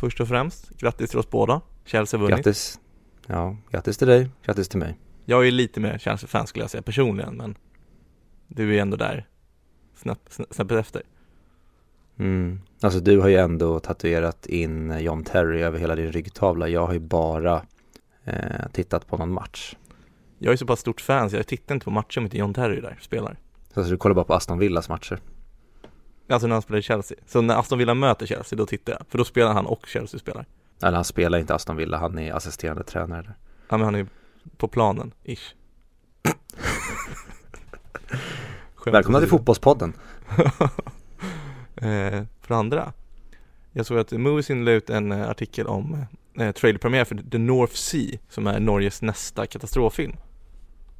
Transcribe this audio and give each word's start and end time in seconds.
först 0.00 0.20
och 0.20 0.28
främst. 0.28 0.70
Grattis 0.78 1.10
till 1.10 1.18
oss 1.18 1.30
båda. 1.30 1.60
Chelsea 1.84 2.20
vunnit. 2.20 2.36
Grattis. 2.36 2.80
Ja, 3.26 3.56
grattis 3.70 3.96
till 3.96 4.08
dig, 4.08 4.30
grattis 4.44 4.68
till 4.68 4.78
mig. 4.78 4.98
Jag 5.24 5.46
är 5.46 5.50
lite 5.50 5.80
mer 5.80 5.98
Chelsea-fan 5.98 6.46
skulle 6.46 6.62
jag 6.62 6.70
säga 6.70 6.82
personligen, 6.82 7.36
men 7.36 7.56
du 8.48 8.76
är 8.76 8.82
ändå 8.82 8.96
där 8.96 9.26
snäppet 10.50 10.78
efter. 10.78 11.02
Mm. 12.18 12.60
Alltså 12.80 13.00
du 13.00 13.20
har 13.20 13.28
ju 13.28 13.36
ändå 13.36 13.80
tatuerat 13.80 14.46
in 14.46 15.00
John 15.00 15.24
Terry 15.24 15.62
över 15.62 15.78
hela 15.78 15.94
din 15.94 16.12
ryggtavla. 16.12 16.68
Jag 16.68 16.86
har 16.86 16.92
ju 16.92 16.98
bara 16.98 17.62
eh, 18.24 18.68
tittat 18.72 19.06
på 19.06 19.16
någon 19.16 19.32
match. 19.32 19.76
Jag 20.38 20.52
är 20.52 20.56
så 20.56 20.66
pass 20.66 20.80
stort 20.80 21.00
fan 21.00 21.30
så 21.30 21.36
jag 21.36 21.46
tittar 21.46 21.74
inte 21.74 21.84
på 21.84 21.90
matcher 21.90 22.18
om 22.18 22.24
inte 22.24 22.38
John 22.38 22.54
Terry 22.54 22.80
där 22.80 22.98
spelar. 23.00 23.36
Så 23.74 23.80
alltså, 23.80 23.90
du 23.90 23.96
kollar 23.96 24.14
bara 24.14 24.24
på 24.24 24.34
Aston 24.34 24.58
Villas 24.58 24.88
matcher? 24.88 25.20
Alltså 26.28 26.46
när 26.46 26.54
han 26.54 26.62
spelar 26.62 26.78
i 26.78 26.82
Chelsea. 26.82 27.18
Så 27.26 27.40
när 27.40 27.56
Aston 27.56 27.78
Villa 27.78 27.94
möter 27.94 28.26
Chelsea, 28.26 28.56
då 28.56 28.66
tittar 28.66 28.92
jag. 28.92 29.02
För 29.08 29.18
då 29.18 29.24
spelar 29.24 29.52
han 29.52 29.66
och 29.66 29.86
Chelsea 29.86 30.20
spelar. 30.20 30.46
Eller 30.82 30.96
han 30.96 31.04
spelar 31.04 31.38
inte 31.38 31.54
Aston 31.54 31.76
Villa, 31.76 31.98
han 31.98 32.18
är 32.18 32.32
assisterande 32.32 32.84
tränare 32.84 33.22
där. 33.22 33.34
Ja 33.68 33.76
men 33.76 33.84
han 33.84 33.94
är 33.94 34.06
på 34.56 34.68
planen, 34.68 35.12
ish. 35.24 35.54
Välkomna 38.86 39.18
till 39.18 39.28
Fotbollspodden. 39.28 39.92
eh, 41.76 42.22
för 42.40 42.54
andra, 42.54 42.92
jag 43.72 43.86
såg 43.86 43.98
att 43.98 44.12
Moviesin 44.12 44.64
la 44.64 44.70
ut 44.70 44.90
en 44.90 45.12
eh, 45.12 45.30
artikel 45.30 45.66
om 45.66 46.06
eh, 46.38 46.52
trailerpremiär 46.52 47.04
för 47.04 47.30
The 47.30 47.38
North 47.38 47.74
Sea 47.74 48.18
som 48.28 48.46
är 48.46 48.60
Norges 48.60 49.02
nästa 49.02 49.46
katastroffilm. 49.46 50.16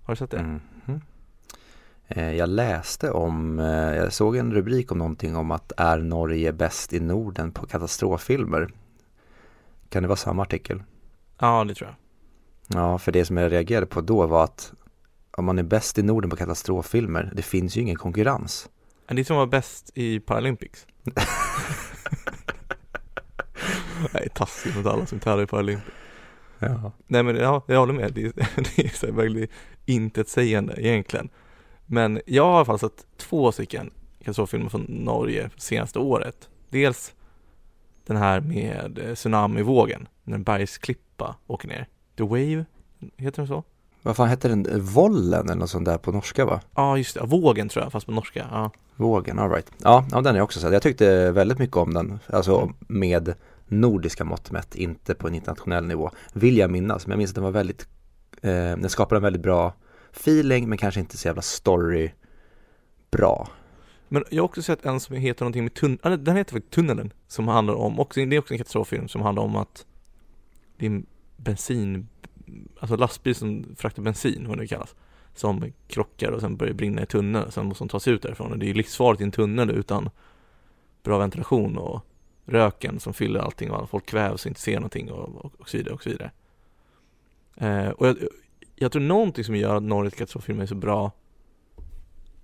Har 0.04 0.15
du 0.15 0.16
sett 0.16 0.30
det? 0.30 0.38
Mm 0.38 0.60
jag 2.09 2.48
läste 2.48 3.10
om, 3.10 3.59
eh, 3.59 3.66
jag 3.96 4.12
såg 4.12 4.37
en 4.37 4.52
rubrik 4.52 4.92
om 4.92 4.98
någonting 4.98 5.37
om 5.37 5.51
att 5.51 5.73
är 5.77 5.98
Norge 5.98 6.52
bäst 6.52 6.92
i 6.92 7.01
Norden 7.01 7.52
på 7.52 7.66
katastroffilmer? 7.66 8.69
Kan 9.88 10.02
det 10.02 10.09
vara 10.09 10.16
samma 10.16 10.42
artikel? 10.42 10.82
Ja, 11.38 11.65
det 11.65 11.74
tror 11.74 11.88
jag. 11.88 11.96
Ja, 12.80 12.99
för 12.99 13.12
det 13.12 13.24
som 13.24 13.37
jag 13.37 13.52
reagerade 13.52 13.87
på 13.87 14.01
då 14.01 14.27
var 14.27 14.45
att 14.45 14.73
om 15.30 15.45
man 15.45 15.59
är 15.59 15.62
bäst 15.62 15.99
i 15.99 16.02
Norden 16.02 16.30
på 16.30 16.37
katastroffilmer, 16.37 17.32
det 17.34 17.43
finns 17.43 17.77
ju 17.77 17.80
ingen 17.80 17.96
konkurrens. 17.96 18.68
Är 19.07 19.15
det 19.15 19.24
som 19.24 19.37
var 19.37 19.46
bäst 19.46 19.90
i 19.95 20.21
Paralympics? 20.21 20.87
Nej, 24.15 24.29
taskigt 24.34 24.77
mot 24.77 24.87
alla 24.87 25.07
som 25.07 25.18
tävlar 25.18 25.45
i 25.45 25.46
Paralympics. 25.46 25.96
Ja. 26.59 26.93
Nej 27.07 27.23
men 27.23 27.37
ja, 27.37 27.62
jag 27.66 27.79
håller 27.79 27.95
med. 27.95 28.12
Det 28.12 28.24
är, 28.24 28.32
det 28.77 28.84
är 28.84 28.88
så 28.88 29.12
väldigt 29.12 29.51
intetsägande 29.84 30.74
egentligen. 30.77 31.29
Men 31.87 32.20
jag 32.26 32.45
har 32.45 32.52
i 32.52 32.56
alla 32.56 32.65
fall 32.65 32.79
sett 32.79 33.06
två 33.16 33.52
stycken 33.52 33.90
katastroffilmer 34.18 34.68
från 34.68 34.87
Norge 34.88 35.51
senaste 35.56 35.98
året. 35.98 36.48
Dels 36.70 37.15
den 38.06 38.16
här 38.16 38.40
med 38.40 39.01
tsunamivågen, 39.15 40.09
när 40.24 40.34
en 40.34 40.43
bergsklippa 40.43 41.37
åker 41.46 41.68
ner. 41.68 41.87
The 42.16 42.23
Wave, 42.23 42.65
heter 43.16 43.37
den 43.37 43.46
så? 43.46 43.65
Vad 44.02 44.16
fan 44.16 44.28
hette 44.28 44.48
den? 44.48 44.66
Vollen 44.80 45.45
eller 45.45 45.54
något 45.54 45.70
sånt 45.70 45.84
där 45.84 45.98
på 45.98 46.12
norska 46.12 46.45
va? 46.45 46.60
Ja 46.74 46.98
just 46.98 47.15
det, 47.15 47.26
Vågen 47.26 47.68
tror 47.68 47.84
jag 47.84 47.93
fast 47.93 48.06
på 48.06 48.12
norska. 48.12 48.46
Ja. 48.50 48.71
Vågen, 48.96 49.38
alright. 49.38 49.73
Ja, 49.82 50.04
ja, 50.12 50.21
den 50.21 50.37
är 50.37 50.40
också 50.40 50.60
sett. 50.60 50.73
Jag 50.73 50.82
tyckte 50.82 51.30
väldigt 51.30 51.59
mycket 51.59 51.76
om 51.76 51.95
den. 51.95 52.18
Alltså 52.26 52.73
med 52.78 53.34
nordiska 53.66 54.24
mått 54.24 54.50
mätt, 54.50 54.74
inte 54.74 55.15
på 55.15 55.28
en 55.28 55.34
internationell 55.34 55.87
nivå. 55.87 56.10
Vill 56.32 56.56
jag 56.56 56.71
minnas, 56.71 57.06
men 57.06 57.12
jag 57.12 57.18
minns 57.18 57.30
att 57.30 57.34
den 57.34 57.45
var 57.45 57.50
väldigt, 57.50 57.88
eh, 58.43 58.50
den 58.50 58.88
skapade 58.88 59.18
en 59.18 59.23
väldigt 59.23 59.43
bra 59.43 59.73
feeling 60.16 60.68
men 60.68 60.78
kanske 60.78 61.00
inte 61.00 61.16
så 61.16 61.28
jävla 61.28 61.42
story 61.42 62.10
bra. 63.10 63.48
Men 64.09 64.25
jag 64.31 64.42
har 64.42 64.48
också 64.48 64.62
sett 64.62 64.86
en 64.86 65.00
som 65.00 65.16
heter 65.16 65.44
någonting 65.44 65.62
med 65.62 65.75
tunneln, 65.75 66.25
den 66.25 66.36
heter 66.36 66.53
faktiskt 66.53 66.72
Tunneln, 66.72 67.12
som 67.26 67.48
handlar 67.48 67.75
om, 67.75 68.00
också, 68.00 68.25
det 68.25 68.37
är 68.37 68.41
också 68.41 68.54
en 68.54 68.59
katastroffilm 68.59 69.09
som 69.09 69.22
handlar 69.22 69.42
om 69.42 69.56
att 69.56 69.87
det 70.76 70.87
är 70.87 70.91
en 70.91 71.06
bensin 71.37 72.09
alltså 72.81 72.97
lastbil 72.97 73.34
som 73.34 73.64
fraktar 73.76 74.03
bensin, 74.03 74.48
vad 74.48 74.59
det 74.59 74.66
kallas, 74.66 74.94
som 75.34 75.72
krockar 75.88 76.32
och 76.32 76.41
sen 76.41 76.56
börjar 76.56 76.75
brinna 76.75 77.03
i 77.03 77.06
tunneln, 77.06 77.53
sen 77.53 77.66
måste 77.66 77.84
de 77.84 77.88
ta 77.88 78.00
sig 78.00 78.12
ut 78.12 78.22
därifrån 78.22 78.53
och 78.53 78.59
det 78.59 78.66
är 78.66 78.69
ju 78.69 78.75
livsfarligt 78.75 79.21
i 79.21 79.25
en 79.25 79.31
tunnel 79.31 79.71
utan 79.71 80.10
bra 81.03 81.19
ventilation 81.19 81.78
och 81.78 82.00
röken 82.44 83.00
som 83.00 83.15
fyller 83.15 83.41
allting 83.41 83.71
och 83.71 83.91
folk 83.91 84.06
kvävs 84.06 84.44
och 84.44 84.49
inte 84.49 84.60
ser 84.60 84.75
någonting 84.75 85.12
och, 85.12 85.44
och, 85.44 85.53
och 85.59 85.69
så 85.69 85.76
vidare 85.76 85.94
och 85.94 86.03
så 86.03 86.10
vidare. 86.10 86.31
Eh, 87.56 87.88
och 87.88 88.06
jag, 88.06 88.16
jag 88.76 88.92
tror 88.92 89.03
någonting 89.03 89.44
som 89.44 89.56
gör 89.56 89.76
att 89.76 89.82
Nordic 89.82 90.14
katastroffilmer 90.14 90.62
är 90.62 90.66
så 90.66 90.75
bra, 90.75 91.12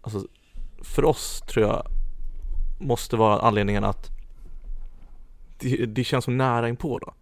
alltså 0.00 0.26
för 0.82 1.04
oss 1.04 1.40
tror 1.40 1.66
jag 1.66 1.86
måste 2.80 3.16
vara 3.16 3.40
anledningen 3.40 3.84
att 3.84 4.10
det, 5.58 5.86
det 5.86 6.04
känns 6.04 6.24
så 6.24 6.30
nära 6.30 6.68
inpå 6.68 6.98
då 6.98 7.14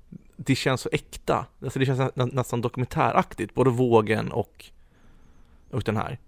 det 0.45 0.55
känns 0.55 0.81
så 0.81 0.89
äkta. 0.93 1.47
Alltså 1.63 1.79
det 1.79 1.87
känns 1.87 1.99
nä 1.99 2.25
nästan 2.25 2.61
dokumentäraktigt, 2.61 3.55
både 3.55 3.71
vågen 3.71 4.33
och, 4.33 4.65
och 5.71 5.83
den 5.83 5.97
här. 5.97 6.19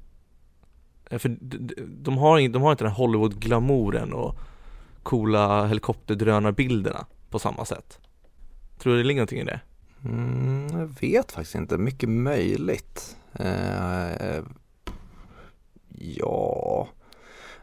Eh, 1.11 1.19
för 1.19 1.37
de 2.03 2.19
har, 2.19 2.49
de 2.49 2.63
har 2.63 2.73
inte 2.73 2.85
den 2.85 2.93
här 2.93 2.99
Hollywood-glamouren 2.99 4.13
och 4.13 4.39
coola 5.03 5.67
helikopterdrönarbilderna 5.67 7.07
på 7.31 7.39
samma 7.39 7.65
sätt. 7.65 8.01
Tror 8.79 8.93
du 8.93 8.99
det 8.99 9.09
ligger 9.09 9.21
någonting 9.21 9.41
i 9.41 9.45
det? 9.45 9.61
Mm, 10.05 10.79
jag 10.79 10.87
vet 11.01 11.33
faktiskt 11.33 11.55
inte, 11.55 11.79
mycket 11.79 12.09
möjligt. 12.09 13.17
Eh, 13.33 14.41
ja, 15.89 16.89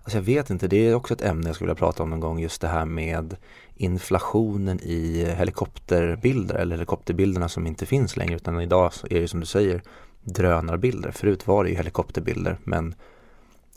alltså 0.03 0.17
jag 0.17 0.23
vet 0.23 0.49
inte, 0.49 0.67
det 0.67 0.87
är 0.87 0.95
också 0.95 1.13
ett 1.13 1.21
ämne 1.21 1.49
jag 1.49 1.55
skulle 1.55 1.67
vilja 1.67 1.79
prata 1.79 2.03
om 2.03 2.09
någon 2.09 2.19
gång, 2.19 2.39
just 2.39 2.61
det 2.61 2.67
här 2.67 2.85
med 2.85 3.35
inflationen 3.75 4.79
i 4.83 5.25
helikopterbilder 5.37 6.55
eller 6.55 6.75
helikopterbilderna 6.75 7.49
som 7.49 7.67
inte 7.67 7.85
finns 7.85 8.17
längre. 8.17 8.35
Utan 8.35 8.61
idag 8.61 8.91
är 9.09 9.21
det 9.21 9.27
som 9.27 9.39
du 9.39 9.45
säger 9.45 9.81
drönarbilder. 10.23 11.11
Förut 11.11 11.47
var 11.47 11.63
det 11.63 11.69
ju 11.69 11.75
helikopterbilder. 11.75 12.57
Men 12.63 12.95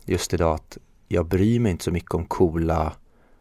just 0.04 0.34
idag 0.34 0.54
att 0.54 0.78
jag 1.08 1.26
bryr 1.26 1.60
mig 1.60 1.72
inte 1.72 1.84
så 1.84 1.90
mycket 1.90 2.14
om 2.14 2.24
coola 2.24 2.92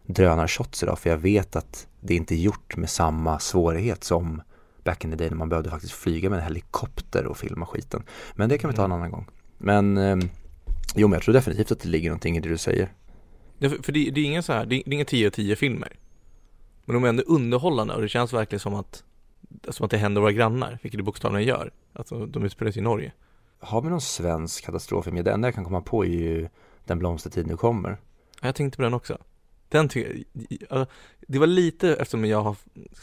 drönarshots 0.06 0.84
idag. 0.84 1.00
För 1.00 1.10
jag 1.10 1.18
vet 1.18 1.56
att 1.56 1.88
det 2.00 2.16
inte 2.16 2.36
är 2.36 2.38
gjort 2.38 2.78
med 2.78 2.90
samma 2.90 3.40
svårighet 3.40 4.04
som 4.04 4.42
back 4.84 5.04
in 5.04 5.12
the 5.12 5.18
day 5.18 5.30
när 5.30 5.38
man 5.38 5.50
behövde 5.50 5.70
faktiskt 5.70 5.94
flyga 5.94 6.30
med 6.30 6.40
en 6.40 6.44
helikopter 6.44 7.26
och 7.26 7.38
filma 7.38 7.66
skiten. 7.66 8.04
Men 8.36 8.50
det 8.50 8.58
kan 8.58 8.70
vi 8.70 8.76
ta 8.76 8.84
en 8.84 8.92
mm. 8.92 8.98
annan 8.98 9.12
gång. 9.12 9.28
Men 9.58 9.98
eh, 9.98 10.18
jo 10.96 11.08
men 11.08 11.14
jag 11.14 11.24
tror 11.24 11.34
definitivt 11.34 11.72
att 11.72 11.80
det 11.80 11.90
ligger 11.90 12.10
någonting 12.10 12.38
i 12.38 12.40
det 12.40 12.50
du 12.50 12.58
säger. 12.58 12.92
Ja, 13.58 13.70
för, 13.70 13.84
för 13.84 13.92
det, 13.92 14.12
det, 14.12 14.22
är 14.22 14.26
inga 14.26 14.42
så 14.42 14.54
här, 14.54 14.66
det, 14.66 14.84
det 14.86 14.92
är 14.92 14.94
inga 14.94 15.06
10 15.06 15.28
av 15.28 15.32
10 15.32 15.56
filmer. 15.56 15.98
Men 16.86 16.94
de 16.94 17.04
är 17.04 17.10
ändå 17.10 17.24
underhållande 17.24 17.94
och 17.94 18.02
det 18.02 18.10
känns 18.10 18.34
verkligen 18.34 18.60
som 18.60 18.76
att 18.76 19.04
Som 19.70 19.86
att 19.86 19.92
det 19.92 19.98
händer 19.98 20.22
våra 20.22 20.32
grannar, 20.32 20.80
vilket 20.82 20.98
det 20.98 21.04
bokstavligen 21.04 21.48
gör 21.48 21.72
Alltså 21.94 22.26
de 22.26 22.44
utspelar 22.44 22.72
sig 22.72 22.80
i 22.80 22.84
Norge 22.84 23.12
Har 23.60 23.82
vi 23.82 23.90
någon 23.90 24.02
svensk 24.02 24.66
katastroffilm? 24.66 25.24
Det 25.24 25.32
enda 25.32 25.48
jag 25.48 25.56
kan 25.56 25.64
komma 25.64 25.82
på 25.82 26.06
är 26.06 26.10
ju 26.10 26.50
Den 26.86 27.00
blomstertid 27.00 27.48
nu 27.48 27.58
kommer 27.58 27.98
Jag 28.42 28.56
tänkte 28.56 28.78
på 28.78 28.84
den 28.84 28.94
också 28.94 29.18
Den 29.72 29.90
tycker 29.90 30.24
jag, 30.70 30.88
Det 31.20 31.40
var 31.40 31.48
lite 31.48 31.96
eftersom 31.96 32.26
jag 32.26 32.42
har 32.42 32.56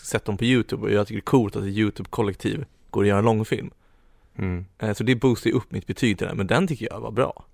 sett 0.03 0.25
dem 0.25 0.37
på 0.37 0.45
YouTube 0.45 0.83
och 0.83 0.91
jag 0.93 1.07
tycker 1.07 1.21
det 1.21 1.21
är 1.21 1.31
coolt 1.31 1.57
att 1.57 1.63
ett 1.63 1.69
YouTube-kollektiv 1.69 2.65
går 2.91 3.03
att 3.03 3.09
göra 3.09 3.19
en 3.19 3.25
långfilm 3.25 3.71
mm. 4.37 4.65
Eh, 4.79 4.95
så 4.95 5.05
det 5.05 5.15
boostar 5.15 5.51
ju 5.51 5.57
upp 5.57 5.73
mitt 5.73 5.87
betyg 5.87 6.19
till 6.19 6.27
den, 6.27 6.37
men 6.37 6.47
den 6.47 6.67
tycker 6.67 6.89
jag 6.91 7.01
var 7.01 7.11
bra 7.11 7.45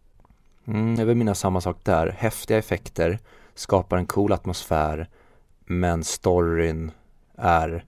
mm, 0.65 0.95
Jag 0.95 1.07
vill 1.07 1.17
minnas 1.17 1.41
samma 1.41 1.61
sak 1.61 1.79
där, 1.83 2.09
häftiga 2.09 2.59
effekter 2.59 3.19
Skapar 3.55 3.97
en 3.97 4.07
cool 4.07 4.33
atmosfär 4.33 5.09
men 5.65 6.05
storyn 6.05 6.91
är 7.37 7.85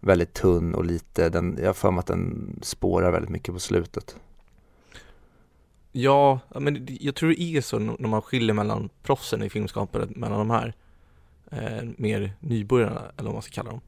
väldigt 0.00 0.34
tunn 0.34 0.74
och 0.74 0.84
lite, 0.84 1.28
den, 1.28 1.58
jag 1.60 1.66
har 1.66 1.74
för 1.74 1.90
mig 1.90 2.00
att 2.00 2.06
den 2.06 2.58
spårar 2.62 3.10
väldigt 3.10 3.30
mycket 3.30 3.54
på 3.54 3.60
slutet. 3.60 4.16
Ja, 5.92 6.40
men 6.60 6.86
jag 7.00 7.14
tror 7.14 7.28
det 7.28 7.42
är 7.42 7.60
så 7.60 7.78
när 7.78 8.08
man 8.08 8.22
skiljer 8.22 8.54
mellan 8.54 8.88
proffsen 9.02 9.42
i 9.42 9.50
filmskapandet, 9.50 10.16
mellan 10.16 10.38
de 10.38 10.50
här 10.50 10.74
eh, 11.50 11.88
mer 11.96 12.32
nybörjarna, 12.40 13.02
eller 13.16 13.26
vad 13.26 13.32
man 13.32 13.42
ska 13.42 13.52
kalla 13.52 13.70
dem. 13.70 13.80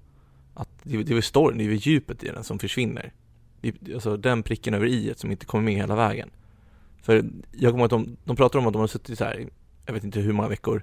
Att 0.54 0.68
det, 0.82 1.02
det 1.02 1.12
är 1.12 1.14
väl 1.14 1.22
storyn, 1.22 1.58
det 1.58 1.64
är 1.64 1.68
väl 1.68 1.76
djupet 1.76 2.24
i 2.24 2.28
den 2.28 2.44
som 2.44 2.58
försvinner. 2.58 3.12
Det, 3.60 3.94
alltså 3.94 4.16
den 4.16 4.42
pricken 4.42 4.74
över 4.74 4.86
i 4.86 5.12
som 5.16 5.30
inte 5.30 5.46
kommer 5.46 5.64
med 5.64 5.74
hela 5.74 5.96
vägen. 5.96 6.30
För 7.02 7.24
jag 7.52 7.72
kommer 7.72 7.78
ihåg 7.78 7.84
att 7.84 7.90
de, 7.90 8.16
de 8.24 8.36
pratar 8.36 8.58
om 8.58 8.66
att 8.66 8.72
de 8.72 8.80
har 8.80 8.86
suttit 8.86 9.18
så 9.18 9.24
här, 9.24 9.48
jag 9.86 9.94
vet 9.94 10.04
inte 10.04 10.20
hur 10.20 10.32
många 10.32 10.48
veckor, 10.48 10.82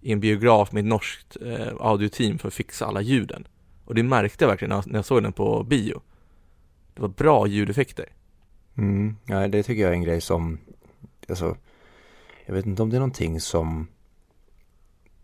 i 0.00 0.12
en 0.12 0.20
biograf 0.20 0.72
med 0.72 0.80
ett 0.80 0.88
norskt 0.88 1.36
eh, 1.40 1.68
audioteam 1.80 2.38
för 2.38 2.48
att 2.48 2.54
fixa 2.54 2.86
alla 2.86 3.00
ljuden. 3.00 3.48
Och 3.84 3.94
det 3.94 4.02
märkte 4.02 4.44
jag 4.44 4.48
verkligen 4.48 4.70
när, 4.70 4.82
när 4.86 4.98
jag 4.98 5.04
såg 5.04 5.22
den 5.22 5.32
på 5.32 5.62
bio. 5.62 6.02
Det 6.94 7.02
var 7.02 7.08
bra 7.08 7.46
ljudeffekter. 7.46 8.06
Mm, 8.78 9.16
ja, 9.26 9.48
det 9.48 9.62
tycker 9.62 9.82
jag 9.82 9.90
är 9.90 9.94
en 9.94 10.02
grej 10.02 10.20
som, 10.20 10.58
alltså, 11.28 11.56
jag 12.46 12.54
vet 12.54 12.66
inte 12.66 12.82
om 12.82 12.90
det 12.90 12.96
är 12.96 13.00
någonting 13.00 13.40
som 13.40 13.86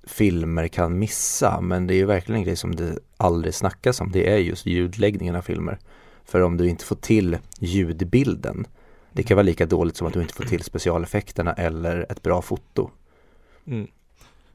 filmer 0.05 0.69
kan 0.69 0.99
missa, 0.99 1.61
men 1.61 1.87
det 1.87 1.95
är 1.95 1.97
ju 1.97 2.05
verkligen 2.05 2.39
en 2.39 2.45
grej 2.45 2.57
som 2.57 2.77
det 2.77 2.99
aldrig 3.17 3.55
snackas 3.55 4.01
om. 4.01 4.13
Det 4.13 4.33
är 4.33 4.39
just 4.39 4.67
ljudläggningen 4.67 5.37
av 5.37 5.43
filmer. 5.43 5.79
För 6.25 6.41
om 6.41 6.57
du 6.57 6.69
inte 6.69 6.85
får 6.85 6.97
till 6.97 7.39
ljudbilden, 7.61 8.67
det 9.13 9.23
kan 9.23 9.37
vara 9.37 9.45
lika 9.45 9.67
dåligt 9.67 9.97
som 9.97 10.07
att 10.07 10.13
du 10.13 10.21
inte 10.21 10.35
får 10.35 10.45
till 10.45 10.63
specialeffekterna 10.63 11.53
eller 11.53 12.07
ett 12.13 12.23
bra 12.23 12.43
foto. 12.43 12.91
Mm. 13.67 13.89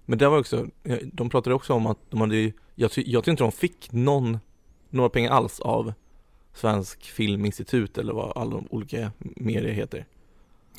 Men 0.05 0.17
det 0.17 0.29
var 0.29 0.39
också, 0.39 0.67
de 1.03 1.29
pratade 1.29 1.55
också 1.55 1.73
om 1.73 1.85
att 1.85 1.97
de 2.09 2.21
hade 2.21 2.51
jag, 2.75 2.91
ty- 2.91 3.03
jag 3.05 3.23
tycker 3.23 3.31
inte 3.31 3.43
de 3.43 3.51
fick 3.51 3.91
någon, 3.91 4.39
några 4.89 5.09
pengar 5.09 5.31
alls 5.31 5.59
av 5.59 5.93
Svensk 6.53 7.03
Filminstitut 7.03 7.97
eller 7.97 8.13
vad 8.13 8.37
alla 8.37 8.51
de 8.51 8.67
olika 8.69 9.11
medier 9.19 9.73
heter. 9.73 10.05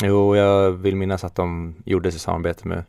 Jo, 0.03 0.37
jag 0.37 0.71
vill 0.71 0.97
minnas 0.97 1.25
att 1.25 1.35
de 1.35 1.75
gjorde 1.85 2.11
sig 2.11 2.21
samarbete 2.21 2.69
med 2.69 2.85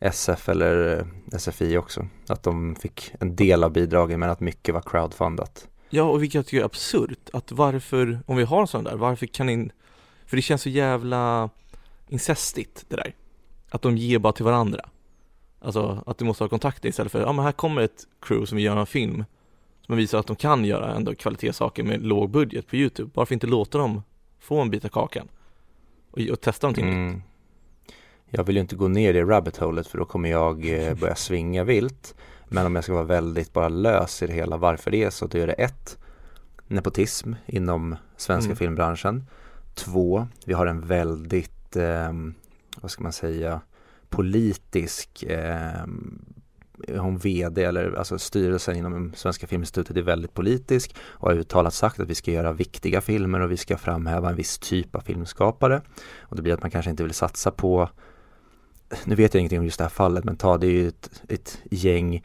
SF 0.00 0.48
eller 0.48 0.98
eh, 1.32 1.38
SFI 1.38 1.76
också. 1.76 2.06
Att 2.26 2.42
de 2.42 2.74
fick 2.74 3.12
en 3.20 3.36
del 3.36 3.64
av 3.64 3.72
bidragen 3.72 4.20
men 4.20 4.30
att 4.30 4.40
mycket 4.40 4.74
var 4.74 4.82
crowdfundat. 4.82 5.68
Ja, 5.90 6.02
och 6.02 6.22
vilket 6.22 6.34
jag 6.34 6.46
tycker 6.46 6.60
är 6.60 6.64
absurt, 6.64 7.30
att 7.32 7.52
varför, 7.52 8.20
om 8.26 8.36
vi 8.36 8.44
har 8.44 8.60
en 8.60 8.66
sån 8.66 8.84
där, 8.84 8.96
varför 8.96 9.26
kan 9.26 9.48
in, 9.48 9.72
för 10.26 10.36
det 10.36 10.42
känns 10.42 10.62
så 10.62 10.68
jävla 10.68 11.50
incestigt 12.08 12.84
det 12.88 12.96
där. 12.96 13.14
Att 13.70 13.82
de 13.82 13.96
ger 13.96 14.18
bara 14.18 14.32
till 14.32 14.44
varandra. 14.44 14.80
Alltså 15.60 16.02
att 16.06 16.18
du 16.18 16.24
måste 16.24 16.44
ha 16.44 16.48
kontakter 16.48 16.88
istället 16.88 17.12
för, 17.12 17.20
ja 17.20 17.32
men 17.32 17.44
här 17.44 17.52
kommer 17.52 17.82
ett 17.82 18.06
crew 18.20 18.46
som 18.46 18.56
vill 18.56 18.64
göra 18.64 18.80
en 18.80 18.86
film 18.86 19.24
som 19.88 19.96
visar 19.96 20.18
att 20.18 20.26
de 20.26 20.36
kan 20.36 20.64
göra 20.64 20.94
ändå 20.94 21.14
kvalitetssaker 21.14 21.82
med 21.82 22.02
låg 22.02 22.30
budget 22.30 22.66
på 22.66 22.76
YouTube. 22.76 23.10
Varför 23.14 23.34
inte 23.34 23.46
låta 23.46 23.78
dem 23.78 24.02
få 24.38 24.60
en 24.60 24.70
bit 24.70 24.84
av 24.84 24.88
kakan? 24.88 25.28
Och, 26.10 26.18
och 26.18 26.40
testa 26.40 26.66
någonting 26.66 26.86
nytt. 26.86 26.94
Mm. 26.94 27.22
Jag 28.30 28.44
vill 28.44 28.56
ju 28.56 28.60
inte 28.60 28.76
gå 28.76 28.88
ner 28.88 29.14
i 29.14 29.22
rabbit 29.22 29.56
holet 29.56 29.86
för 29.86 29.98
då 29.98 30.04
kommer 30.04 30.30
jag 30.30 30.86
eh, 30.88 30.94
börja 31.00 31.14
svinga 31.14 31.64
vilt. 31.64 32.14
Men 32.48 32.66
om 32.66 32.74
jag 32.74 32.84
ska 32.84 32.92
vara 32.92 33.04
väldigt 33.04 33.52
bara 33.52 33.68
lös 33.68 34.22
i 34.22 34.26
det 34.26 34.32
hela 34.32 34.56
varför 34.56 34.90
det 34.90 35.04
är 35.04 35.10
så, 35.10 35.26
då 35.26 35.38
är 35.38 35.46
det 35.46 35.52
ett 35.52 35.98
nepotism 36.66 37.32
inom 37.46 37.96
svenska 38.16 38.48
Mm. 38.48 38.56
filmbranschen. 38.56 39.26
Två, 39.74 40.28
vi 40.44 40.54
har 40.54 40.66
en 40.66 40.86
väldigt, 40.86 41.76
eh, 41.76 42.12
vad 42.80 42.90
ska 42.90 43.02
man 43.02 43.12
säga, 43.12 43.60
politisk 44.08 45.22
eh, 45.22 45.86
hon 46.88 47.18
vd 47.18 47.64
eller 47.64 47.92
alltså 47.92 48.18
styrelsen 48.18 48.76
inom 48.76 49.12
Svenska 49.14 49.46
Filminstitutet 49.46 49.96
är 49.96 50.02
väldigt 50.02 50.34
politisk 50.34 50.96
och 51.00 51.28
har 51.28 51.36
uttalat 51.36 51.74
sagt 51.74 52.00
att 52.00 52.08
vi 52.08 52.14
ska 52.14 52.30
göra 52.30 52.52
viktiga 52.52 53.00
filmer 53.00 53.40
och 53.40 53.50
vi 53.50 53.56
ska 53.56 53.76
framhäva 53.76 54.30
en 54.30 54.36
viss 54.36 54.58
typ 54.58 54.94
av 54.94 55.00
filmskapare. 55.00 55.82
Och 56.20 56.36
det 56.36 56.42
blir 56.42 56.54
att 56.54 56.62
man 56.62 56.70
kanske 56.70 56.90
inte 56.90 57.02
vill 57.02 57.14
satsa 57.14 57.50
på, 57.50 57.88
nu 59.04 59.14
vet 59.14 59.34
jag 59.34 59.40
ingenting 59.40 59.58
om 59.58 59.64
just 59.64 59.78
det 59.78 59.84
här 59.84 59.88
fallet, 59.90 60.24
men 60.24 60.36
ta 60.36 60.58
det 60.58 60.66
är 60.66 60.70
ju 60.70 60.88
ett, 60.88 61.22
ett 61.28 61.58
gäng 61.70 62.22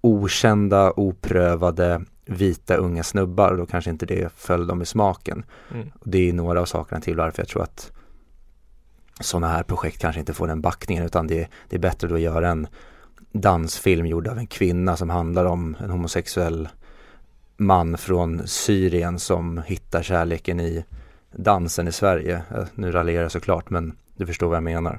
okända, 0.00 0.92
oprövade, 0.96 2.04
vita 2.24 2.76
unga 2.76 3.02
snubbar 3.02 3.50
och 3.50 3.56
då 3.56 3.66
kanske 3.66 3.90
inte 3.90 4.06
det 4.06 4.32
föll 4.32 4.66
dem 4.66 4.82
i 4.82 4.86
smaken. 4.86 5.44
Mm. 5.70 5.90
Det 6.04 6.28
är 6.28 6.32
några 6.32 6.60
av 6.60 6.64
sakerna 6.64 7.00
till 7.00 7.16
varför 7.16 7.42
jag 7.42 7.48
tror 7.48 7.62
att 7.62 7.92
sådana 9.20 9.48
här 9.48 9.62
projekt 9.62 9.98
kanske 9.98 10.20
inte 10.20 10.34
får 10.34 10.46
den 10.46 10.60
backningen 10.60 11.04
utan 11.04 11.26
det, 11.26 11.48
det 11.68 11.76
är 11.76 11.80
bättre 11.80 12.08
då 12.08 12.14
att 12.14 12.20
göra 12.20 12.48
en 12.50 12.66
dansfilm 13.32 14.06
gjord 14.06 14.28
av 14.28 14.38
en 14.38 14.46
kvinna 14.46 14.96
som 14.96 15.10
handlar 15.10 15.44
om 15.44 15.76
en 15.80 15.90
homosexuell 15.90 16.68
man 17.56 17.98
från 17.98 18.46
Syrien 18.46 19.18
som 19.18 19.62
hittar 19.66 20.02
kärleken 20.02 20.60
i 20.60 20.84
dansen 21.30 21.88
i 21.88 21.92
Sverige. 21.92 22.42
Nu 22.74 22.92
raljerar 22.92 23.22
jag 23.22 23.32
såklart 23.32 23.70
men 23.70 23.92
du 24.16 24.26
förstår 24.26 24.48
vad 24.48 24.56
jag 24.56 24.62
menar. 24.62 24.98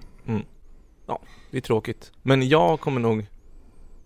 Det 1.54 1.58
är 1.58 1.62
tråkigt. 1.62 2.12
Men 2.22 2.50
jag 2.50 2.80
kommer 2.80 3.02
nog 3.02 3.26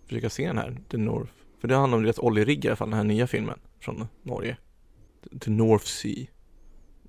försöka 0.06 0.30
se 0.30 0.46
den 0.46 0.58
här, 0.58 0.76
The 0.90 0.96
North. 0.96 1.32
För 1.60 1.68
det 1.68 1.76
handlar 1.76 1.98
om 1.98 2.04
deras 2.04 2.18
oljerigg 2.18 2.64
i 2.64 2.68
alla 2.68 2.76
fall, 2.76 2.90
den 2.90 2.96
här 2.96 3.04
nya 3.04 3.26
filmen 3.26 3.58
från 3.80 4.08
Norge. 4.22 4.56
The 5.40 5.50
North 5.50 5.84
Sea. 5.84 6.26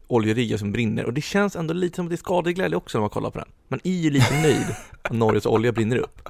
Oljeriggar 0.07 0.57
som 0.57 0.71
brinner. 0.71 1.05
Och 1.05 1.13
det 1.13 1.21
känns 1.21 1.55
ändå 1.55 1.73
lite 1.73 1.95
som 1.95 2.05
att 2.05 2.09
det 2.09 2.15
är 2.15 2.17
skadeglädje 2.17 2.77
också 2.77 2.97
när 2.97 3.01
man 3.01 3.09
kollar 3.09 3.31
på 3.31 3.39
den. 3.39 3.47
Man 3.67 3.79
är 3.83 3.91
ju 3.91 4.09
lite 4.09 4.41
nöjd 4.41 4.75
att 5.01 5.11
Norges 5.11 5.45
olja 5.45 5.71
brinner 5.71 5.97
upp. 5.97 6.29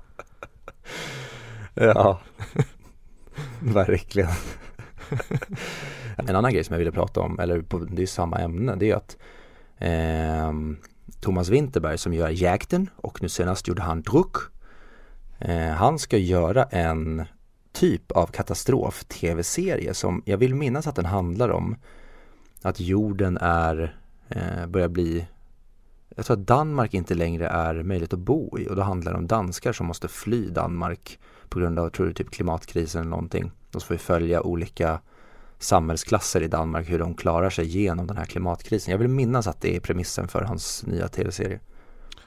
Ja, 1.73 2.19
verkligen. 3.59 4.29
en 6.17 6.35
annan 6.35 6.53
grej 6.53 6.63
som 6.63 6.73
jag 6.73 6.79
ville 6.79 6.91
prata 6.91 7.19
om, 7.19 7.39
eller 7.39 7.61
på, 7.61 7.77
det 7.77 8.01
är 8.01 8.07
samma 8.07 8.37
ämne, 8.37 8.75
det 8.75 8.91
är 8.91 8.95
att 8.95 9.17
eh, 9.77 10.53
Thomas 11.19 11.49
Winterberg 11.49 11.97
som 11.97 12.13
gör 12.13 12.29
Jäkten 12.29 12.89
och 12.95 13.21
nu 13.21 13.29
senast 13.29 13.67
gjorde 13.67 13.81
han 13.81 14.01
Druck. 14.01 14.35
Eh, 15.39 15.69
han 15.69 15.99
ska 15.99 16.17
göra 16.17 16.63
en 16.63 17.25
typ 17.71 18.11
av 18.11 18.27
katastrof-tv-serie 18.27 19.93
som 19.93 20.21
jag 20.25 20.37
vill 20.37 20.55
minnas 20.55 20.87
att 20.87 20.95
den 20.95 21.05
handlar 21.05 21.49
om 21.49 21.75
att 22.61 22.79
jorden 22.79 23.37
är, 23.41 23.97
eh, 24.29 24.67
börjar 24.67 24.87
bli 24.87 25.27
jag 26.19 26.25
tror 26.25 26.37
att 26.37 26.47
Danmark 26.47 26.93
inte 26.93 27.13
längre 27.13 27.47
är 27.47 27.83
möjligt 27.83 28.13
att 28.13 28.19
bo 28.19 28.59
i 28.59 28.67
och 28.67 28.75
då 28.75 28.81
handlar 28.81 29.11
det 29.11 29.17
om 29.17 29.27
danskar 29.27 29.73
som 29.73 29.87
måste 29.87 30.07
fly 30.07 30.49
Danmark 30.49 31.19
på 31.49 31.59
grund 31.59 31.79
av, 31.79 31.89
tror 31.89 32.05
du, 32.05 32.13
typ 32.13 32.31
klimatkrisen 32.31 33.01
eller 33.01 33.09
någonting. 33.09 33.51
Då 33.71 33.79
får 33.79 33.95
vi 33.95 33.99
följa 33.99 34.41
olika 34.41 35.01
samhällsklasser 35.59 36.43
i 36.43 36.47
Danmark, 36.47 36.89
hur 36.89 36.99
de 36.99 37.13
klarar 37.13 37.49
sig 37.49 37.65
genom 37.65 38.07
den 38.07 38.17
här 38.17 38.25
klimatkrisen. 38.25 38.91
Jag 38.91 38.97
vill 38.99 39.07
minnas 39.07 39.47
att 39.47 39.61
det 39.61 39.75
är 39.75 39.79
premissen 39.79 40.27
för 40.27 40.41
hans 40.41 40.85
nya 40.85 41.07
tv-serie. 41.07 41.59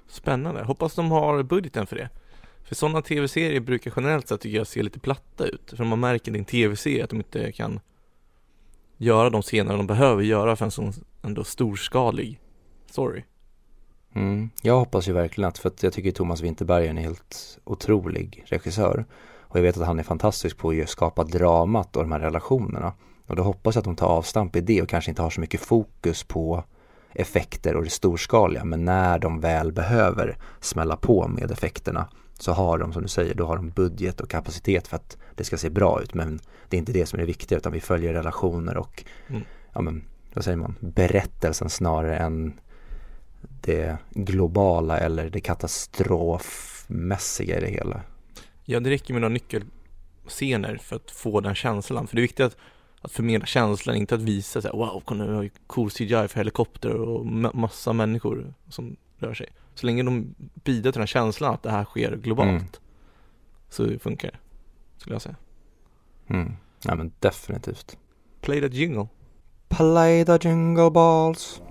Spännande. 0.08 0.64
Hoppas 0.64 0.94
de 0.94 1.10
har 1.10 1.42
budgeten 1.42 1.86
för 1.86 1.96
det. 1.96 2.08
För 2.64 2.74
sådana 2.74 3.02
tv-serier 3.02 3.60
brukar 3.60 3.92
generellt 3.96 4.28
sett 4.28 4.40
tycker 4.40 4.58
jag 4.58 4.66
se 4.66 4.82
lite 4.82 5.00
platta 5.00 5.46
ut. 5.46 5.74
För 5.76 5.84
man 5.84 6.00
märker 6.00 6.36
i 6.36 6.38
en 6.38 6.44
tv-serie 6.44 7.04
att 7.04 7.10
de 7.10 7.16
inte 7.16 7.52
kan 7.52 7.80
göra 8.96 9.30
de 9.30 9.42
scener 9.42 9.76
de 9.76 9.86
behöver 9.86 10.22
göra 10.22 10.56
för 10.56 10.64
en 10.64 10.70
sån 10.70 10.92
ändå 11.22 11.44
storskalig 11.44 12.40
story. 12.86 13.24
Mm. 14.14 14.50
Jag 14.62 14.78
hoppas 14.78 15.08
ju 15.08 15.12
verkligen 15.12 15.48
att, 15.48 15.58
för 15.58 15.68
att 15.68 15.82
jag 15.82 15.92
tycker 15.92 16.10
Thomas 16.10 16.40
Winterberg 16.40 16.86
är 16.86 16.90
en 16.90 16.96
helt 16.96 17.58
otrolig 17.64 18.44
regissör. 18.46 19.04
Och 19.40 19.58
jag 19.58 19.62
vet 19.62 19.76
att 19.76 19.86
han 19.86 19.98
är 19.98 20.02
fantastisk 20.02 20.56
på 20.58 20.70
att 20.70 20.88
skapa 20.88 21.24
dramat 21.24 21.96
och 21.96 22.02
de 22.02 22.12
här 22.12 22.20
relationerna. 22.20 22.92
Och 23.26 23.36
då 23.36 23.42
hoppas 23.42 23.74
jag 23.74 23.80
att 23.80 23.84
de 23.84 23.96
tar 23.96 24.06
avstamp 24.06 24.56
i 24.56 24.60
det 24.60 24.82
och 24.82 24.88
kanske 24.88 25.10
inte 25.10 25.22
har 25.22 25.30
så 25.30 25.40
mycket 25.40 25.60
fokus 25.60 26.24
på 26.24 26.64
effekter 27.14 27.76
och 27.76 27.84
det 27.84 27.90
storskaliga. 27.90 28.64
Men 28.64 28.84
när 28.84 29.18
de 29.18 29.40
väl 29.40 29.72
behöver 29.72 30.36
smälla 30.60 30.96
på 30.96 31.28
med 31.28 31.50
effekterna 31.50 32.08
så 32.38 32.52
har 32.52 32.78
de, 32.78 32.92
som 32.92 33.02
du 33.02 33.08
säger, 33.08 33.34
då 33.34 33.46
har 33.46 33.56
de 33.56 33.70
budget 33.70 34.20
och 34.20 34.30
kapacitet 34.30 34.88
för 34.88 34.96
att 34.96 35.16
det 35.34 35.44
ska 35.44 35.56
se 35.56 35.70
bra 35.70 36.02
ut. 36.02 36.14
Men 36.14 36.40
det 36.68 36.76
är 36.76 36.78
inte 36.78 36.92
det 36.92 37.06
som 37.06 37.16
är 37.16 37.20
det 37.20 37.26
viktiga 37.26 37.58
utan 37.58 37.72
vi 37.72 37.80
följer 37.80 38.12
relationer 38.12 38.76
och, 38.76 39.04
Mm. 39.28 39.42
ja 39.72 39.80
men, 39.80 40.04
vad 40.34 40.44
säger 40.44 40.56
man, 40.56 40.74
berättelsen 40.80 41.70
snarare 41.70 42.16
än 42.16 42.60
det 43.62 43.96
globala 44.10 44.98
eller 44.98 45.30
det 45.30 45.40
katastrofmässiga 45.40 47.58
i 47.58 47.60
det 47.60 47.70
hela. 47.70 48.00
Ja, 48.64 48.80
det 48.80 48.90
räcker 48.90 49.14
med 49.14 49.20
några 49.20 49.32
nyckelscener 49.34 50.76
för 50.82 50.96
att 50.96 51.10
få 51.10 51.40
den 51.40 51.54
känslan. 51.54 52.06
För 52.06 52.16
det 52.16 52.20
är 52.20 52.22
viktigt 52.22 52.46
att, 52.46 52.56
att 53.00 53.12
förmedla 53.12 53.46
känslan, 53.46 53.96
inte 53.96 54.14
att 54.14 54.22
visa 54.22 54.62
så 54.62 54.68
här, 54.68 54.76
wow, 54.76 55.02
kolla 55.04 55.24
nu 55.24 55.32
har 55.34 55.42
vi 55.42 55.50
cool 55.66 55.90
CGI 55.90 56.28
för 56.28 56.36
helikopter 56.36 56.94
och 56.94 57.26
ma- 57.26 57.56
massa 57.56 57.92
människor 57.92 58.54
som 58.68 58.96
rör 59.18 59.34
sig. 59.34 59.46
Så 59.74 59.86
länge 59.86 60.02
de 60.02 60.34
bidrar 60.64 60.92
till 60.92 60.98
den 60.98 61.02
här 61.02 61.06
känslan 61.06 61.54
att 61.54 61.62
det 61.62 61.70
här 61.70 61.84
sker 61.84 62.16
globalt 62.16 62.50
Mm. 62.50 62.62
så 63.68 63.98
funkar 63.98 64.30
det, 64.30 64.36
skulle 65.00 65.14
jag 65.14 65.22
säga. 65.22 65.36
Mm. 66.28 66.52
Ja 66.84 66.94
men 66.94 67.12
definitivt. 67.18 67.96
Play 68.40 68.60
that 68.60 68.72
jingle. 68.72 69.06
Play 69.68 70.24
the 70.24 70.38
jingle 70.48 70.90
balls. 70.90 71.62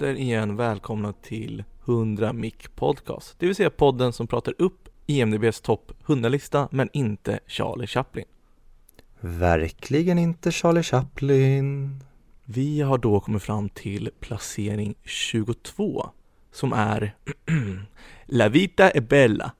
Återigen 0.00 0.56
välkomna 0.56 1.12
till 1.12 1.64
100 1.84 2.32
Mic 2.32 2.54
Podcast. 2.74 3.34
Det 3.38 3.46
vill 3.46 3.54
säga 3.54 3.70
podden 3.70 4.12
som 4.12 4.26
pratar 4.26 4.54
upp 4.58 4.88
IMDBs 5.06 5.60
topp 5.60 5.92
100-lista 6.06 6.68
men 6.70 6.88
inte 6.92 7.40
Charlie 7.46 7.86
Chaplin. 7.86 8.24
Verkligen 9.20 10.18
inte 10.18 10.52
Charlie 10.52 10.82
Chaplin. 10.82 12.00
Vi 12.44 12.80
har 12.80 12.98
då 12.98 13.20
kommit 13.20 13.42
fram 13.42 13.68
till 13.68 14.10
placering 14.20 14.94
22 15.04 16.10
som 16.52 16.72
är 16.72 17.16
La 18.26 18.48
Vita 18.48 18.90
è 18.90 19.00
Bella. 19.00 19.52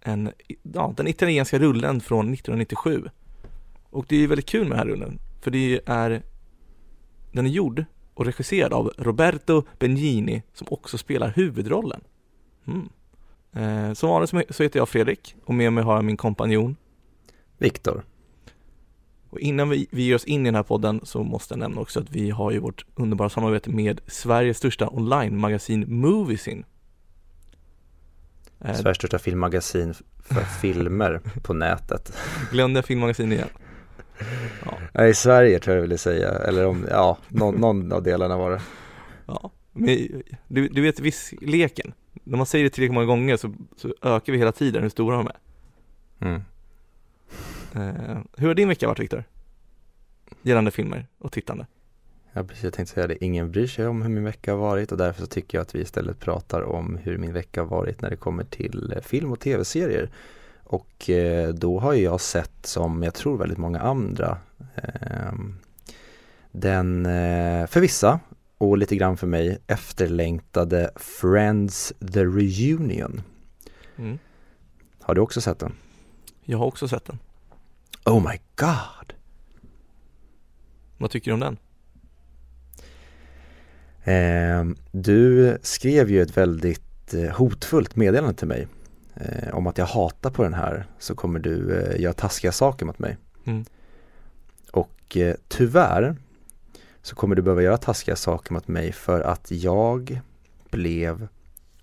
En, 0.00 0.32
ja, 0.62 0.94
den 0.96 1.06
italienska 1.06 1.58
rullen 1.58 2.00
från 2.00 2.32
1997. 2.34 3.08
Och 3.90 4.06
det 4.08 4.16
är 4.16 4.26
väldigt 4.26 4.48
kul 4.48 4.68
med 4.68 4.70
den 4.70 4.78
här 4.78 4.86
rullen 4.86 5.18
för 5.40 5.50
det 5.50 5.80
är 5.86 6.22
den 7.32 7.46
är 7.46 7.50
gjord 7.50 7.84
och 8.22 8.26
regisserad 8.26 8.72
av 8.72 8.92
Roberto 8.98 9.64
Benigni 9.78 10.42
som 10.54 10.66
också 10.70 10.98
spelar 10.98 11.32
huvudrollen. 11.36 12.00
Mm. 12.66 12.88
Eh, 13.52 13.94
som 13.94 14.08
vanligt 14.08 14.30
så 14.50 14.62
heter 14.62 14.78
jag 14.78 14.88
Fredrik 14.88 15.36
och 15.44 15.54
med 15.54 15.72
mig 15.72 15.84
har 15.84 15.94
jag 15.94 16.04
min 16.04 16.16
kompanjon 16.16 16.76
Viktor. 17.58 18.04
Och 19.30 19.40
innan 19.40 19.70
vi, 19.70 19.86
vi 19.90 20.02
ger 20.02 20.14
oss 20.14 20.24
in 20.24 20.40
i 20.40 20.44
den 20.44 20.54
här 20.54 20.62
podden 20.62 21.00
så 21.04 21.22
måste 21.22 21.54
jag 21.54 21.58
nämna 21.58 21.80
också 21.80 22.00
att 22.00 22.10
vi 22.10 22.30
har 22.30 22.50
ju 22.50 22.58
vårt 22.58 22.84
underbara 22.94 23.28
samarbete 23.28 23.70
med 23.70 24.00
Sveriges 24.06 24.58
största 24.58 24.88
online-magasin 24.88 25.84
Moviesin. 25.88 26.64
Eh, 28.60 28.74
Sveriges 28.74 28.96
största 28.96 29.18
filmmagasin 29.18 29.94
för 30.18 30.44
filmer 30.44 31.20
på 31.42 31.54
nätet. 31.54 32.12
Glömde 32.52 32.82
filmmagasin 32.82 33.32
igen. 33.32 33.48
Ja. 34.94 35.06
I 35.06 35.14
Sverige 35.14 35.58
tror 35.58 35.74
jag 35.74 35.78
jag 35.78 35.82
ville 35.82 35.98
säga, 35.98 36.30
eller 36.30 36.66
om, 36.66 36.86
ja, 36.90 37.18
någon, 37.28 37.54
någon 37.54 37.92
av 37.92 38.02
delarna 38.02 38.36
var 38.36 38.50
det. 38.50 38.60
Ja, 39.26 39.50
men 39.72 40.22
du, 40.48 40.68
du 40.68 40.82
vet 40.82 41.00
viss 41.00 41.34
leken, 41.40 41.92
när 42.24 42.36
man 42.36 42.46
säger 42.46 42.64
det 42.64 42.70
tillräckligt 42.70 42.94
många 42.94 43.06
gånger 43.06 43.36
så, 43.36 43.54
så 43.76 43.94
ökar 44.02 44.32
vi 44.32 44.38
hela 44.38 44.52
tiden 44.52 44.82
hur 44.82 44.90
stora 44.90 45.16
de 45.16 45.26
är. 45.26 45.36
Mm. 46.20 46.42
Eh, 47.74 48.18
hur 48.36 48.46
har 48.46 48.54
din 48.54 48.68
vecka 48.68 48.86
varit 48.86 49.00
Viktor? 49.00 49.24
Gällande 50.42 50.70
filmer 50.70 51.06
och 51.18 51.32
tittande. 51.32 51.66
Ja 52.32 52.44
precis, 52.44 52.64
jag 52.64 52.72
tänkte 52.72 52.94
säga 52.94 53.06
det, 53.06 53.24
ingen 53.24 53.50
bryr 53.50 53.66
sig 53.66 53.86
om 53.86 54.02
hur 54.02 54.08
min 54.08 54.24
vecka 54.24 54.52
har 54.52 54.58
varit 54.58 54.92
och 54.92 54.98
därför 54.98 55.20
så 55.20 55.26
tycker 55.26 55.58
jag 55.58 55.62
att 55.62 55.74
vi 55.74 55.80
istället 55.80 56.20
pratar 56.20 56.62
om 56.62 56.98
hur 57.02 57.18
min 57.18 57.32
vecka 57.32 57.60
har 57.60 57.68
varit 57.68 58.02
när 58.02 58.10
det 58.10 58.16
kommer 58.16 58.44
till 58.44 58.92
eh, 58.96 59.02
film 59.02 59.32
och 59.32 59.40
tv-serier. 59.40 60.10
Och 60.72 61.10
eh, 61.10 61.48
då 61.48 61.80
har 61.80 61.94
jag 61.94 62.20
sett, 62.20 62.66
som 62.66 63.02
jag 63.02 63.14
tror 63.14 63.38
väldigt 63.38 63.58
många 63.58 63.80
andra, 63.80 64.38
ehm, 64.74 65.58
den 66.52 67.06
eh, 67.06 67.66
för 67.66 67.80
vissa 67.80 68.20
och 68.58 68.78
lite 68.78 68.96
grann 68.96 69.16
för 69.16 69.26
mig 69.26 69.58
efterlängtade 69.66 70.90
Friends 70.96 71.92
the 72.12 72.24
Reunion. 72.24 73.22
Mm. 73.98 74.18
Har 75.00 75.14
du 75.14 75.20
också 75.20 75.40
sett 75.40 75.58
den? 75.58 75.72
Jag 76.44 76.58
har 76.58 76.66
också 76.66 76.88
sett 76.88 77.04
den. 77.04 77.18
Oh 78.04 78.30
my 78.30 78.38
god! 78.56 79.14
Vad 80.98 81.10
tycker 81.10 81.30
du 81.30 81.34
om 81.34 81.40
den? 81.40 81.56
Eh, 84.04 84.76
du 84.90 85.58
skrev 85.62 86.10
ju 86.10 86.22
ett 86.22 86.36
väldigt 86.36 87.14
eh, 87.14 87.30
hotfullt 87.30 87.96
meddelande 87.96 88.34
till 88.34 88.48
mig 88.48 88.68
eh, 89.14 89.54
om 89.54 89.66
att 89.66 89.78
jag 89.78 89.86
hatar 89.86 90.30
på 90.30 90.42
den 90.42 90.54
här 90.54 90.86
så 90.98 91.14
kommer 91.14 91.38
du 91.38 91.80
eh, 91.80 92.00
göra 92.00 92.12
taskiga 92.12 92.52
saker 92.52 92.86
mot 92.86 92.98
mig. 92.98 93.16
Mm. 93.44 93.64
Och 94.72 95.16
eh, 95.16 95.34
tyvärr 95.48 96.16
så 97.02 97.14
kommer 97.16 97.34
du 97.34 97.42
behöva 97.42 97.62
göra 97.62 97.76
taskiga 97.76 98.16
saker 98.16 98.52
mot 98.52 98.68
mig 98.68 98.92
för 98.92 99.20
att 99.20 99.50
jag 99.50 100.20
blev 100.70 101.28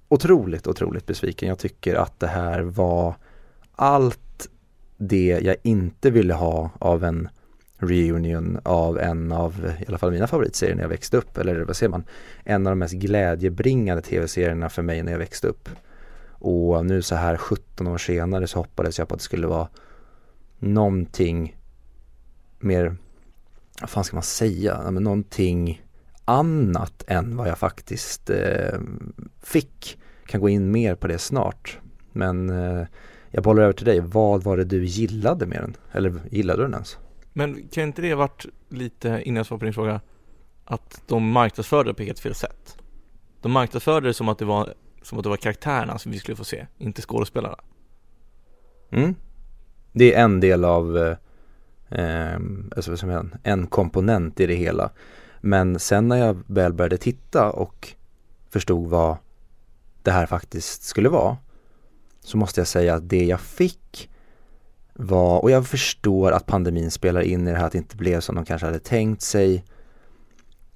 otroligt, 0.07 0.67
otroligt 0.67 1.05
besviken. 1.05 1.49
Jag 1.49 1.59
tycker 1.59 1.95
att 1.95 2.19
det 2.19 2.27
här 2.27 2.61
var 2.61 3.15
allt 3.75 4.49
det 4.97 5.39
jag 5.43 5.55
inte 5.63 6.09
ville 6.09 6.33
ha 6.33 6.69
av 6.79 7.03
en 7.03 7.29
reunion 7.77 8.59
av 8.63 8.99
en 8.99 9.31
av, 9.31 9.71
i 9.79 9.85
alla 9.87 9.97
fall 9.97 10.11
mina 10.11 10.27
favoritserier 10.27 10.75
när 10.75 10.81
jag 10.81 10.89
växte 10.89 11.17
upp, 11.17 11.37
eller 11.37 11.61
vad 11.61 11.75
säger 11.75 11.89
man, 11.89 12.03
en 12.43 12.67
av 12.67 12.71
de 12.71 12.79
mest 12.79 12.93
glädjebringande 12.93 14.01
tv-serierna 14.01 14.69
för 14.69 14.81
mig 14.81 15.03
när 15.03 15.11
jag 15.11 15.19
växte 15.19 15.47
upp. 15.47 15.69
Och 16.39 16.85
nu 16.85 17.01
så 17.01 17.15
här 17.15 17.37
17 17.37 17.87
år 17.87 17.97
senare 17.97 18.47
så 18.47 18.59
hoppades 18.59 18.99
jag 18.99 19.07
på 19.07 19.13
att 19.13 19.19
det 19.19 19.23
skulle 19.23 19.47
vara 19.47 19.67
någonting 20.59 21.57
mer, 22.59 22.95
vad 23.81 23.89
fan 23.89 24.03
ska 24.03 24.15
man 24.15 24.23
säga, 24.23 24.91
men 24.91 25.03
någonting 25.03 25.81
annat 26.25 27.03
än 27.07 27.37
vad 27.37 27.47
jag 27.47 27.57
faktiskt 27.57 28.29
eh, 28.29 28.79
fick. 29.41 29.99
Kan 30.25 30.41
gå 30.41 30.49
in 30.49 30.71
mer 30.71 30.95
på 30.95 31.07
det 31.07 31.17
snart. 31.17 31.79
Men 32.11 32.49
eh, 32.49 32.87
jag 33.31 33.43
bollar 33.43 33.63
över 33.63 33.73
till 33.73 33.85
dig, 33.85 33.99
vad 33.99 34.43
var 34.43 34.57
det 34.57 34.63
du 34.63 34.85
gillade 34.85 35.45
med 35.45 35.61
den? 35.61 35.75
Eller 35.91 36.21
gillade 36.31 36.59
du 36.59 36.63
den 36.63 36.73
ens? 36.73 36.97
Men 37.33 37.67
kan 37.67 37.83
inte 37.83 38.01
det 38.01 38.15
varit 38.15 38.45
lite, 38.69 39.21
innan 39.25 39.37
jag 39.37 39.45
svarar 39.45 39.59
på 39.59 39.65
din 39.65 39.73
fråga, 39.73 40.01
att 40.65 41.01
de 41.07 41.31
marknadsförde 41.31 41.93
på 41.93 42.03
helt 42.03 42.19
fel 42.19 42.35
sätt? 42.35 42.77
De 43.41 43.51
marknadsförde 43.51 44.07
det 44.09 44.13
som 44.13 44.29
att 44.29 44.37
det 44.37 44.45
var, 44.45 44.73
som 45.01 45.17
att 45.17 45.23
det 45.23 45.29
var 45.29 45.37
karaktärerna 45.37 45.97
som 45.97 46.11
vi 46.11 46.19
skulle 46.19 46.35
få 46.35 46.43
se, 46.43 46.67
inte 46.77 47.01
skådespelarna. 47.01 47.57
Mm. 48.91 49.15
Det 49.91 50.13
är 50.13 50.23
en 50.23 50.39
del 50.39 50.65
av, 50.65 50.97
eh, 50.97 51.17
eh 51.99 52.39
alltså 52.75 53.07
en, 53.07 53.35
en 53.43 53.67
komponent 53.67 54.39
i 54.39 54.45
det 54.45 54.55
hela. 54.55 54.91
Men 55.41 55.79
sen 55.79 56.07
när 56.07 56.15
jag 56.15 56.43
väl 56.47 56.73
började 56.73 56.97
titta 56.97 57.51
och 57.51 57.93
förstod 58.49 58.89
vad 58.89 59.17
det 60.03 60.11
här 60.11 60.25
faktiskt 60.25 60.83
skulle 60.83 61.09
vara 61.09 61.37
så 62.21 62.37
måste 62.37 62.59
jag 62.59 62.67
säga 62.67 62.95
att 62.95 63.09
det 63.09 63.25
jag 63.25 63.39
fick 63.39 64.09
var, 64.93 65.39
och 65.39 65.51
jag 65.51 65.67
förstår 65.67 66.31
att 66.31 66.45
pandemin 66.45 66.91
spelar 66.91 67.21
in 67.21 67.47
i 67.47 67.51
det 67.51 67.57
här 67.57 67.65
att 67.65 67.71
det 67.71 67.77
inte 67.77 67.97
blev 67.97 68.19
som 68.19 68.35
de 68.35 68.45
kanske 68.45 68.65
hade 68.67 68.79
tänkt 68.79 69.21
sig. 69.21 69.65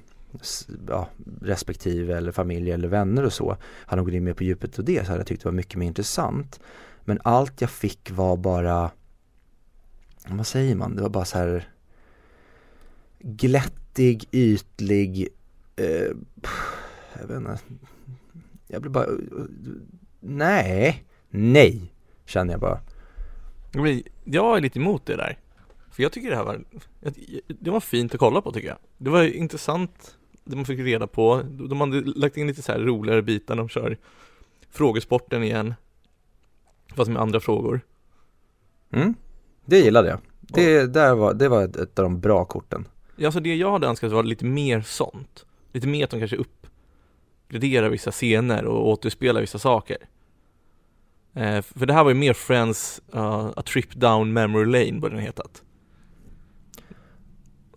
ja, 0.89 1.09
respektive 1.41 2.17
eller 2.17 2.33
familj 2.33 2.71
eller 2.71 2.89
vänner 2.89 3.25
och 3.25 3.33
så. 3.33 3.57
Hade 3.87 4.01
de 4.01 4.05
gått 4.05 4.15
in 4.15 4.25
mer 4.25 4.33
på 4.33 4.45
djupet 4.45 4.79
och 4.79 4.85
det 4.85 5.05
så 5.05 5.11
hade 5.11 5.21
jag 5.21 5.27
tyckt 5.27 5.43
det 5.43 5.49
var 5.49 5.53
mycket 5.53 5.79
mer 5.79 5.87
intressant. 5.87 6.61
Men 7.05 7.21
allt 7.25 7.61
jag 7.61 7.71
fick 7.71 8.11
var 8.11 8.37
bara, 8.37 8.91
vad 10.29 10.47
säger 10.47 10.75
man, 10.75 10.97
det 10.97 11.03
var 11.03 11.11
bara 11.11 11.25
så 11.25 11.39
här 11.39 11.69
glättig, 13.21 14.29
ytlig, 14.33 15.29
eh, 15.77 16.11
jag 17.21 17.27
vet 17.27 17.37
inte, 17.37 17.59
jag 18.67 18.83
blev 18.83 18.93
bara, 18.93 19.07
nej, 20.21 21.05
nej, 21.31 21.93
känner 22.27 22.53
jag 22.53 22.61
bara. 22.61 22.81
Jag 24.25 24.57
är 24.57 24.61
lite 24.61 24.79
emot 24.79 25.07
det 25.07 25.17
där. 25.17 25.39
För 25.91 26.03
jag 26.03 26.13
tycker 26.13 26.31
det 26.31 26.37
här 26.37 26.45
var, 26.45 26.65
det 27.49 27.71
var 27.71 27.81
fint 27.81 28.15
att 28.15 28.21
kolla 28.21 28.41
på 28.41 28.53
tycker 28.53 28.69
jag. 28.69 28.79
Det 28.99 29.11
var 29.11 29.23
intressant 29.23 30.17
det 30.45 30.57
man 30.57 30.65
fick 30.65 30.81
reda 30.81 31.07
på. 31.07 31.43
De 31.43 31.81
hade 31.81 32.01
lagt 32.01 32.37
in 32.37 32.47
lite 32.47 32.63
så 32.63 32.73
här 32.73 32.79
roligare 32.79 33.23
bitar, 33.23 33.57
de 33.57 33.69
kör 33.69 33.97
frågesporten 34.71 35.43
igen. 35.43 35.75
Fast 36.95 37.11
med 37.11 37.23
andra 37.23 37.41
frågor. 37.41 37.81
Mm, 38.93 39.15
det 39.65 39.79
gillade 39.79 40.09
jag. 40.09 40.19
Det, 40.41 40.87
där 40.87 41.15
var, 41.15 41.35
det 41.35 41.49
var 41.49 41.65
ett, 41.65 41.77
ett 41.77 41.99
av 41.99 42.03
de 42.03 42.21
bra 42.21 42.45
korten. 42.45 42.89
Alltså 43.25 43.41
det 43.41 43.55
jag 43.55 43.73
hade 43.73 43.87
önskat 43.87 44.13
var 44.13 44.23
lite 44.23 44.45
mer 44.45 44.81
sånt. 44.81 45.47
Lite 45.73 45.87
mer 45.87 46.05
att 46.05 46.11
de 46.11 46.19
kanske 46.21 46.37
uppgraderar 46.37 47.89
vissa 47.89 48.11
scener 48.11 48.65
och 48.65 48.89
återspelar 48.89 49.41
vissa 49.41 49.59
saker. 49.59 49.97
Eh, 51.35 51.63
för 51.63 51.87
det 51.87 51.93
här 51.93 52.05
var 52.05 52.11
ju 52.11 52.17
mer 52.17 52.33
Friends, 52.33 53.01
uh, 53.15 53.51
A 53.57 53.63
Trip 53.63 53.95
Down 53.95 54.33
Memory 54.33 54.67
Lane, 54.67 55.01
borde 55.01 55.15
den 55.15 55.25
hetat. 55.25 55.63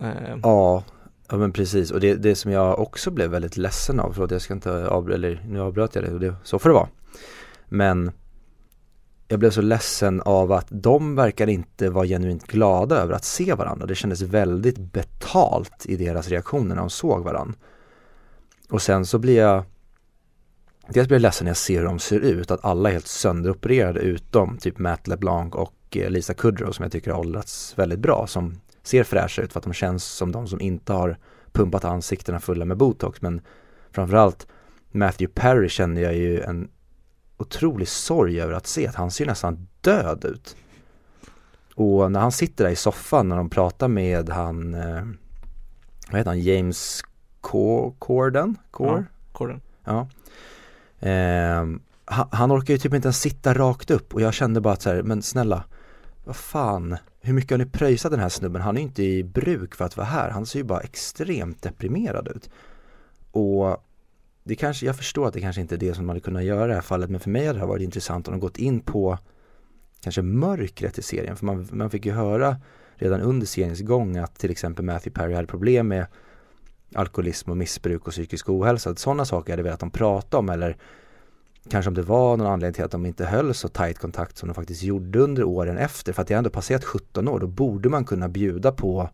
Eh. 0.01 0.37
Ja, 0.43 0.83
Ja 1.33 1.37
men 1.37 1.51
precis 1.51 1.91
och 1.91 1.99
det, 1.99 2.15
det 2.15 2.35
som 2.35 2.51
jag 2.51 2.79
också 2.79 3.11
blev 3.11 3.29
väldigt 3.29 3.57
ledsen 3.57 3.99
av, 3.99 4.13
förlåt 4.13 4.31
jag 4.31 4.41
ska 4.41 4.53
inte 4.53 4.87
avbryta, 4.87 5.15
eller 5.15 5.41
nu 5.47 5.61
avbröt 5.61 5.95
jag 5.95 6.03
det 6.03 6.19
det, 6.19 6.35
så 6.43 6.59
får 6.59 6.69
det 6.69 6.73
vara. 6.73 6.89
Men 7.69 8.11
jag 9.33 9.39
blev 9.39 9.51
så 9.51 9.61
ledsen 9.61 10.21
av 10.21 10.51
att 10.51 10.67
de 10.69 11.15
verkar 11.15 11.47
inte 11.47 11.89
vara 11.89 12.05
genuint 12.05 12.47
glada 12.47 12.95
över 12.95 13.13
att 13.13 13.25
se 13.25 13.53
varandra. 13.53 13.85
Det 13.85 13.95
kändes 13.95 14.21
väldigt 14.21 14.77
betalt 14.77 15.85
i 15.85 15.95
deras 15.95 16.27
reaktioner 16.27 16.75
när 16.75 16.81
de 16.81 16.89
såg 16.89 17.23
varandra. 17.23 17.55
Och 18.69 18.81
sen 18.81 19.05
så 19.05 19.19
blir 19.19 19.37
jag 19.37 19.63
Dels 20.87 21.07
blir 21.07 21.15
jag 21.15 21.21
ledsen 21.21 21.45
när 21.45 21.49
jag 21.49 21.57
ser 21.57 21.79
hur 21.79 21.85
de 21.85 21.99
ser 21.99 22.19
ut, 22.19 22.51
att 22.51 22.65
alla 22.65 22.89
är 22.89 22.93
helt 22.93 23.07
sönderopererade 23.07 23.99
utom 23.99 24.57
typ 24.57 24.79
Matt 24.79 25.07
LeBlanc 25.07 25.53
och 25.53 25.97
eh, 25.97 26.09
Lisa 26.09 26.33
Kudrow 26.33 26.71
som 26.71 26.83
jag 26.83 26.91
tycker 26.91 27.11
har 27.11 27.19
åldrats 27.19 27.73
väldigt 27.77 27.99
bra 27.99 28.27
som 28.27 28.61
ser 28.83 29.03
fräscha 29.03 29.41
ut 29.41 29.53
för 29.53 29.59
att 29.59 29.63
de 29.63 29.73
känns 29.73 30.03
som 30.03 30.31
de 30.31 30.47
som 30.47 30.61
inte 30.61 30.93
har 30.93 31.17
pumpat 31.51 31.85
ansiktena 31.85 32.39
fulla 32.39 32.65
med 32.65 32.77
botox 32.77 33.21
men 33.21 33.41
framförallt 33.91 34.47
Matthew 34.91 35.41
Perry 35.41 35.69
kände 35.69 36.01
jag 36.01 36.15
ju 36.15 36.41
en 36.41 36.69
otrolig 37.43 37.87
sorg 37.87 38.41
över 38.41 38.53
att 38.53 38.67
se 38.67 38.87
att 38.87 38.95
han 38.95 39.11
ser 39.11 39.25
nästan 39.25 39.67
död 39.81 40.25
ut. 40.25 40.55
Och 41.75 42.11
när 42.11 42.19
han 42.19 42.31
sitter 42.31 42.63
där 42.63 42.71
i 42.71 42.75
soffan 42.75 43.29
när 43.29 43.37
de 43.37 43.49
pratar 43.49 43.87
med 43.87 44.29
han, 44.29 44.73
eh, 44.73 45.03
vad 46.09 46.17
heter 46.17 46.29
han, 46.29 46.39
James 46.39 47.01
Corden? 47.99 48.57
Ja, 48.77 49.03
Corden. 49.31 49.61
Ja. 49.83 50.07
Eh, 51.09 51.65
han, 52.05 52.27
han 52.31 52.51
orkar 52.51 52.73
ju 52.73 52.77
typ 52.77 52.93
inte 52.93 53.05
ens 53.05 53.21
sitta 53.21 53.53
rakt 53.53 53.91
upp 53.91 54.13
och 54.13 54.21
jag 54.21 54.33
kände 54.33 54.61
bara 54.61 54.73
att 54.73 54.81
så 54.81 54.89
här, 54.89 55.03
men 55.03 55.21
snälla, 55.21 55.63
vad 56.23 56.35
fan, 56.35 56.97
hur 57.21 57.33
mycket 57.33 57.51
har 57.51 57.57
ni 57.57 57.65
pröjsat 57.65 58.11
den 58.11 58.19
här 58.19 58.29
snubben? 58.29 58.61
Han 58.61 58.75
är 58.77 58.81
ju 58.81 58.87
inte 58.87 59.03
i 59.03 59.23
bruk 59.23 59.75
för 59.75 59.85
att 59.85 59.97
vara 59.97 60.07
här, 60.07 60.29
han 60.29 60.45
ser 60.45 60.59
ju 60.59 60.63
bara 60.65 60.79
extremt 60.79 61.61
deprimerad 61.61 62.27
ut. 62.27 62.49
Och 63.31 63.83
det 64.43 64.55
kanske, 64.55 64.85
jag 64.85 64.95
förstår 64.95 65.27
att 65.27 65.33
det 65.33 65.41
kanske 65.41 65.61
inte 65.61 65.75
är 65.75 65.79
det 65.79 65.93
som 65.93 66.05
man 66.05 66.13
hade 66.13 66.23
kunnat 66.23 66.43
göra 66.43 66.65
i 66.65 66.67
det 66.67 66.73
här 66.73 66.81
fallet, 66.81 67.09
men 67.09 67.19
för 67.19 67.29
mig 67.29 67.47
hade 67.47 67.59
det 67.59 67.65
varit 67.65 67.83
intressant 67.83 68.27
om 68.27 68.31
de 68.31 68.39
gått 68.39 68.57
in 68.57 68.79
på 68.79 69.17
kanske 70.01 70.21
mörkret 70.21 70.97
i 70.97 71.01
serien, 71.01 71.35
för 71.35 71.45
man, 71.45 71.67
man 71.71 71.89
fick 71.89 72.05
ju 72.05 72.11
höra 72.11 72.57
redan 72.95 73.21
under 73.21 73.45
seriens 73.45 73.81
gång 73.81 74.17
att 74.17 74.35
till 74.35 74.51
exempel 74.51 74.85
Matthew 74.85 75.21
Perry 75.21 75.33
hade 75.33 75.47
problem 75.47 75.87
med 75.87 76.05
alkoholism 76.95 77.51
och 77.51 77.57
missbruk 77.57 78.07
och 78.07 78.11
psykisk 78.11 78.49
ohälsa. 78.49 78.95
Sådana 78.95 79.25
saker 79.25 79.53
hade 79.53 79.59
jag 79.59 79.63
velat 79.63 79.73
att 79.73 79.79
de 79.79 79.91
pratade 79.91 80.39
om 80.39 80.49
eller 80.49 80.77
kanske 81.69 81.89
om 81.89 81.95
det 81.95 82.01
var 82.01 82.37
någon 82.37 82.47
anledning 82.47 82.73
till 82.73 82.83
att 82.83 82.91
de 82.91 83.05
inte 83.05 83.25
höll 83.25 83.53
så 83.53 83.67
tight 83.67 83.99
kontakt 83.99 84.37
som 84.37 84.47
de 84.49 84.53
faktiskt 84.53 84.83
gjorde 84.83 85.19
under 85.19 85.43
åren 85.43 85.77
efter. 85.77 86.13
För 86.13 86.21
att 86.21 86.27
det 86.27 86.33
ändå 86.33 86.49
passerat 86.49 86.83
17 86.83 87.27
år, 87.27 87.39
då 87.39 87.47
borde 87.47 87.89
man 87.89 88.05
kunna 88.05 88.29
bjuda 88.29 88.71
på 88.71 89.09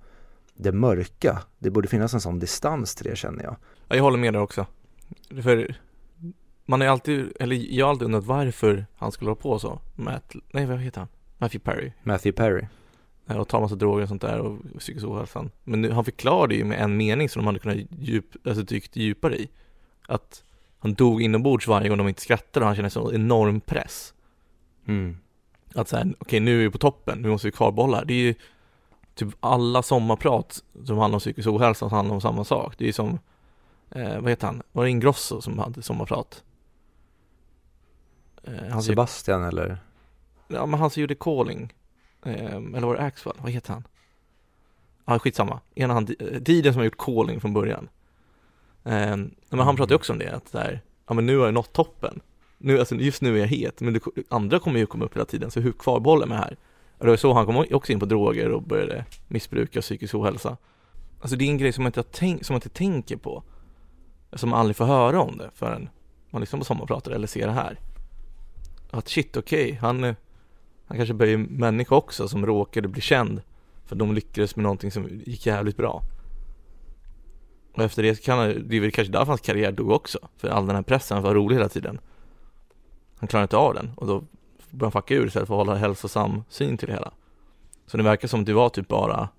det 0.55 0.71
mörka. 0.71 1.41
Det 1.59 1.69
borde 1.69 1.88
finnas 1.88 2.13
en 2.13 2.21
sån 2.21 2.39
distans 2.39 2.95
till 2.95 3.05
det 3.09 3.15
känner 3.15 3.43
jag. 3.43 3.55
Ja, 3.88 3.95
jag 3.95 4.03
håller 4.03 4.17
med 4.17 4.33
där 4.33 4.41
också. 4.41 4.65
För 5.44 5.75
man 6.66 6.82
är 6.82 6.88
alltid, 6.88 7.32
eller 7.39 7.56
jag 7.56 7.86
har 7.86 7.89
alltid 7.92 8.06
undrat 8.06 8.25
varför 8.25 8.86
han 8.96 9.12
skulle 9.12 9.30
hålla 9.30 9.42
på 9.42 9.60
så. 9.60 9.80
Matt, 9.96 10.36
nej 10.51 10.66
vad 10.66 10.80
heter 10.80 11.00
han? 11.00 11.08
Matthew 11.38 11.72
Perry. 11.72 11.92
Matthew 12.04 12.32
Perry. 12.32 12.68
Och 13.39 13.48
ta 13.48 13.60
massa 13.60 13.75
droger 13.75 14.04
och 14.04 14.10
sånt 14.10 14.22
där 14.22 14.39
och 14.39 14.58
psykisk 14.80 15.06
ohälsan. 15.06 15.51
Men 15.63 15.82
nu, 15.82 15.92
han 15.92 16.06
förklarade 16.06 16.56
ju 16.56 16.63
med 16.63 16.80
en 16.80 16.98
mening 16.98 17.30
som 17.30 17.39
de 17.39 17.46
hade 17.48 17.60
kunnat 17.60 17.78
djup, 18.00 18.48
alltså 18.48 18.63
dykt 18.63 18.96
djupare 18.96 19.38
i. 19.38 19.50
Att 20.08 20.44
han 20.80 20.94
dog 20.94 21.22
inombords 21.22 21.68
varje 21.68 21.89
gång 21.89 21.98
de 21.98 22.08
inte 22.08 22.22
skrattade 22.22 22.63
och 22.63 22.68
han 22.68 22.75
kände 22.75 22.89
så 22.89 23.13
enorm 23.13 23.62
press. 23.62 24.13
Mm. 24.88 25.18
Att 25.75 25.88
säga, 25.88 26.01
okej 26.01 26.16
okay, 26.20 26.39
nu 26.39 26.60
är 26.60 26.63
vi 26.63 26.70
på 26.70 26.78
toppen, 26.78 27.22
nu 27.22 27.30
måste 27.30 27.48
vi 27.48 27.51
kvarbolla. 27.51 28.06
Det 28.06 28.13
är 28.13 28.18
ju 28.18 28.36
typ 29.16 29.30
alla 29.39 29.82
sommarprat 29.82 30.63
som 30.86 30.98
handlar 30.98 31.16
om 31.16 31.20
psykisk 31.20 31.48
ohälsa 31.48 31.80
som 31.80 31.92
handlar 31.96 32.16
om 32.16 32.22
samma 32.22 32.44
sak. 32.44 32.75
Det 32.78 32.84
är 32.84 32.88
ju 32.88 32.94
som, 32.94 33.20
eh, 33.91 34.19
vad 34.19 34.29
heter 34.29 34.48
han, 34.48 34.62
var 34.72 34.84
det 34.84 34.89
Ingrosso 34.89 35.41
som 35.41 35.60
hade 35.60 35.81
sommarprat? 35.81 36.43
Eh, 38.43 38.69
han 38.69 38.84
Sebastian 38.84 39.43
eller? 39.43 39.77
Ja 40.48 40.65
men 40.65 40.79
han 40.79 40.89
som 40.89 41.01
gjorde 41.01 41.15
Calling, 41.15 41.74
eh, 42.25 42.55
eller 42.55 42.88
var 42.88 42.96
det 42.96 43.01
Axwell, 43.01 43.36
vad 43.41 43.51
heter 43.51 43.74
han? 43.74 43.84
Ja 45.05 45.15
ah, 45.15 45.19
skitsamma, 45.19 45.60
ena 45.75 45.93
han, 45.93 46.05
Diden 46.39 46.74
som 46.74 46.79
har 46.79 46.86
gjort 46.86 46.98
Calling 46.98 47.41
från 47.41 47.53
början. 47.53 47.89
Eh, 48.84 49.17
men 49.50 49.60
han 49.60 49.75
pratar 49.75 49.91
ju 49.91 49.96
också 49.96 50.13
om 50.13 50.19
det, 50.19 50.36
att 50.36 50.51
där, 50.51 50.81
ja 51.08 51.13
men 51.13 51.25
nu 51.25 51.38
har 51.38 51.46
jag 51.46 51.53
nått 51.53 51.74
toppen. 51.74 52.22
Nu, 52.58 52.79
alltså 52.79 52.96
just 52.96 53.22
nu 53.22 53.36
är 53.36 53.39
jag 53.39 53.48
het, 53.48 53.81
men 53.81 53.93
det, 53.93 54.01
andra 54.29 54.60
kommer 54.60 54.79
ju 54.79 54.86
komma 54.86 55.05
upp 55.05 55.15
hela 55.15 55.25
tiden, 55.25 55.51
så 55.51 55.60
hur 55.60 55.72
kvarbollar 55.72 56.27
med 56.27 56.38
här? 56.38 56.58
Och 56.98 57.05
det 57.05 57.12
var 57.12 57.17
så 57.17 57.34
han 57.34 57.46
kom 57.46 57.65
också 57.72 57.91
in 57.91 58.00
på 58.00 58.05
droger 58.05 58.51
och 58.51 58.63
började 58.63 59.05
missbruka 59.27 59.81
psykisk 59.81 60.15
ohälsa. 60.15 60.58
Alltså 61.22 61.38
det 61.38 61.46
är 61.46 61.50
en 61.50 61.58
grej 61.58 61.72
som 61.72 61.84
man 61.84 61.89
inte, 61.89 62.00
har 62.00 62.08
tänk, 62.12 62.46
som 62.46 62.53
man 62.53 62.58
inte 62.58 62.69
tänker 62.69 63.17
på. 63.17 63.43
Som 64.33 64.53
aldrig 64.53 64.75
får 64.75 64.86
höra 64.86 65.21
om 65.21 65.38
det 65.38 65.50
förrän 65.53 65.89
man 66.29 66.41
lyssnar 66.41 66.59
på 66.59 66.65
sommarpratar 66.65 67.12
eller 67.12 67.27
ser 67.27 67.48
det 67.48 67.53
här. 67.53 67.79
Att 68.91 69.07
shit, 69.07 69.38
okej, 69.38 69.65
okay, 69.65 69.77
han, 69.79 70.03
han 70.86 70.98
kanske 70.98 71.13
böjer 71.13 71.38
människa 71.38 71.95
också 71.95 72.27
som 72.27 72.45
råkade 72.45 72.88
bli 72.88 73.01
känd 73.01 73.41
för 73.86 73.95
de 73.95 74.13
lyckades 74.13 74.56
med 74.56 74.63
någonting 74.63 74.91
som 74.91 75.08
gick 75.25 75.45
jävligt 75.45 75.77
bra. 75.77 76.01
Och 77.73 77.84
efter 77.84 78.04
det 78.04 78.23
kan 78.23 78.39
han, 78.39 78.67
det 78.67 78.77
är 78.77 78.82
väl 78.82 78.91
kanske 78.91 79.12
därför 79.12 79.25
hans 79.25 79.41
karriär 79.41 79.71
dog 79.71 79.91
också. 79.91 80.19
För 80.38 80.47
all 80.49 80.67
den 80.67 80.75
här 80.75 80.84
pressen 80.84 81.23
var 81.23 81.36
rolig 81.36 81.56
hela 81.56 81.69
tiden. 81.69 81.99
Han 83.17 83.27
klarade 83.27 83.43
inte 83.43 83.58
av 83.58 83.73
den 83.73 83.91
och 83.95 84.08
då 84.08 84.23
började 84.69 84.86
han 84.86 84.91
fucka 84.91 85.13
ur 85.13 85.27
istället 85.27 85.47
för 85.47 85.56
att 85.62 85.67
hålla 85.67 85.75
hälsosam 85.75 86.43
syn 86.49 86.77
till 86.77 86.88
det 86.88 86.93
hela. 86.93 87.12
Så 87.86 87.97
det 87.97 88.04
verkar 88.04 88.27
som 88.27 88.39
att 88.39 88.45
det 88.45 88.54
var 88.54 88.69
typ 88.69 88.88
bara 88.88 89.30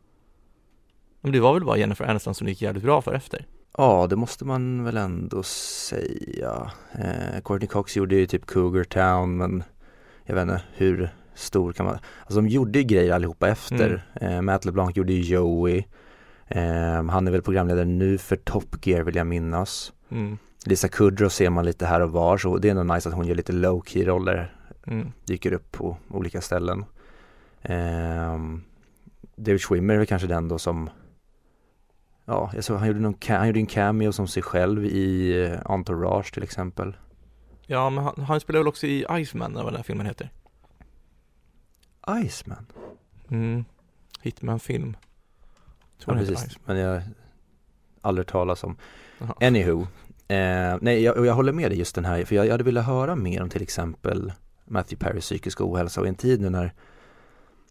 Men 1.20 1.32
det 1.32 1.40
var 1.40 1.54
väl 1.54 1.64
bara 1.64 1.78
Jennifer 1.78 2.04
Aniston 2.04 2.34
som 2.34 2.44
det 2.44 2.50
gick 2.50 2.62
jävligt 2.62 2.84
bra 2.84 3.02
för 3.02 3.12
efter. 3.12 3.46
Ja, 3.78 4.06
det 4.10 4.16
måste 4.16 4.44
man 4.44 4.84
väl 4.84 4.96
ändå 4.96 5.42
säga. 5.42 6.70
Eh, 6.92 7.40
Courtney 7.44 7.68
Cox 7.68 7.96
gjorde 7.96 8.14
ju 8.16 8.26
typ 8.26 8.46
Cougar 8.46 8.84
Town 8.84 9.36
men 9.36 9.62
jag 10.24 10.34
vet 10.34 10.42
inte 10.42 10.62
hur 10.74 11.10
stor 11.34 11.72
kan 11.72 11.86
man, 11.86 11.98
alltså 12.20 12.40
de 12.40 12.48
gjorde 12.48 12.78
ju 12.78 12.84
grejer 12.84 13.12
allihopa 13.12 13.48
efter. 13.48 14.04
Mm. 14.14 14.32
Eh, 14.34 14.42
Matt 14.42 14.64
LeBlanc 14.64 14.96
gjorde 14.96 15.12
ju 15.12 15.34
Joey. 15.34 15.84
Eh, 16.46 17.04
han 17.04 17.26
är 17.26 17.30
väl 17.30 17.42
programledare 17.42 17.84
nu 17.84 18.18
för 18.18 18.36
Top 18.36 18.86
Gear 18.86 19.02
vill 19.02 19.16
jag 19.16 19.26
minnas. 19.26 19.92
Mm. 20.10 20.38
Lisa 20.64 20.88
Kudrow 20.88 21.28
ser 21.28 21.50
man 21.50 21.64
lite 21.64 21.86
här 21.86 22.00
och 22.00 22.12
var 22.12 22.38
så 22.38 22.58
det 22.58 22.68
är 22.68 22.74
nog 22.74 22.86
nice 22.86 23.08
att 23.08 23.14
hon 23.14 23.26
gör 23.26 23.34
lite 23.34 23.52
low 23.52 23.82
key 23.86 24.04
roller. 24.04 24.54
Mm. 24.86 25.12
Dyker 25.24 25.52
upp 25.52 25.72
på 25.72 25.96
olika 26.08 26.40
ställen. 26.40 26.84
Eh, 27.62 28.38
David 29.36 29.62
Schwimmer 29.62 29.94
är 29.94 29.98
väl 29.98 30.06
kanske 30.06 30.28
den 30.28 30.48
då 30.48 30.58
som 30.58 30.90
Ja, 32.30 32.50
jag 32.54 32.64
såg 32.64 32.78
han 32.78 32.88
gjorde, 32.88 33.00
någon, 33.00 33.14
han 33.28 33.46
gjorde 33.46 33.60
en 33.60 33.66
cameo 33.66 34.12
som 34.12 34.28
sig 34.28 34.42
själv 34.42 34.84
i 34.84 35.42
eh, 35.44 35.60
Entourage 35.64 36.32
till 36.32 36.42
exempel. 36.42 36.96
Ja, 37.66 37.90
men 37.90 38.04
han, 38.04 38.20
han 38.20 38.40
spelar 38.40 38.60
väl 38.60 38.68
också 38.68 38.86
i 38.86 39.06
Iceman, 39.10 39.52
eller 39.52 39.62
vad 39.62 39.72
den 39.72 39.76
här 39.76 39.84
filmen 39.84 40.06
heter? 40.06 40.30
Iceman? 42.24 42.66
Mm, 43.28 43.64
Hitman-film. 44.20 44.96
Ja, 46.06 46.12
precis, 46.12 46.58
men 46.64 46.76
jag 46.76 47.02
aldrig 48.00 48.26
talas 48.26 48.64
om. 48.64 48.76
Aha. 49.20 49.34
Anywho, 49.40 49.80
eh, 50.28 50.78
nej 50.80 51.02
jag, 51.02 51.26
jag 51.26 51.34
håller 51.34 51.52
med 51.52 51.70
dig 51.70 51.78
just 51.78 51.94
den 51.94 52.04
här, 52.04 52.24
för 52.24 52.34
jag, 52.34 52.46
jag 52.46 52.52
hade 52.52 52.64
velat 52.64 52.86
höra 52.86 53.16
mer 53.16 53.42
om 53.42 53.48
till 53.48 53.62
exempel 53.62 54.32
Matthew 54.64 55.06
Perrys 55.06 55.24
psykiska 55.24 55.64
ohälsa 55.64 56.00
och 56.00 56.06
i 56.06 56.08
en 56.08 56.14
tid 56.14 56.40
nu 56.40 56.50
när 56.50 56.72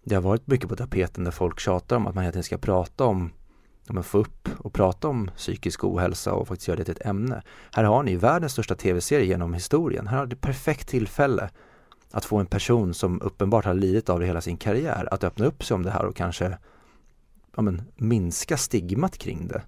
det 0.04 0.16
har 0.16 0.22
varit 0.22 0.48
mycket 0.48 0.70
på 0.70 0.76
tapeten 0.76 1.24
där 1.24 1.32
folk 1.32 1.60
tjatar 1.60 1.96
om 1.96 2.08
att 2.08 2.16
man 2.16 2.24
egentligen 2.24 2.44
ska 2.44 2.58
prata 2.58 3.06
om 3.06 3.32
ja, 3.96 4.04
få 4.04 4.18
upp 4.18 4.50
och 4.58 4.74
prata 4.74 5.08
om 5.08 5.32
psykisk 5.38 5.84
ohälsa 5.84 6.34
och 6.34 6.48
faktiskt 6.48 6.68
göra 6.68 6.78
det 6.78 6.84
till 6.84 6.92
ett 6.92 7.06
ämne. 7.06 7.42
Här 7.72 7.84
har 7.84 8.04
ni 8.04 8.16
världens 8.16 8.52
största 8.52 8.76
tv-serie 8.76 9.26
genom 9.26 9.54
historien. 9.54 10.08
Här 10.08 10.18
har 10.18 10.26
du 10.26 10.36
perfekt 10.36 10.88
tillfälle 10.88 11.50
att 12.12 12.26
få 12.26 12.38
en 12.38 12.46
person 12.46 12.94
som 12.94 13.22
uppenbart 13.22 13.66
har 13.66 13.74
lidit 13.74 14.10
av 14.10 14.20
det 14.20 14.26
hela 14.26 14.42
sin 14.42 14.58
karriär 14.58 15.08
att 15.12 15.24
öppna 15.24 15.46
upp 15.46 15.64
sig 15.64 15.76
om 15.76 15.84
det 15.84 15.92
här 15.92 16.06
och 16.06 16.16
kanske 16.16 16.58
ja, 17.56 17.62
men, 17.62 17.82
minska 17.96 18.58
stigmat 18.58 19.18
kring 19.18 19.48
det. 19.48 19.62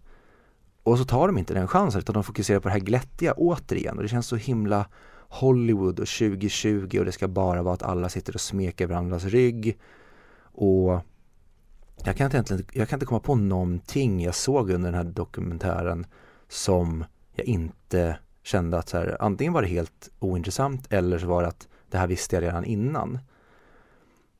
Och 0.83 0.97
så 0.97 1.05
tar 1.05 1.27
de 1.27 1.37
inte 1.37 1.53
den 1.53 1.67
chansen 1.67 1.99
utan 1.99 2.13
de 2.13 2.23
fokuserar 2.23 2.59
på 2.59 2.67
det 2.67 2.73
här 2.73 2.79
glättiga 2.79 3.33
återigen 3.33 3.97
och 3.97 4.03
det 4.03 4.09
känns 4.09 4.27
så 4.27 4.35
himla 4.35 4.85
Hollywood 5.29 5.99
och 5.99 6.07
2020 6.07 6.99
och 6.99 7.05
det 7.05 7.11
ska 7.11 7.27
bara 7.27 7.63
vara 7.63 7.73
att 7.73 7.83
alla 7.83 8.09
sitter 8.09 8.35
och 8.35 8.41
smeker 8.41 8.87
varandras 8.87 9.23
rygg 9.23 9.79
och 10.41 10.99
jag 12.03 12.17
kan, 12.17 12.35
inte 12.35 12.63
jag 12.73 12.89
kan 12.89 12.97
inte 12.97 13.05
komma 13.05 13.19
på 13.19 13.35
någonting 13.35 14.23
jag 14.23 14.35
såg 14.35 14.69
under 14.69 14.91
den 14.91 15.05
här 15.05 15.13
dokumentären 15.13 16.05
som 16.49 17.05
jag 17.33 17.45
inte 17.45 18.17
kände 18.43 18.77
att 18.77 18.89
så 18.89 18.97
här, 18.97 19.17
antingen 19.19 19.53
var 19.53 19.61
det 19.61 19.67
helt 19.67 20.09
ointressant 20.19 20.93
eller 20.93 21.19
så 21.19 21.27
var 21.27 21.41
det 21.41 21.47
att 21.47 21.67
det 21.89 21.97
här 21.97 22.07
visste 22.07 22.35
jag 22.35 22.43
redan 22.43 22.65
innan. 22.65 23.19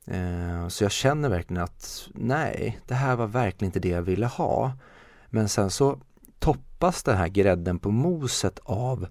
Eh, 0.06 0.68
så 0.68 0.84
jag 0.84 0.92
känner 0.92 1.28
verkligen 1.28 1.62
att 1.62 2.08
nej, 2.14 2.80
det 2.86 2.94
här 2.94 3.16
var 3.16 3.26
verkligen 3.26 3.68
inte 3.68 3.80
det 3.80 3.88
jag 3.88 4.02
ville 4.02 4.26
ha. 4.26 4.72
Men 5.26 5.48
sen 5.48 5.70
så 5.70 5.98
toppas 6.38 7.02
den 7.02 7.16
här 7.16 7.28
grädden 7.28 7.78
på 7.78 7.90
moset 7.90 8.58
av 8.62 9.06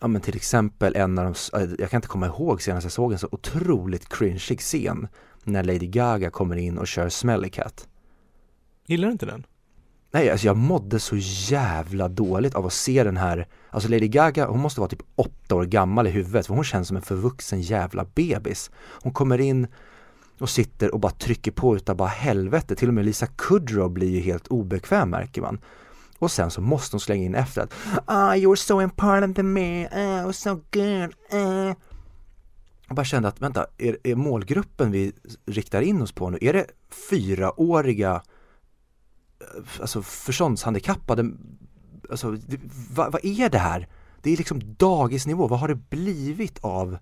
ja 0.00 0.08
men 0.08 0.20
till 0.20 0.36
exempel 0.36 0.96
en 0.96 1.18
av 1.18 1.24
de, 1.24 1.58
eh, 1.58 1.70
jag 1.78 1.90
kan 1.90 1.98
inte 1.98 2.08
komma 2.08 2.26
ihåg 2.26 2.62
senast 2.62 2.84
jag 2.84 2.92
såg 2.92 3.12
en 3.12 3.18
så 3.18 3.28
otroligt 3.30 4.08
cringeig 4.08 4.60
scen 4.60 5.08
när 5.52 5.62
Lady 5.64 5.86
Gaga 5.86 6.30
kommer 6.30 6.56
in 6.56 6.78
och 6.78 6.86
kör 6.86 7.08
Smelly 7.08 7.48
Cat. 7.48 7.88
Gillar 8.86 9.06
du 9.08 9.12
inte 9.12 9.26
den? 9.26 9.46
Nej, 10.10 10.30
alltså 10.30 10.46
jag 10.46 10.56
mådde 10.56 11.00
så 11.00 11.16
jävla 11.50 12.08
dåligt 12.08 12.54
av 12.54 12.66
att 12.66 12.72
se 12.72 13.04
den 13.04 13.16
här, 13.16 13.46
alltså 13.70 13.88
Lady 13.88 14.08
Gaga, 14.08 14.46
hon 14.46 14.60
måste 14.60 14.80
vara 14.80 14.90
typ 14.90 15.02
åtta 15.16 15.54
år 15.54 15.64
gammal 15.64 16.06
i 16.06 16.10
huvudet 16.10 16.46
för 16.46 16.54
hon 16.54 16.64
känns 16.64 16.88
som 16.88 16.96
en 16.96 17.02
förvuxen 17.02 17.60
jävla 17.60 18.04
bebis. 18.14 18.70
Hon 19.02 19.12
kommer 19.12 19.40
in 19.40 19.66
och 20.40 20.50
sitter 20.50 20.94
och 20.94 21.00
bara 21.00 21.12
trycker 21.12 21.50
på 21.50 21.76
utav 21.76 21.96
bara 21.96 22.08
helvete, 22.08 22.76
till 22.76 22.88
och 22.88 22.94
med 22.94 23.04
Lisa 23.04 23.26
Kudrow 23.26 23.90
blir 23.90 24.10
ju 24.10 24.20
helt 24.20 24.48
obekväm 24.48 25.10
märker 25.10 25.42
man. 25.42 25.60
Och 26.18 26.30
sen 26.30 26.50
så 26.50 26.60
måste 26.60 26.94
hon 26.94 27.00
slänga 27.00 27.24
in 27.24 27.34
efter 27.34 27.62
att 27.62 27.74
Ah, 28.04 28.34
you 28.34 28.50
were 28.50 28.56
so 28.56 28.82
important 28.82 29.36
to 29.36 29.42
me, 29.42 29.88
was 30.24 30.38
so 30.38 30.54
good, 30.54 31.14
ah. 31.32 31.74
Jag 32.88 32.96
bara 32.96 33.04
kände 33.04 33.28
att, 33.28 33.40
vänta, 33.40 33.66
är, 33.78 33.98
är 34.04 34.14
målgruppen 34.14 34.90
vi 34.90 35.12
riktar 35.46 35.82
in 35.82 36.02
oss 36.02 36.12
på 36.12 36.30
nu, 36.30 36.38
är 36.40 36.52
det 36.52 36.66
fyraåriga, 37.10 38.22
eh, 39.40 39.80
alltså 39.80 40.02
förståndshandikappade 40.02 41.30
alltså, 42.10 42.36
vad, 42.90 43.12
vad 43.12 43.24
är 43.24 43.48
det 43.48 43.58
här? 43.58 43.88
Det 44.22 44.32
är 44.32 44.36
liksom 44.36 44.74
dagisnivå, 44.74 45.46
vad 45.46 45.60
har 45.60 45.68
det 45.68 45.74
blivit 45.74 46.58
av 46.58 46.98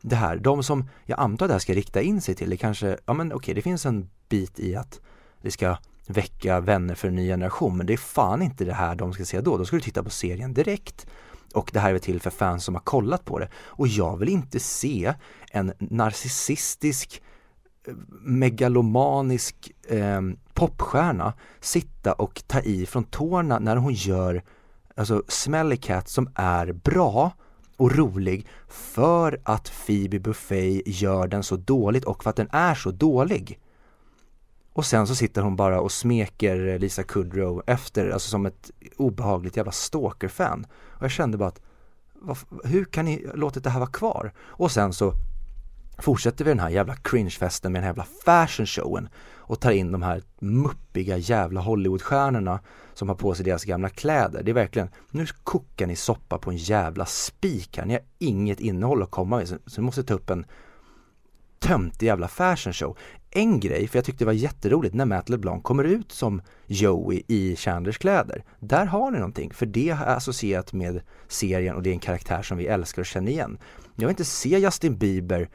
det 0.00 0.16
här? 0.16 0.36
De 0.36 0.62
som 0.62 0.88
jag 1.04 1.20
antar 1.20 1.48
det 1.48 1.54
här 1.54 1.58
ska 1.58 1.74
rikta 1.74 2.02
in 2.02 2.20
sig 2.20 2.34
till, 2.34 2.50
det 2.50 2.56
kanske, 2.56 2.98
ja 3.06 3.12
men 3.12 3.26
okej 3.26 3.36
okay, 3.36 3.54
det 3.54 3.62
finns 3.62 3.86
en 3.86 4.10
bit 4.28 4.60
i 4.60 4.76
att 4.76 5.00
det 5.42 5.50
ska 5.50 5.76
väcka 6.06 6.60
vänner 6.60 6.94
för 6.94 7.08
en 7.08 7.14
ny 7.14 7.28
generation 7.28 7.76
men 7.76 7.86
det 7.86 7.92
är 7.92 7.96
fan 7.96 8.42
inte 8.42 8.64
det 8.64 8.74
här 8.74 8.94
de 8.94 9.12
ska 9.12 9.24
se 9.24 9.40
då, 9.40 9.56
då 9.58 9.64
ska 9.64 9.76
du 9.76 9.82
titta 9.82 10.02
på 10.02 10.10
serien 10.10 10.54
direkt 10.54 11.06
och 11.52 11.70
det 11.72 11.80
här 11.80 11.94
är 11.94 11.98
till 11.98 12.20
för 12.20 12.30
fans 12.30 12.64
som 12.64 12.74
har 12.74 12.82
kollat 12.82 13.24
på 13.24 13.38
det 13.38 13.48
och 13.54 13.88
jag 13.88 14.16
vill 14.16 14.28
inte 14.28 14.60
se 14.60 15.14
en 15.50 15.72
narcissistisk 15.78 17.22
eh, 17.86 17.94
megalomanisk 18.20 19.72
eh, 19.88 20.20
popstjärna 20.54 21.32
sitta 21.60 22.12
och 22.12 22.42
ta 22.46 22.60
i 22.60 22.86
från 22.86 23.04
tårna 23.04 23.58
när 23.58 23.76
hon 23.76 23.92
gör 23.92 24.42
alltså 24.96 25.22
Smelly 25.28 25.76
Cat 25.76 26.08
som 26.08 26.30
är 26.34 26.72
bra 26.72 27.32
och 27.76 27.96
rolig 27.96 28.46
för 28.68 29.40
att 29.42 29.72
Phoebe 29.86 30.18
Buffet 30.18 30.82
gör 30.86 31.26
den 31.26 31.42
så 31.42 31.56
dåligt 31.56 32.04
och 32.04 32.22
för 32.22 32.30
att 32.30 32.36
den 32.36 32.48
är 32.52 32.74
så 32.74 32.90
dålig. 32.90 33.58
Och 34.72 34.86
sen 34.86 35.06
så 35.06 35.14
sitter 35.14 35.42
hon 35.42 35.56
bara 35.56 35.80
och 35.80 35.92
smeker 35.92 36.78
Lisa 36.78 37.02
Kudrow 37.02 37.62
efter, 37.66 38.10
alltså 38.10 38.30
som 38.30 38.46
ett 38.46 38.70
obehagligt 38.96 39.56
jävla 39.56 39.72
stalker-fan. 39.72 40.66
Och 40.88 41.02
jag 41.02 41.10
kände 41.10 41.38
bara 41.38 41.48
att, 41.48 41.60
vad, 42.14 42.38
hur 42.64 42.84
kan 42.84 43.04
ni 43.04 43.26
låta 43.34 43.60
det 43.60 43.70
här 43.70 43.80
vara 43.80 43.90
kvar? 43.90 44.32
Och 44.38 44.70
sen 44.70 44.92
så 44.92 45.14
fortsätter 45.98 46.44
vi 46.44 46.50
den 46.50 46.60
här 46.60 46.70
jävla 46.70 46.96
cringefesten 46.96 47.72
med 47.72 47.82
den 47.82 47.84
här 47.84 47.90
jävla 47.90 48.06
fashion 48.24 48.66
showen 48.66 49.08
och 49.52 49.60
tar 49.60 49.70
in 49.70 49.92
de 49.92 50.02
här 50.02 50.22
muppiga 50.38 51.16
jävla 51.16 51.60
Hollywoodstjärnorna 51.60 52.60
som 52.94 53.08
har 53.08 53.16
på 53.16 53.34
sig 53.34 53.44
deras 53.44 53.64
gamla 53.64 53.88
kläder. 53.88 54.42
Det 54.42 54.50
är 54.50 54.54
verkligen, 54.54 54.88
nu 55.10 55.26
kokar 55.44 55.86
ni 55.86 55.96
soppa 55.96 56.38
på 56.38 56.50
en 56.50 56.56
jävla 56.56 57.06
spik 57.06 57.78
här. 57.78 57.86
Ni 57.86 57.94
har 57.94 58.02
inget 58.18 58.60
innehåll 58.60 59.02
att 59.02 59.10
komma 59.10 59.36
med 59.36 59.48
så 59.48 59.80
ni 59.80 59.84
måste 59.84 60.02
ta 60.02 60.14
upp 60.14 60.30
en 60.30 60.46
töntig 61.58 62.06
jävla 62.06 62.28
fashion 62.28 62.72
show. 62.72 62.96
En 63.34 63.60
grej, 63.60 63.88
för 63.88 63.98
jag 63.98 64.04
tyckte 64.04 64.24
det 64.24 64.26
var 64.26 64.32
jätteroligt 64.32 64.94
när 64.94 65.04
Matt 65.04 65.28
LeBlanc 65.28 65.62
kommer 65.62 65.84
ut 65.84 66.12
som 66.12 66.42
Joey 66.66 67.22
i 67.28 67.56
Chandlers 67.56 67.98
kläder. 67.98 68.44
Där 68.60 68.86
har 68.86 69.10
ni 69.10 69.18
någonting, 69.18 69.52
för 69.52 69.66
det 69.66 69.88
är 69.88 70.16
associerat 70.16 70.72
med 70.72 71.02
serien 71.28 71.76
och 71.76 71.82
det 71.82 71.90
är 71.90 71.92
en 71.92 71.98
karaktär 71.98 72.42
som 72.42 72.58
vi 72.58 72.66
älskar 72.66 73.02
och 73.02 73.06
känner 73.06 73.32
igen. 73.32 73.58
Jag 73.94 74.06
vill 74.06 74.12
inte 74.12 74.24
se 74.24 74.58
Justin 74.58 74.98
Bieber 74.98 75.48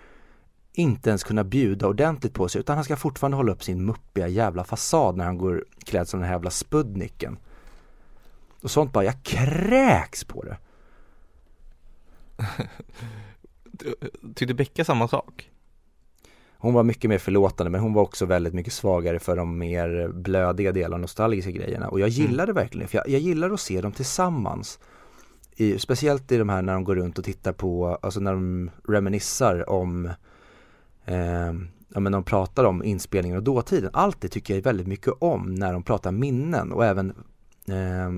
inte 0.73 1.09
ens 1.09 1.23
kunna 1.23 1.43
bjuda 1.43 1.87
ordentligt 1.87 2.33
på 2.33 2.49
sig 2.49 2.59
utan 2.59 2.75
han 2.75 2.83
ska 2.83 2.95
fortfarande 2.95 3.37
hålla 3.37 3.51
upp 3.51 3.63
sin 3.63 3.85
muppiga 3.85 4.27
jävla 4.27 4.63
fasad 4.63 5.17
när 5.17 5.25
han 5.25 5.37
går 5.37 5.65
klädd 5.85 6.07
som 6.07 6.19
den 6.19 6.27
här 6.27 6.35
jävla 6.35 6.49
spudniken. 6.49 7.37
Och 8.61 8.71
sånt 8.71 8.93
bara, 8.93 9.03
jag 9.05 9.23
kräks 9.23 10.23
på 10.23 10.43
det. 10.43 10.57
Tyckte 14.35 14.53
Becka 14.53 14.85
samma 14.85 15.07
sak? 15.07 15.51
Hon 16.59 16.73
var 16.73 16.83
mycket 16.83 17.09
mer 17.09 17.17
förlåtande 17.17 17.69
men 17.69 17.81
hon 17.81 17.93
var 17.93 18.01
också 18.01 18.25
väldigt 18.25 18.53
mycket 18.53 18.73
svagare 18.73 19.19
för 19.19 19.35
de 19.35 19.57
mer 19.57 20.11
blödiga 20.13 20.71
delarna, 20.71 21.01
nostalgiska 21.01 21.51
grejerna. 21.51 21.87
Och 21.87 21.99
jag 21.99 22.09
gillade 22.09 22.51
mm. 22.51 22.55
verkligen 22.55 22.87
för 22.87 22.97
jag, 22.97 23.09
jag 23.09 23.21
gillar 23.21 23.49
att 23.49 23.59
se 23.59 23.81
dem 23.81 23.91
tillsammans. 23.91 24.79
I, 25.55 25.79
speciellt 25.79 26.31
i 26.31 26.37
de 26.37 26.49
här 26.49 26.61
när 26.61 26.73
de 26.73 26.83
går 26.83 26.95
runt 26.95 27.17
och 27.17 27.23
tittar 27.25 27.53
på, 27.53 27.99
alltså 28.01 28.19
när 28.19 28.33
de 28.33 28.71
reminissar 28.87 29.69
om 29.69 30.05
eh, 31.05 31.53
ja, 31.93 31.99
men 31.99 32.11
de 32.11 32.23
pratar 32.23 32.63
om 32.63 32.83
inspelningen 32.83 33.37
och 33.37 33.43
dåtiden. 33.43 33.89
Allt 33.93 34.21
det 34.21 34.27
tycker 34.27 34.55
jag 34.55 34.61
väldigt 34.61 34.87
mycket 34.87 35.13
om 35.19 35.55
när 35.55 35.73
de 35.73 35.83
pratar 35.83 36.11
minnen 36.11 36.71
och 36.71 36.85
även 36.85 37.09
eh, 37.67 38.11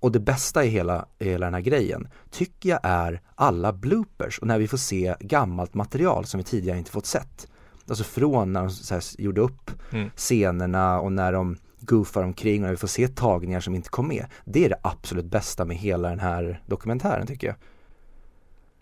och 0.00 0.12
det 0.12 0.20
bästa 0.20 0.64
i 0.64 0.68
hela, 0.68 1.06
hela 1.18 1.46
den 1.46 1.54
här 1.54 1.60
grejen 1.60 2.08
tycker 2.30 2.68
jag 2.68 2.80
är 2.82 3.20
alla 3.34 3.72
bloopers 3.72 4.38
och 4.38 4.46
när 4.46 4.58
vi 4.58 4.68
får 4.68 4.76
se 4.76 5.14
gammalt 5.20 5.74
material 5.74 6.24
som 6.24 6.38
vi 6.38 6.44
tidigare 6.44 6.78
inte 6.78 6.90
fått 6.90 7.06
sett. 7.06 7.48
Alltså 7.88 8.04
från 8.04 8.52
när 8.52 8.60
de 8.60 8.94
här, 8.94 9.20
gjorde 9.20 9.40
upp 9.40 9.70
mm. 9.92 10.10
scenerna 10.16 11.00
och 11.00 11.12
när 11.12 11.32
de 11.32 11.56
goofar 11.80 12.22
omkring 12.22 12.62
och 12.62 12.66
när 12.66 12.70
vi 12.70 12.76
får 12.76 12.88
se 12.88 13.08
tagningar 13.08 13.60
som 13.60 13.74
inte 13.74 13.88
kom 13.88 14.08
med. 14.08 14.26
Det 14.44 14.64
är 14.64 14.68
det 14.68 14.80
absolut 14.82 15.24
bästa 15.24 15.64
med 15.64 15.76
hela 15.76 16.08
den 16.08 16.20
här 16.20 16.62
dokumentären 16.66 17.26
tycker 17.26 17.46
jag. 17.46 17.56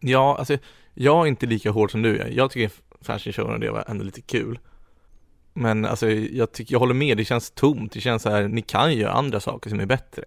Ja, 0.01 0.37
alltså 0.39 0.59
jag 0.95 1.23
är 1.23 1.27
inte 1.27 1.47
lika 1.47 1.71
hård 1.71 1.91
som 1.91 2.03
du 2.03 2.19
är. 2.19 2.29
Jag 2.29 2.51
tycker 2.51 2.73
fashion 3.01 3.33
showen 3.33 3.53
och 3.53 3.61
det 3.61 3.71
var 3.71 3.85
ändå 3.89 4.05
lite 4.05 4.21
kul. 4.21 4.59
Men 5.53 5.85
alltså 5.85 6.11
jag 6.11 6.53
tycker, 6.53 6.75
jag 6.75 6.81
håller 6.81 6.95
med, 6.95 7.17
det 7.17 7.25
känns 7.25 7.51
tomt, 7.51 7.93
det 7.93 8.01
känns 8.01 8.23
så 8.23 8.31
här, 8.31 8.49
ni 8.49 8.63
kan 8.63 8.93
ju 8.93 9.01
göra 9.01 9.13
andra 9.13 9.41
saker 9.41 9.71
som 9.71 9.81
är 9.81 9.87
bättre. 9.87 10.25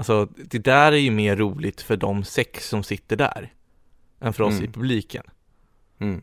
Alltså 0.00 0.28
det 0.36 0.58
där 0.58 0.92
är 0.92 0.96
ju 0.96 1.10
mer 1.10 1.36
roligt 1.36 1.80
för 1.80 1.96
de 1.96 2.24
sex 2.24 2.68
som 2.68 2.82
sitter 2.82 3.16
där, 3.16 3.52
än 4.20 4.32
för 4.32 4.44
oss 4.44 4.52
mm. 4.54 4.64
i 4.64 4.68
publiken. 4.68 5.22
Mm. 5.98 6.22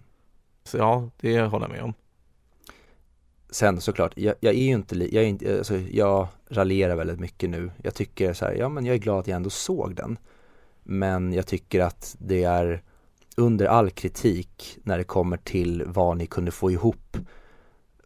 Så 0.64 0.78
ja, 0.78 1.10
det 1.18 1.42
håller 1.42 1.66
jag 1.66 1.72
med 1.72 1.84
om. 1.84 1.94
Sen 3.50 3.82
såklart, 3.82 4.14
jag, 4.16 4.36
jag 4.40 4.54
är 4.54 4.64
ju 4.64 4.74
inte, 4.74 4.96
jag 4.96 5.24
är 5.24 5.28
inte, 5.28 5.58
alltså 5.58 5.78
jag 5.78 6.28
raljerar 6.50 6.96
väldigt 6.96 7.20
mycket 7.20 7.50
nu. 7.50 7.72
Jag 7.84 7.96
tycker 7.96 8.34
så 8.34 8.46
här, 8.46 8.54
ja 8.54 8.70
men 8.70 8.86
jag 8.86 8.94
är 8.94 9.00
glad 9.00 9.20
att 9.20 9.28
jag 9.28 9.36
ändå 9.36 9.50
såg 9.50 9.96
den. 9.96 10.18
Men 10.84 11.34
jag 11.34 11.48
tycker 11.48 11.80
att 11.80 12.16
det 12.20 12.44
är 12.44 12.84
under 13.36 13.66
all 13.66 13.90
kritik 13.90 14.78
när 14.84 14.98
det 14.98 15.04
kommer 15.04 15.38
till 15.38 15.84
vad 15.86 16.18
ni 16.18 16.26
kunde 16.26 16.52
få 16.52 16.72
ihop 16.72 17.18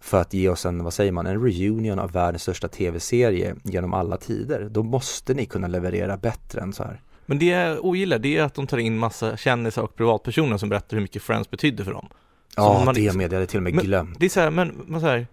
för 0.01 0.21
att 0.21 0.33
ge 0.33 0.49
oss 0.49 0.65
en, 0.65 0.83
vad 0.83 0.93
säger 0.93 1.11
man, 1.11 1.27
en 1.27 1.43
reunion 1.43 1.99
av 1.99 2.11
världens 2.11 2.41
största 2.41 2.67
tv-serie 2.67 3.55
genom 3.63 3.93
alla 3.93 4.17
tider. 4.17 4.67
Då 4.71 4.83
måste 4.83 5.33
ni 5.33 5.45
kunna 5.45 5.67
leverera 5.67 6.17
bättre 6.17 6.61
än 6.61 6.73
så 6.73 6.83
här. 6.83 7.01
Men 7.25 7.39
det 7.39 7.45
jag 7.45 7.85
ogillar, 7.85 8.19
det 8.19 8.37
är 8.37 8.43
att 8.43 8.53
de 8.53 8.67
tar 8.67 8.77
in 8.77 8.97
massa 8.97 9.37
kändisar 9.37 9.81
och 9.81 9.95
privatpersoner 9.95 10.57
som 10.57 10.69
berättar 10.69 10.97
hur 10.97 11.01
mycket 11.01 11.21
Friends 11.21 11.49
betydde 11.49 11.83
för 11.83 11.91
dem. 11.91 12.07
Ja, 12.55 12.81
man, 12.85 12.95
det 12.95 13.15
med, 13.15 13.25
jag 13.25 13.33
hade 13.33 13.45
till 13.45 13.57
och 13.57 13.63
med 13.63 13.73
men, 13.73 13.85
glömt. 13.85 14.19
Det 14.19 14.25
är 14.25 14.29
så 14.29 14.39
här, 14.39 14.51
men, 14.51 14.81
men 14.87 15.01
så 15.01 15.07
här, 15.07 15.27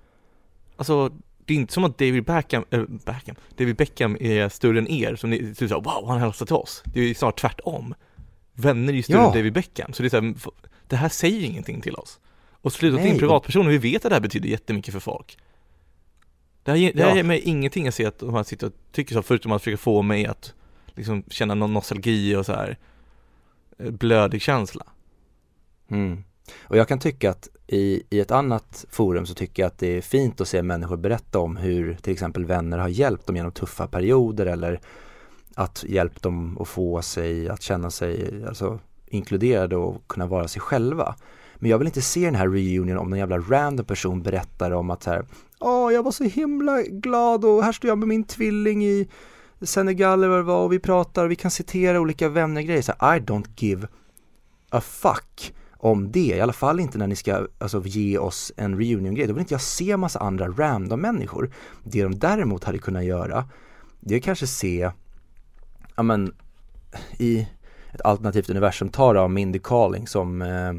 alltså 0.76 1.10
det 1.44 1.54
är 1.54 1.58
inte 1.58 1.72
som 1.72 1.84
att 1.84 1.98
David 1.98 2.24
Beckham, 2.24 2.64
äh, 2.70 2.82
Beckham, 2.82 3.36
David 3.56 3.76
Beckham 3.76 4.16
är 4.20 4.48
större 4.48 4.78
än 4.78 4.88
er, 4.88 5.16
som 5.16 5.30
ni 5.30 5.54
typ 5.54 5.68
såhär, 5.68 5.82
wow, 5.82 6.08
han 6.08 6.20
hälsar 6.20 6.46
till 6.46 6.54
oss. 6.54 6.82
Det 6.84 7.00
är 7.00 7.14
snart 7.14 7.40
tvärtom. 7.40 7.94
Vänner 8.54 8.92
är 8.92 8.96
ju 8.96 9.02
större 9.02 9.18
ja. 9.18 9.26
än 9.26 9.36
David 9.36 9.52
Beckham, 9.52 9.92
så 9.92 10.02
det 10.02 10.06
är 10.06 10.10
så 10.10 10.20
här, 10.20 10.34
det 10.86 10.96
här 10.96 11.08
säger 11.08 11.44
ingenting 11.44 11.80
till 11.80 11.94
oss. 11.94 12.20
Och 12.60 12.72
sluta 12.72 13.06
in 13.06 13.18
privatpersoner, 13.18 13.70
vi 13.70 13.78
vet 13.78 14.04
att 14.04 14.10
det 14.10 14.14
här 14.14 14.20
betyder 14.20 14.48
jättemycket 14.48 14.92
för 14.92 15.00
folk. 15.00 15.38
Det 16.62 16.70
här, 16.70 16.92
det 16.94 17.02
här 17.02 17.10
ja. 17.10 17.16
ger 17.16 17.22
mig 17.22 17.40
ingenting 17.40 17.88
att 17.88 17.94
se 17.94 18.06
att 18.06 18.18
de 18.18 18.34
här 18.34 18.42
sitter 18.42 18.66
och 18.66 18.72
tycker 18.92 19.14
så, 19.14 19.22
förutom 19.22 19.52
att 19.52 19.62
försöka 19.62 19.76
få 19.76 20.02
mig 20.02 20.26
att 20.26 20.54
liksom 20.86 21.24
känna 21.28 21.54
någon 21.54 21.72
nostalgi 21.72 22.36
och 22.36 22.46
så 22.46 22.52
här 22.52 22.78
eh, 23.78 23.90
blödig 23.90 24.42
känsla. 24.42 24.86
Mm. 25.90 26.24
Och 26.60 26.76
jag 26.76 26.88
kan 26.88 26.98
tycka 26.98 27.30
att 27.30 27.48
i, 27.66 28.02
i 28.10 28.20
ett 28.20 28.30
annat 28.30 28.84
forum 28.90 29.26
så 29.26 29.34
tycker 29.34 29.62
jag 29.62 29.66
att 29.66 29.78
det 29.78 29.96
är 29.96 30.00
fint 30.00 30.40
att 30.40 30.48
se 30.48 30.62
människor 30.62 30.96
berätta 30.96 31.38
om 31.38 31.56
hur 31.56 31.94
till 31.94 32.12
exempel 32.12 32.44
vänner 32.44 32.78
har 32.78 32.88
hjälpt 32.88 33.26
dem 33.26 33.36
genom 33.36 33.52
tuffa 33.52 33.86
perioder 33.86 34.46
eller 34.46 34.80
att 35.54 35.84
hjälpt 35.88 36.22
dem 36.22 36.58
att 36.60 36.68
få 36.68 37.02
sig 37.02 37.48
att 37.48 37.62
känna 37.62 37.90
sig 37.90 38.44
alltså, 38.46 38.80
inkluderade 39.10 39.76
och 39.76 40.06
kunna 40.06 40.26
vara 40.26 40.48
sig 40.48 40.60
själva. 40.60 41.14
Men 41.56 41.70
jag 41.70 41.78
vill 41.78 41.88
inte 41.88 42.02
se 42.02 42.24
den 42.24 42.34
här 42.34 42.48
reunion 42.48 42.98
om 42.98 43.10
någon 43.10 43.18
jävla 43.18 43.38
random 43.38 43.86
person 43.86 44.22
berättar 44.22 44.70
om 44.70 44.90
att 44.90 45.02
så 45.02 45.10
här, 45.10 45.26
Åh, 45.60 45.92
jag 45.92 46.02
var 46.02 46.10
så 46.10 46.24
himla 46.24 46.82
glad 46.82 47.44
och 47.44 47.64
här 47.64 47.72
står 47.72 47.88
jag 47.88 47.98
med 47.98 48.08
min 48.08 48.24
tvilling 48.24 48.84
i 48.84 49.08
Senegal 49.60 50.18
eller 50.18 50.28
vad 50.28 50.38
det 50.38 50.42
var 50.42 50.64
och 50.64 50.72
vi 50.72 50.78
pratar 50.78 51.24
och 51.24 51.30
vi 51.30 51.36
kan 51.36 51.50
citera 51.50 52.00
olika 52.00 52.28
vänner-grejer. 52.28 52.82
Så 52.82 52.92
här, 52.98 53.16
I 53.16 53.20
don't 53.20 53.48
give 53.56 53.88
a 54.70 54.80
fuck 54.80 55.54
om 55.76 56.12
det, 56.12 56.20
i 56.36 56.40
alla 56.40 56.52
fall 56.52 56.80
inte 56.80 56.98
när 56.98 57.06
ni 57.06 57.16
ska 57.16 57.46
alltså, 57.58 57.82
ge 57.84 58.18
oss 58.18 58.52
en 58.56 58.78
reunion-grej. 58.78 59.26
Då 59.26 59.32
vill 59.32 59.40
inte 59.40 59.54
jag 59.54 59.60
se 59.60 59.96
massa 59.96 60.18
andra 60.18 60.48
random 60.48 61.00
människor. 61.00 61.50
Det 61.84 62.02
de 62.02 62.18
däremot 62.18 62.64
hade 62.64 62.78
kunnat 62.78 63.04
göra, 63.04 63.48
det 64.00 64.14
är 64.14 64.20
kanske 64.20 64.46
se, 64.46 64.90
ja 65.96 66.02
men, 66.02 66.34
i 67.18 67.48
ett 67.92 68.00
alternativt 68.00 68.50
universum, 68.50 68.88
ta 68.88 69.12
då 69.12 69.28
Mindy 69.28 69.58
Kaling 69.58 70.06
som 70.06 70.42
eh, 70.42 70.72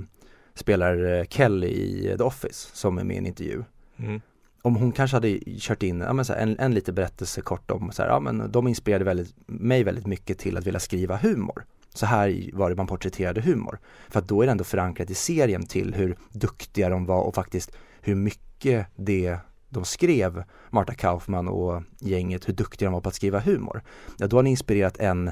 spelar 0.53 1.19
eh, 1.19 1.25
Kelly 1.25 1.67
i 1.67 2.15
The 2.17 2.23
Office, 2.23 2.69
som 2.73 2.97
är 2.97 3.03
med 3.03 3.15
i 3.15 3.19
en 3.19 3.25
intervju. 3.25 3.63
Mm. 3.97 4.21
Om 4.61 4.75
hon 4.75 4.91
kanske 4.91 5.15
hade 5.15 5.39
kört 5.59 5.83
in 5.83 5.99
ja, 5.99 6.13
här, 6.13 6.35
en, 6.35 6.59
en 6.59 6.73
liten 6.73 6.95
berättelse 6.95 7.41
kort 7.41 7.71
om 7.71 7.91
så 7.91 8.01
här, 8.01 8.09
ja 8.09 8.19
men 8.19 8.51
de 8.51 8.67
inspirerade 8.67 9.05
väldigt, 9.05 9.33
mig 9.45 9.83
väldigt 9.83 10.07
mycket 10.07 10.37
till 10.37 10.57
att 10.57 10.67
vilja 10.67 10.79
skriva 10.79 11.17
humor. 11.17 11.65
Så 11.93 12.05
här 12.05 12.49
var 12.53 12.69
det 12.69 12.75
man 12.75 12.87
porträtterade 12.87 13.41
humor. 13.41 13.79
För 14.09 14.19
att 14.19 14.27
då 14.27 14.41
är 14.41 14.45
det 14.45 14.51
ändå 14.51 14.63
förankrat 14.63 15.09
i 15.09 15.15
serien 15.15 15.65
till 15.65 15.93
hur 15.93 16.17
duktiga 16.29 16.89
de 16.89 17.05
var 17.05 17.21
och 17.21 17.35
faktiskt 17.35 17.71
hur 18.01 18.15
mycket 18.15 18.87
det 18.95 19.37
de 19.69 19.85
skrev, 19.85 20.43
Marta 20.69 20.93
Kaufman 20.93 21.47
och 21.47 21.83
gänget, 21.99 22.47
hur 22.47 22.53
duktiga 22.53 22.87
de 22.87 22.93
var 22.93 23.01
på 23.01 23.09
att 23.09 23.15
skriva 23.15 23.39
humor. 23.39 23.81
Ja, 24.17 24.27
då 24.27 24.37
har 24.37 24.43
ni 24.43 24.49
inspirerat 24.49 24.97
en 24.97 25.31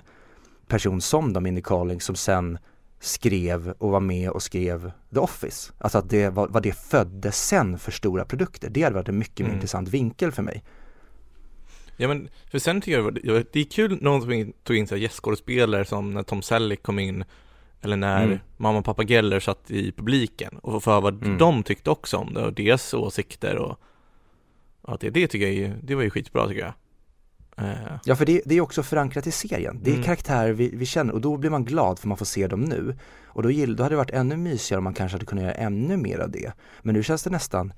person 0.68 1.02
som 1.02 1.34
då, 1.34 1.40
Mindy 1.40 1.62
Kaling, 1.62 2.02
som 2.02 2.16
sen 2.16 2.58
skrev 3.00 3.72
och 3.78 3.92
var 3.92 4.00
med 4.00 4.30
och 4.30 4.44
skrev 4.44 4.92
The 5.14 5.20
Office. 5.20 5.74
Alltså 5.78 5.98
att 5.98 6.10
det 6.10 6.30
var, 6.30 6.48
vad 6.48 6.64
det 6.64 6.72
födde 6.78 7.32
sen 7.32 7.80
för 7.80 7.92
stora 7.92 8.26
produkter. 8.26 8.70
Det 8.70 8.84
hade 8.84 8.96
varit 8.96 9.10
en 9.10 9.18
mycket 9.18 9.40
mm. 9.40 9.50
mer 9.50 9.56
intressant 9.56 9.90
vinkel 9.90 10.32
för 10.32 10.44
mig. 10.44 10.64
Ja 11.98 12.08
men, 12.08 12.30
för 12.52 12.60
sen 12.60 12.82
tycker 12.82 13.00
jag 13.00 13.14
det 13.16 13.32
var- 13.32 13.46
det 13.52 13.60
är 13.60 13.64
kul 13.64 13.98
någon 14.02 14.22
som 14.22 14.54
tog 14.64 14.76
in 14.76 14.86
gästskådespelare 14.86 15.86
som 15.86 16.14
när 16.14 16.24
Tom 16.24 16.42
Selleck 16.42 16.84
kom 16.84 17.00
in 17.00 17.24
Eller 17.82 17.98
när 17.98 18.24
Mm. 18.24 18.40
mamma 18.58 18.80
och 18.80 18.86
pappa 18.86 19.04
Geller 19.04 19.40
satt 19.40 19.72
i 19.72 19.92
publiken 19.92 20.58
och 20.58 20.84
få 20.84 20.92
höra 20.92 21.02
vad 21.02 21.24
Mm. 21.26 21.38
de 21.38 21.64
tyckte 21.64 21.90
också 21.90 22.18
om 22.18 22.34
det 22.34 22.42
och 22.46 22.54
deras 22.54 22.94
åsikter 22.94 23.56
och 23.56 23.80
Ja 24.88 24.98
det, 25.00 25.10
det 25.10 25.28
tycker 25.28 25.46
jag 25.46 25.56
ju, 25.56 25.74
det 25.84 25.96
var 25.96 26.04
ju 26.04 26.10
skitbra 26.10 26.48
tycker 26.48 26.62
jag 26.62 26.74
Ja 28.04 28.16
för 28.16 28.26
det, 28.26 28.42
det 28.46 28.56
är 28.56 28.62
också 28.62 28.84
förankrat 28.84 29.28
i 29.28 29.32
serien. 29.32 29.80
Det 29.84 29.90
är 29.90 29.94
Mm. 29.94 30.06
karaktärer 30.06 30.54
vi, 30.54 30.70
vi 30.76 30.86
känner 30.86 31.14
och 31.14 31.22
då 31.22 31.38
blir 31.38 31.50
man 31.50 31.66
glad 31.66 32.00
för 32.00 32.08
man 32.08 32.18
får 32.18 32.26
se 32.26 32.48
dem 32.48 32.62
nu. 32.62 32.98
Och 33.26 33.44
då, 33.44 33.52
gill, 33.52 33.76
då 33.76 33.84
hade 33.84 33.94
det 33.94 33.98
varit 33.98 34.12
ännu 34.12 34.38
mysigare 34.38 34.78
om 34.78 34.84
man 34.84 34.94
kanske 34.94 35.16
hade 35.16 35.26
kunnat 35.26 35.44
göra 35.44 35.54
ännu 35.54 35.98
mer 35.98 36.20
av 36.20 36.32
det. 36.32 36.54
Men 36.82 36.96
nu 36.96 37.04
känns 37.04 37.24
det 37.24 37.30
nästan 37.30 37.74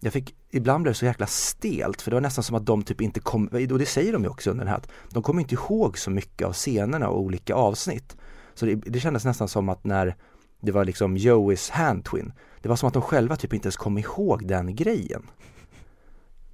jag 0.00 0.12
fick, 0.12 0.34
ibland 0.50 0.82
blev 0.82 0.92
det 0.92 0.98
så 0.98 1.04
jäkla 1.04 1.26
stelt 1.26 2.02
för 2.02 2.10
det 2.10 2.14
var 2.14 2.20
nästan 2.20 2.44
som 2.44 2.56
att 2.56 2.66
de 2.66 2.82
typ 2.82 3.00
inte 3.00 3.20
kom, 3.20 3.46
och 3.46 3.78
det 3.78 3.86
säger 3.86 4.12
de 4.12 4.22
ju 4.22 4.28
också 4.28 4.50
under 4.50 4.64
den 4.64 4.70
här, 4.70 4.78
att 4.78 4.88
de 5.10 5.22
kommer 5.22 5.40
inte 5.40 5.54
ihåg 5.54 5.98
så 5.98 6.10
mycket 6.10 6.46
av 6.46 6.52
scenerna 6.52 7.08
och 7.08 7.20
olika 7.20 7.54
avsnitt. 7.54 8.16
Så 8.54 8.66
det, 8.66 8.74
det 8.74 9.00
kändes 9.00 9.24
nästan 9.24 9.48
som 9.48 9.68
att 9.68 9.84
när 9.84 10.16
det 10.60 10.72
var 10.72 10.84
liksom 10.84 11.16
Joeys 11.16 11.70
hand-twin, 11.70 12.32
det 12.60 12.68
var 12.68 12.76
som 12.76 12.86
att 12.86 12.92
de 12.92 13.02
själva 13.02 13.36
typ 13.36 13.52
inte 13.54 13.66
ens 13.66 13.76
kom 13.76 13.98
ihåg 13.98 14.46
den 14.48 14.76
grejen. 14.76 15.22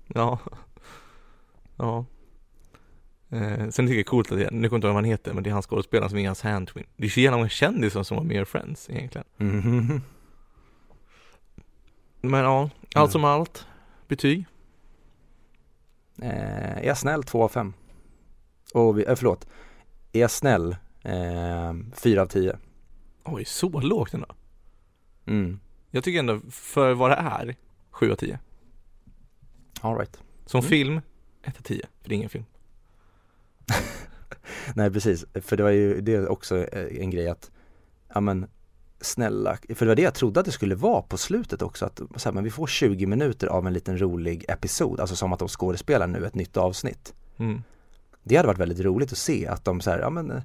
Ja 0.07 0.39
Ja 1.77 2.05
eh, 3.31 3.69
Sen 3.69 3.71
tycker 3.71 3.83
jag 3.83 3.89
det 3.89 4.01
är 4.01 4.03
coolt 4.05 4.33
att 4.33 4.39
det, 4.39 4.51
nu 4.51 4.51
kommer 4.51 4.61
jag 4.61 4.65
inte 4.65 4.87
ihåg 4.87 4.95
vad 4.95 4.95
han 4.95 5.05
heter 5.05 5.35
men 5.35 5.43
det 5.43 5.51
är 5.51 5.53
hans 5.55 5.67
skådespelare 5.67 6.09
som 6.09 6.19
är 6.19 6.27
hans 6.27 6.43
handtwin 6.43 6.87
Det 6.97 7.07
är 7.07 7.11
så 7.11 7.21
jävla 7.21 7.37
många 7.37 7.49
kändisar 7.49 8.03
som 8.03 8.17
var 8.17 8.25
med 8.25 8.43
i 8.43 8.45
Friends 8.45 8.91
egentligen 8.91 9.27
Mhm. 9.37 10.01
Men 12.21 12.41
ja, 12.45 12.61
allt 12.63 12.97
Mm. 12.97 13.09
som 13.11 13.25
allt 13.25 13.67
Betyg? 14.09 14.47
Eh, 16.23 16.79
är 16.79 16.83
jag 16.85 16.99
snäll 16.99 17.23
2 17.23 17.43
av 17.45 17.49
5? 17.49 17.73
Och, 18.75 18.99
vi- 18.99 19.05
eh, 19.05 19.15
förlåt, 19.15 19.49
är 20.13 20.21
jag 20.21 20.31
snäll 20.31 20.77
eh, 21.03 21.75
4 21.95 22.23
av 22.23 22.27
10? 22.27 22.59
Oj, 23.25 23.45
så 23.45 23.81
lågt 23.81 24.15
ändå 24.15 24.27
Mm, 25.27 25.61
Jag 25.91 26.05
tycker 26.05 26.19
ändå, 26.19 26.41
för 26.51 26.93
vad 26.95 27.11
det 27.11 27.15
är, 27.15 27.57
7 27.91 28.13
av 28.13 28.17
10 28.17 28.39
alright. 29.81 30.21
Som 30.47 30.59
Mm. 30.61 30.69
film, 30.69 31.01
1 31.43 31.59
av 31.59 31.63
10, 31.63 31.87
för 32.03 32.09
det 32.09 32.15
är 32.15 32.17
ingen 32.17 32.29
film 32.31 32.45
Nej 34.75 34.91
precis, 34.91 35.25
för 35.35 35.57
det 35.57 35.63
var 35.63 35.71
ju 35.71 36.01
det 36.01 36.15
är 36.15 36.29
också 36.29 36.57
eh, 36.57 37.03
en 37.03 37.11
grej 37.11 37.29
att, 37.29 37.51
ja 38.15 38.21
men 38.21 38.47
snälla, 39.01 39.59
för 39.75 39.85
det 39.85 39.89
var 39.89 39.97
det 39.97 40.03
jag 40.03 40.15
trodde 40.15 40.41
att 40.41 40.47
det 40.47 40.53
skulle 40.53 40.75
vara 40.75 41.03
på 41.03 41.17
slutet 41.17 41.63
också 41.63 41.87
att 41.87 42.01
så 42.17 42.29
här, 42.29 42.33
men 42.33 42.45
vi 42.45 42.51
får 42.51 42.67
20 42.67 43.07
minuter 43.07 43.47
av 43.47 43.67
en 43.67 43.73
liten 43.73 44.01
rolig 44.01 44.45
episod, 44.49 45.01
alltså 45.01 45.17
som 45.17 45.33
att 45.33 45.39
de 45.39 45.49
skådespelar 45.49 46.07
nu 46.07 46.27
ett 46.27 46.35
nytt 46.35 46.57
avsnitt. 46.57 47.15
mm. 47.37 47.63
Det 48.23 48.37
hade 48.37 48.47
varit 48.47 48.59
väldigt 48.59 48.81
roligt 48.81 49.13
att 49.13 49.19
se 49.19 49.47
att 49.47 49.65
de 49.65 49.81
så 49.81 49.91
här, 49.91 49.99
ja 49.99 50.11
men 50.11 50.31
eh, 50.31 50.43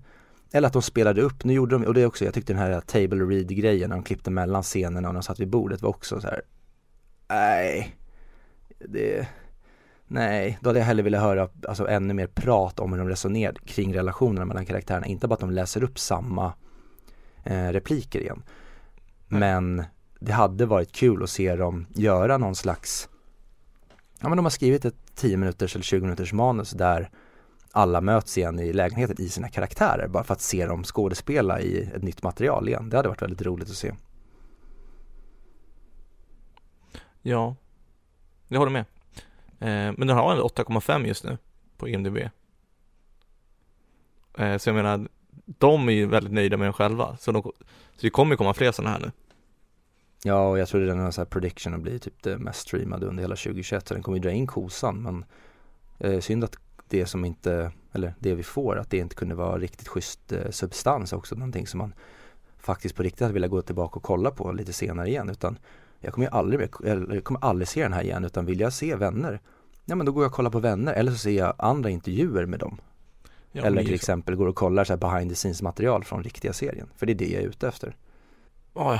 eller 0.51 0.67
att 0.67 0.73
de 0.73 0.81
spelade 0.81 1.21
upp, 1.21 1.43
nu 1.43 1.53
gjorde 1.53 1.75
de, 1.75 1.85
och 1.85 1.93
det 1.93 2.01
är 2.01 2.05
också, 2.05 2.25
jag 2.25 2.33
tyckte 2.33 2.53
den 2.53 2.61
här 2.61 2.81
table 2.81 3.25
read 3.25 3.47
grejen 3.47 3.89
när 3.89 3.97
de 3.97 4.03
klippte 4.03 4.31
mellan 4.31 4.63
scenerna 4.63 5.07
och 5.07 5.13
de 5.13 5.23
satt 5.23 5.39
vid 5.39 5.49
bordet 5.49 5.81
var 5.81 5.89
också 5.89 6.21
så 6.21 6.27
här. 6.27 6.41
nej, 7.29 7.95
det, 8.79 9.27
nej, 10.07 10.57
då 10.61 10.69
hade 10.69 10.79
jag 10.79 10.85
hellre 10.85 11.03
velat 11.03 11.21
höra 11.21 11.49
alltså 11.67 11.87
ännu 11.87 12.13
mer 12.13 12.27
prat 12.27 12.79
om 12.79 12.91
hur 12.91 12.99
de 12.99 13.09
resonerar 13.09 13.53
kring 13.53 13.93
relationerna 13.93 14.45
mellan 14.45 14.65
karaktärerna, 14.65 15.05
inte 15.05 15.27
bara 15.27 15.33
att 15.33 15.39
de 15.39 15.51
läser 15.51 15.83
upp 15.83 15.99
samma 15.99 16.53
eh, 17.43 17.67
repliker 17.67 18.19
igen. 18.19 18.43
Nej. 19.27 19.39
Men 19.39 19.83
det 20.19 20.31
hade 20.31 20.65
varit 20.65 20.91
kul 20.91 21.23
att 21.23 21.29
se 21.29 21.55
dem 21.55 21.85
göra 21.93 22.37
någon 22.37 22.55
slags, 22.55 23.09
ja 24.19 24.29
men 24.29 24.35
de 24.35 24.45
har 24.45 24.49
skrivit 24.49 24.85
ett 24.85 25.15
10 25.15 25.37
minuters 25.37 25.75
eller 25.75 25.83
20 25.83 26.01
minuters 26.01 26.33
manus 26.33 26.71
där 26.71 27.09
alla 27.71 28.01
möts 28.01 28.37
igen 28.37 28.59
i 28.59 28.73
lägenheten 28.73 29.15
i 29.19 29.29
sina 29.29 29.49
karaktärer 29.49 30.07
bara 30.07 30.23
för 30.23 30.33
att 30.33 30.41
se 30.41 30.65
dem 30.65 30.83
skådespela 30.83 31.61
i 31.61 31.91
ett 31.95 32.03
nytt 32.03 32.23
material 32.23 32.67
igen. 32.67 32.89
Det 32.89 32.97
hade 32.97 33.09
varit 33.09 33.21
väldigt 33.21 33.41
roligt 33.41 33.69
att 33.69 33.75
se. 33.75 33.93
Ja 37.21 37.55
Jag 38.47 38.59
håller 38.59 38.71
med 38.71 38.85
Eh, 39.65 39.93
men 39.97 40.07
den 40.07 40.17
har 40.17 40.31
en 40.35 40.41
8,5 40.41 41.05
just 41.07 41.23
nu 41.23 41.37
På 41.77 41.87
IMDB. 41.89 42.17
Eh, 44.37 44.57
Så 44.57 44.69
jag 44.69 44.75
menar 44.75 45.07
De 45.45 45.89
är 45.89 45.93
ju 45.93 46.05
väldigt 46.05 46.33
nöjda 46.33 46.57
med 46.57 46.65
den 46.65 46.73
själva. 46.73 47.17
Så, 47.19 47.31
de, 47.31 47.41
så 47.43 47.51
det 48.01 48.09
kommer 48.09 48.33
ju 48.33 48.37
komma 48.37 48.53
fler 48.53 48.71
sådana 48.71 48.91
här 48.93 48.99
nu. 48.99 49.11
Ja, 50.23 50.49
och 50.49 50.59
jag 50.59 50.67
tror 50.67 50.81
den 50.81 50.99
här, 50.99 51.11
så 51.11 51.21
här 51.21 51.25
prediction 51.25 51.73
att 51.73 51.81
bli 51.81 51.99
typ 51.99 52.23
det 52.23 52.37
mest 52.37 52.59
streamade 52.59 53.05
under 53.05 53.23
hela 53.23 53.35
2021 53.35 53.87
så 53.87 53.93
den 53.93 54.03
kommer 54.03 54.17
ju 54.17 54.21
dra 54.23 54.31
in 54.31 54.47
kosan 54.47 55.01
men 55.01 55.25
eh, 55.99 56.19
synd 56.19 56.43
att 56.43 56.55
det 56.89 57.05
som 57.05 57.25
inte, 57.25 57.71
eller 57.93 58.13
det 58.19 58.35
vi 58.35 58.43
får, 58.43 58.77
att 58.79 58.89
det 58.89 58.97
inte 58.97 59.15
kunde 59.15 59.35
vara 59.35 59.57
riktigt 59.57 59.87
schysst 59.87 60.31
eh, 60.31 60.49
substans 60.51 61.13
också, 61.13 61.35
någonting 61.35 61.67
som 61.67 61.77
man 61.77 61.93
faktiskt 62.57 62.95
på 62.95 63.03
riktigt 63.03 63.21
hade 63.21 63.33
velat 63.33 63.49
gå 63.51 63.61
tillbaka 63.61 63.95
och 63.95 64.03
kolla 64.03 64.31
på 64.31 64.51
lite 64.51 64.73
senare 64.73 65.07
igen 65.07 65.29
utan 65.29 65.57
jag 65.99 66.13
kommer 66.13 66.27
ju 66.27 66.31
aldrig, 66.33 66.59
mer- 66.59 67.13
jag 67.13 67.23
kommer 67.23 67.43
aldrig 67.45 67.67
se 67.67 67.83
den 67.83 67.93
här 67.93 68.03
igen 68.03 68.23
utan 68.25 68.45
vill 68.45 68.59
jag 68.59 68.73
se 68.73 68.95
vänner 68.95 69.39
Ja 69.85 69.95
men 69.95 70.05
då 70.05 70.11
går 70.11 70.23
jag 70.23 70.29
och 70.29 70.35
kollar 70.35 70.49
på 70.49 70.59
vänner 70.59 70.93
eller 70.93 71.11
så 71.11 71.17
ser 71.17 71.37
jag 71.37 71.53
andra 71.57 71.89
intervjuer 71.89 72.45
med 72.45 72.59
dem. 72.59 72.77
Ja, 73.51 73.63
Eller 73.63 73.83
till 73.83 73.93
exempel 73.93 74.35
går 74.35 74.47
och 74.47 74.55
kollar 74.55 74.83
så 74.83 74.93
här 74.93 74.97
behind 74.97 75.29
the 75.31 75.35
scenes 75.35 75.61
material 75.61 76.03
från 76.03 76.23
riktiga 76.23 76.53
serien. 76.53 76.87
För 76.97 77.05
det 77.05 77.13
är 77.13 77.15
det 77.15 77.27
jag 77.27 77.43
är 77.43 77.47
ute 77.47 77.67
efter. 77.67 77.95
Ja, 78.73 78.99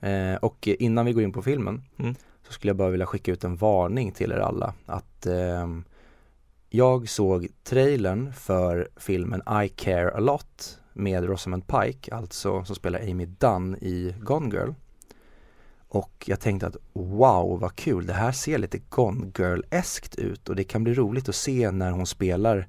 ja. 0.00 0.08
eh, 0.08 0.36
Och 0.36 0.68
innan 0.68 1.06
vi 1.06 1.12
går 1.12 1.22
in 1.22 1.32
på 1.32 1.42
filmen 1.42 1.82
Mm. 1.98 2.14
Så 2.46 2.52
skulle 2.52 2.70
jag 2.70 2.76
bara 2.76 2.90
vilja 2.90 3.06
skicka 3.06 3.32
ut 3.32 3.44
en 3.44 3.56
varning 3.56 4.12
till 4.12 4.32
er 4.32 4.36
alla. 4.38 4.74
Att 4.86 5.26
ehm, 5.26 5.84
Jag 6.70 7.08
såg 7.08 7.48
trailern 7.64 8.32
för 8.32 8.88
filmen 8.96 9.42
I 9.64 9.68
care 9.68 10.10
a 10.14 10.20
lot 10.20 10.78
med 10.92 11.24
Rosamund 11.24 11.66
Pike, 11.66 12.14
alltså 12.14 12.64
som 12.64 12.76
spelar 12.76 13.00
Amy 13.00 13.26
Dunn 13.26 13.76
i 13.80 14.14
Gone 14.20 14.54
Girl 14.56 14.70
och 15.88 16.24
jag 16.26 16.40
tänkte 16.40 16.66
att 16.66 16.76
wow 16.92 17.60
vad 17.60 17.76
kul, 17.76 18.06
det 18.06 18.12
här 18.12 18.32
ser 18.32 18.58
lite 18.58 18.78
Gone 18.78 19.30
Girl-eskt 19.38 20.14
ut 20.14 20.48
och 20.48 20.56
det 20.56 20.64
kan 20.64 20.84
bli 20.84 20.94
roligt 20.94 21.28
att 21.28 21.34
se 21.34 21.70
när 21.70 21.90
hon 21.90 22.06
spelar 22.06 22.68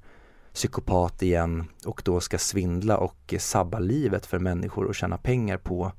psykopat 0.54 1.22
igen 1.22 1.66
och 1.86 2.02
då 2.06 2.20
ska 2.20 2.38
svindla 2.38 2.98
och 2.98 3.34
sabba 3.40 3.80
livet 3.80 4.26
för 4.26 4.40
människor 4.40 4.86
och 4.86 4.96
tjäna 4.96 5.18
pengar 5.18 5.58
på 5.58 5.92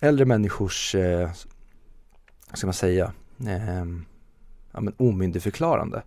äldre 0.00 0.24
människors, 0.24 0.94
eh, 0.94 1.30
vad 2.48 2.58
ska 2.58 2.66
man 2.66 2.74
säga, 2.74 3.12
eh, 3.46 3.84
ja, 4.72 4.80
men 4.80 4.94
omyndigförklarande. 4.96 6.02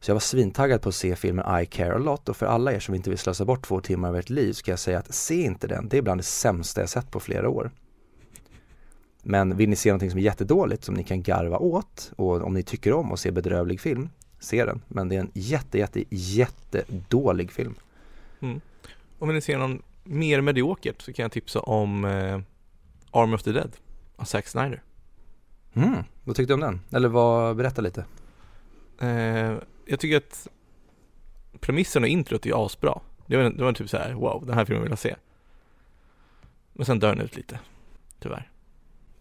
Så 0.00 0.10
jag 0.10 0.14
var 0.14 0.20
svintaggad 0.20 0.82
på 0.82 0.88
att 0.88 0.94
se 0.94 1.16
filmen 1.16 1.62
I 1.62 1.66
care 1.66 1.94
a 1.94 1.98
lot 1.98 2.28
och 2.28 2.36
för 2.36 2.46
alla 2.46 2.72
er 2.72 2.80
som 2.80 2.94
inte 2.94 3.10
vill 3.10 3.18
slösa 3.18 3.44
bort 3.44 3.66
två 3.66 3.80
timmar 3.80 4.08
av 4.08 4.16
ert 4.16 4.30
liv 4.30 4.52
ska 4.52 4.72
jag 4.72 4.78
säga 4.78 4.98
att 4.98 5.14
se 5.14 5.42
inte 5.42 5.66
den, 5.66 5.88
det 5.88 5.98
är 5.98 6.02
bland 6.02 6.20
det 6.20 6.24
sämsta 6.24 6.80
jag 6.80 6.90
sett 6.90 7.10
på 7.10 7.20
flera 7.20 7.48
år. 7.48 7.70
Men 9.28 9.56
vill 9.56 9.68
ni 9.68 9.76
se 9.76 9.90
någonting 9.90 10.10
som 10.10 10.18
är 10.18 10.22
jättedåligt 10.22 10.84
som 10.84 10.94
ni 10.94 11.04
kan 11.04 11.22
garva 11.22 11.58
åt 11.58 12.12
och 12.16 12.42
om 12.42 12.54
ni 12.54 12.62
tycker 12.62 12.92
om 12.92 13.12
att 13.12 13.20
se 13.20 13.30
bedrövlig 13.30 13.80
film, 13.80 14.08
se 14.38 14.64
den. 14.64 14.82
Men 14.88 15.08
det 15.08 15.16
är 15.16 15.20
en 15.20 15.30
jätte, 15.34 15.78
jätte, 15.78 16.04
jättedålig 16.10 17.52
film. 17.52 17.74
Om 19.18 19.34
ni 19.34 19.40
ser 19.40 19.58
någon 19.58 19.82
mer 20.04 20.40
mediokert 20.40 21.02
så 21.02 21.12
kan 21.12 21.22
jag 21.22 21.32
tipsa 21.32 21.60
om 21.60 22.04
eh, 22.04 22.40
Army 23.10 23.34
of 23.34 23.42
the 23.42 23.52
Dead 23.52 23.70
av 24.16 24.24
Zack 24.24 24.46
Snyder 24.46 24.82
Mm, 25.74 26.04
vad 26.24 26.36
tyckte 26.36 26.50
du 26.50 26.54
om 26.54 26.60
den? 26.60 26.80
Eller 26.90 27.08
vad, 27.08 27.56
berätta 27.56 27.82
lite. 27.82 28.04
eh, 29.00 29.54
Jag 29.86 30.00
tycker 30.00 30.16
att 30.16 30.48
premissen 31.60 32.02
och 32.02 32.08
introt 32.08 32.46
är 32.46 32.66
asbra 32.66 33.00
Det 33.26 33.36
var, 33.36 33.44
det 33.50 33.64
var 33.64 33.72
typ 33.72 33.90
så 33.90 33.96
här: 33.96 34.12
wow, 34.12 34.46
den 34.46 34.54
här 34.54 34.64
filmen 34.64 34.82
vill 34.82 34.92
jag 34.92 34.98
se 34.98 35.16
Men 36.72 36.86
sen 36.86 36.98
dör 36.98 37.14
den 37.14 37.24
ut 37.24 37.36
lite 37.36 37.60
Tyvärr 38.20 38.50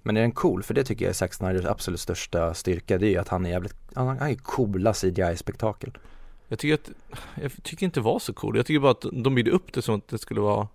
men 0.06 0.18
är 0.18 0.22
den 0.22 0.32
cool? 0.32 0.64
För 0.64 0.74
det 0.74 0.84
tycker 0.84 1.06
jag 1.06 1.10
är 1.10 1.14
Zack 1.14 1.34
Snyders 1.34 1.66
absolut 1.66 2.00
största 2.00 2.54
styrka. 2.54 2.98
Det 2.98 3.08
är 3.08 3.10
ju 3.10 3.18
att 3.18 3.28
han 3.28 3.46
är 3.46 3.50
jävligt, 3.50 3.76
han 3.94 4.08
han 4.08 4.30
är 4.30 4.36
coola 4.36 4.94
CGI-spektakel. 4.94 5.98
Jag 6.48 6.60
tycker 6.60 6.74
att, 6.74 6.90
jag 7.42 7.64
tycker 7.64 7.86
inte 7.86 8.00
det 8.00 8.04
var 8.04 8.20
så 8.20 8.34
cool. 8.34 8.58
Jag 8.58 8.66
tycker 8.66 8.80
bara 8.80 8.92
att 8.92 9.06
de 9.14 9.36
byggde 9.36 9.52
upp 9.52 9.74
det 9.74 9.82
som 9.82 9.96
att 9.96 10.08
det 10.08 10.18
skulle 10.18 10.42
vara 10.42 10.68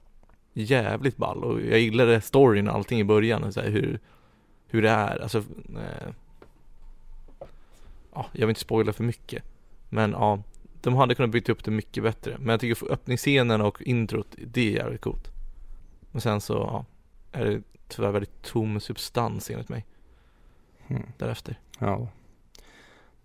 jävligt 0.53 1.17
ball. 1.17 1.45
Och 1.45 1.61
jag 1.61 1.81
gillade 1.81 2.21
storyn 2.21 2.69
och 2.69 2.75
allting 2.75 3.01
i 3.01 3.05
början. 3.05 3.53
Så 3.53 3.61
här, 3.61 3.69
hur, 3.71 3.99
hur 4.69 4.83
det 4.83 4.91
är, 4.91 5.23
alltså 5.23 5.39
eh, 5.39 6.15
Ja, 8.15 8.27
jag 8.33 8.41
vill 8.47 8.51
inte 8.51 8.61
spoila 8.61 8.93
för 8.93 9.05
mycket. 9.05 9.43
Men 9.89 10.11
ja, 10.11 10.43
de 10.81 10.95
hade 10.95 11.15
kunnat 11.15 11.31
byggt 11.31 11.49
upp 11.49 11.65
det 11.65 11.71
mycket 11.71 12.03
bättre. 12.03 12.37
Men 12.39 12.49
jag 12.49 12.61
tycker 12.61 12.93
öppningsscenen 12.93 13.61
och 13.61 13.83
introt, 13.83 14.27
det 14.37 14.69
är 14.69 14.73
jävligt 14.73 15.01
coolt. 15.01 15.31
Men 16.11 16.21
sen 16.21 16.41
så, 16.41 16.53
ja, 16.53 16.85
är 17.33 17.45
det 17.45 17.63
tyvärr 17.89 18.11
väldigt 18.11 18.43
tom 18.43 18.81
substans 18.81 19.51
enligt 19.51 19.69
mig 19.69 19.87
Mm. 20.89 21.03
därefter 21.19 21.59
Ja. 21.79 22.09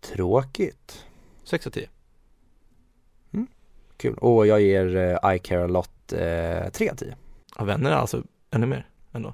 Tråkigt. 0.01 1.05
6 1.43 1.67
av 1.67 1.71
10 1.71 1.89
Kul. 3.97 4.17
Och 4.17 4.47
jag 4.47 4.61
ger 4.61 4.95
eh, 4.95 5.35
I 5.35 5.39
care 5.39 5.63
a 5.63 5.67
lot 5.67 6.13
eh, 6.13 6.69
3 6.71 6.89
av 6.89 6.95
10. 6.95 7.15
Ja, 7.57 7.63
vänner 7.63 7.91
är 7.91 7.95
alltså 7.95 8.23
ännu 8.51 8.65
mer 8.65 8.87
ändå 9.11 9.33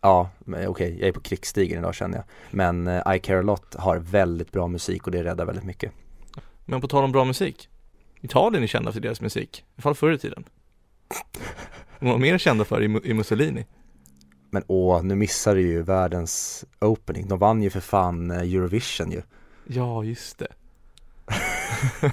Ja, 0.00 0.30
okej, 0.66 0.98
jag 1.00 1.08
är 1.08 1.12
på 1.12 1.20
krigsstigen 1.20 1.78
idag 1.78 1.94
känner 1.94 2.16
jag. 2.16 2.24
Men 2.50 2.86
eh, 2.86 3.14
I 3.16 3.18
Care 3.18 3.38
A 3.38 3.42
Lot 3.42 3.74
har 3.74 3.96
väldigt 3.98 4.52
bra 4.52 4.66
musik 4.68 5.06
och 5.06 5.12
det 5.12 5.24
räddar 5.24 5.44
väldigt 5.44 5.64
mycket. 5.64 5.92
Men 6.64 6.80
på 6.80 6.88
tal 6.88 7.04
om 7.04 7.12
bra 7.12 7.24
musik. 7.24 7.68
Italien 8.20 8.62
är 8.62 8.66
kända 8.66 8.92
för 8.92 9.00
deras 9.00 9.20
musik. 9.20 9.58
I 9.58 9.64
alla 9.76 9.82
fall 9.82 9.94
förr 9.94 10.12
i 10.12 10.18
tiden. 10.18 10.44
De 12.00 12.08
var 12.08 12.18
mer 12.18 12.38
kända 12.38 12.64
för 12.64 12.82
i, 12.82 13.10
i 13.10 13.14
Mussolini. 13.14 13.66
Men 14.50 14.64
åh, 14.66 15.02
nu 15.02 15.14
missar 15.14 15.54
du 15.54 15.60
ju 15.60 15.82
världens 15.82 16.64
opening. 16.80 17.28
De 17.28 17.38
vann 17.38 17.62
ju 17.62 17.70
för 17.70 17.80
fan 17.80 18.30
eh, 18.30 18.38
Eurovision 18.38 19.12
ju. 19.12 19.22
Ja, 19.66 20.04
just 20.04 20.38
det. 20.38 20.48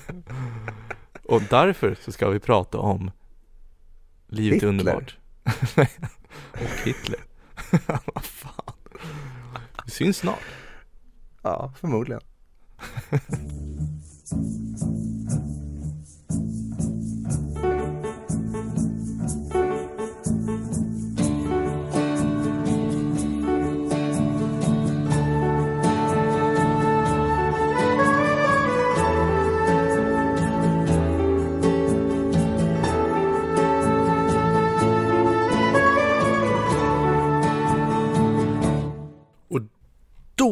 Och 1.24 1.42
därför 1.50 1.98
så 2.02 2.12
ska 2.12 2.30
vi 2.30 2.40
prata 2.40 2.78
om 2.78 3.12
Livet 4.28 4.56
Hitler. 4.56 4.70
underbart. 4.70 5.18
och 6.52 6.86
Hitler. 6.86 7.20
Vad 8.14 8.24
fan. 8.24 8.76
Vi 9.86 9.92
syns 9.92 10.18
snart. 10.18 10.44
Ja, 11.42 11.74
förmodligen. 11.80 12.22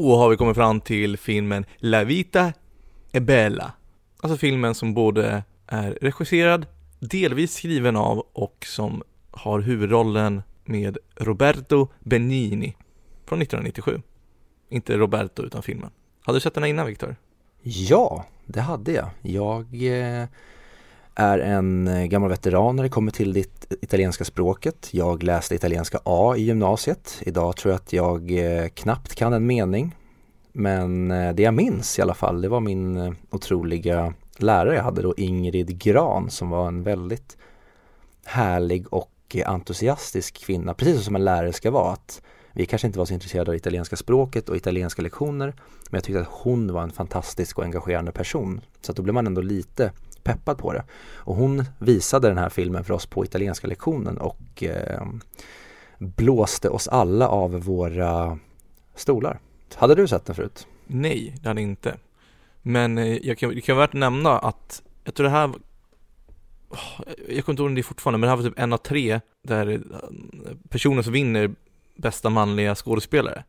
Då 0.06 0.16
har 0.16 0.30
vi 0.30 0.38
kommit 0.38 0.56
fram 0.56 0.82
till 0.82 1.18
filmen 1.18 1.66
La 1.78 2.04
Vita 2.04 2.54
e 3.12 3.20
Bella. 3.20 3.72
Alltså 4.22 4.38
filmen 4.38 4.76
som 4.76 4.94
både 4.94 5.44
är 5.68 5.98
regisserad, 6.02 6.66
delvis 7.00 7.54
skriven 7.54 7.96
av 7.96 8.20
och 8.34 8.66
som 8.66 9.04
har 9.32 9.60
huvudrollen 9.60 10.42
med 10.66 10.98
Roberto 11.16 11.88
Benigni 12.00 12.78
från 13.26 13.42
1997. 13.42 14.02
Inte 14.70 14.98
Roberto 14.98 15.44
utan 15.44 15.64
filmen. 15.64 15.90
Hade 16.22 16.36
du 16.36 16.42
sett 16.42 16.54
den 16.54 16.64
här 16.64 16.70
innan 16.70 16.88
Viktor? 16.88 17.16
Ja, 17.62 18.26
det 18.46 18.62
hade 18.62 18.92
jag. 18.92 19.10
Jag 19.22 19.66
eh, 19.84 20.28
är 21.16 21.40
en 21.40 21.88
eh, 21.88 22.06
gammal 22.06 22.30
veteran 22.30 22.76
när 22.76 22.84
det 22.84 22.90
kommer 22.90 23.12
till 23.12 23.34
det 23.34 23.66
italienska 23.82 24.26
språket. 24.26 24.90
Jag 24.92 25.24
läste 25.24 25.56
italienska 25.56 26.00
A 26.04 26.36
i 26.38 26.42
gymnasiet. 26.42 27.22
Idag 27.22 27.56
tror 27.56 27.72
jag 27.72 27.80
att 27.80 27.94
jag 27.94 28.32
eh, 28.32 28.68
knappt 28.68 29.16
kan 29.16 29.34
en 29.34 29.46
mening. 29.46 29.96
Men 30.52 31.12
eh, 31.12 31.34
det 31.34 31.44
jag 31.44 31.54
minns 31.54 32.00
i 32.00 32.02
alla 32.02 32.14
fall, 32.14 32.42
det 32.42 32.50
var 32.50 32.60
min 32.60 33.16
otroliga 33.30 34.14
lärare 34.38 34.76
jag 34.76 34.84
hade 34.84 35.02
då, 35.02 35.14
Ingrid 35.18 35.80
Gran, 35.80 36.30
som 36.30 36.50
var 36.50 36.68
en 36.68 36.84
väldigt 36.84 37.38
härlig 38.26 38.94
och 38.94 39.36
entusiastisk 39.46 40.46
kvinna, 40.46 40.74
precis 40.74 41.06
som 41.06 41.16
en 41.16 41.26
lärare 41.26 41.54
ska 41.54 41.72
vara. 41.72 41.92
Att 41.92 42.22
vi 42.52 42.66
kanske 42.66 42.88
inte 42.88 43.00
var 43.00 43.06
så 43.06 43.14
intresserade 43.14 43.52
av 43.52 43.56
italienska 43.56 43.96
språket 43.96 44.50
och 44.50 44.56
italienska 44.56 45.02
lektioner, 45.02 45.54
men 45.90 45.98
jag 45.98 46.04
tyckte 46.04 46.22
att 46.22 46.28
hon 46.32 46.74
var 46.74 46.84
en 46.84 46.92
fantastisk 46.92 47.58
och 47.58 47.64
engagerande 47.64 48.12
person. 48.12 48.62
Så 48.82 48.92
att 48.92 48.96
då 48.96 49.04
blev 49.04 49.14
man 49.14 49.28
ändå 49.28 49.42
lite 49.42 49.92
peppad 50.26 50.58
på 50.58 50.74
det. 50.74 50.84
Och 51.16 51.36
hon 51.36 51.64
visade 51.80 52.28
den 52.28 52.38
här 52.38 52.50
filmen 52.50 52.84
för 52.84 52.94
oss 52.94 53.06
på 53.06 53.26
italienska 53.26 53.68
lektionen 53.68 54.18
och 54.18 54.64
eh, 54.64 55.04
blåste 56.00 56.70
oss 56.70 56.88
alla 56.88 57.28
av 57.28 57.52
våra 57.52 58.40
stolar. 58.96 59.40
Hade 59.76 59.96
du 59.96 60.08
sett 60.08 60.26
den 60.26 60.36
förut? 60.36 60.68
Nej, 60.88 61.36
det 61.42 61.48
hade 61.48 61.62
jag 61.62 61.70
inte. 61.70 61.98
Men 62.62 62.98
eh, 62.98 63.18
jag 63.28 63.38
kan, 63.38 63.50
det 63.50 63.62
kan 63.62 63.76
vara 63.76 63.84
värt 63.88 63.94
att 63.96 64.00
nämna 64.00 64.40
att 64.40 64.82
jag 65.04 65.14
tror 65.14 65.24
det 65.24 65.30
här 65.30 65.48
var- 65.48 65.60
oh, 66.70 67.02
jag 67.30 67.46
kommer 67.46 67.54
inte 67.54 67.62
ihåg 67.62 67.70
om 67.70 67.76
det 67.76 67.82
är 67.82 67.84
fortfarande, 67.84 68.18
men 68.18 68.28
det 68.28 68.30
här 68.32 68.38
var 68.44 68.50
typ 68.50 68.60
en 68.60 68.74
av 68.74 68.78
tre 68.78 69.22
där 69.44 69.68
eh, 69.68 69.80
personen 70.70 71.04
som 71.04 71.14
vinner 71.14 71.56
bästa 71.96 72.30
manliga 72.30 72.76
skådespelare 72.76 73.44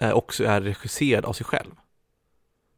eh, 0.00 0.10
också 0.12 0.44
är 0.44 0.60
regisserad 0.60 1.24
av 1.24 1.32
sig 1.32 1.46
själv. 1.46 1.70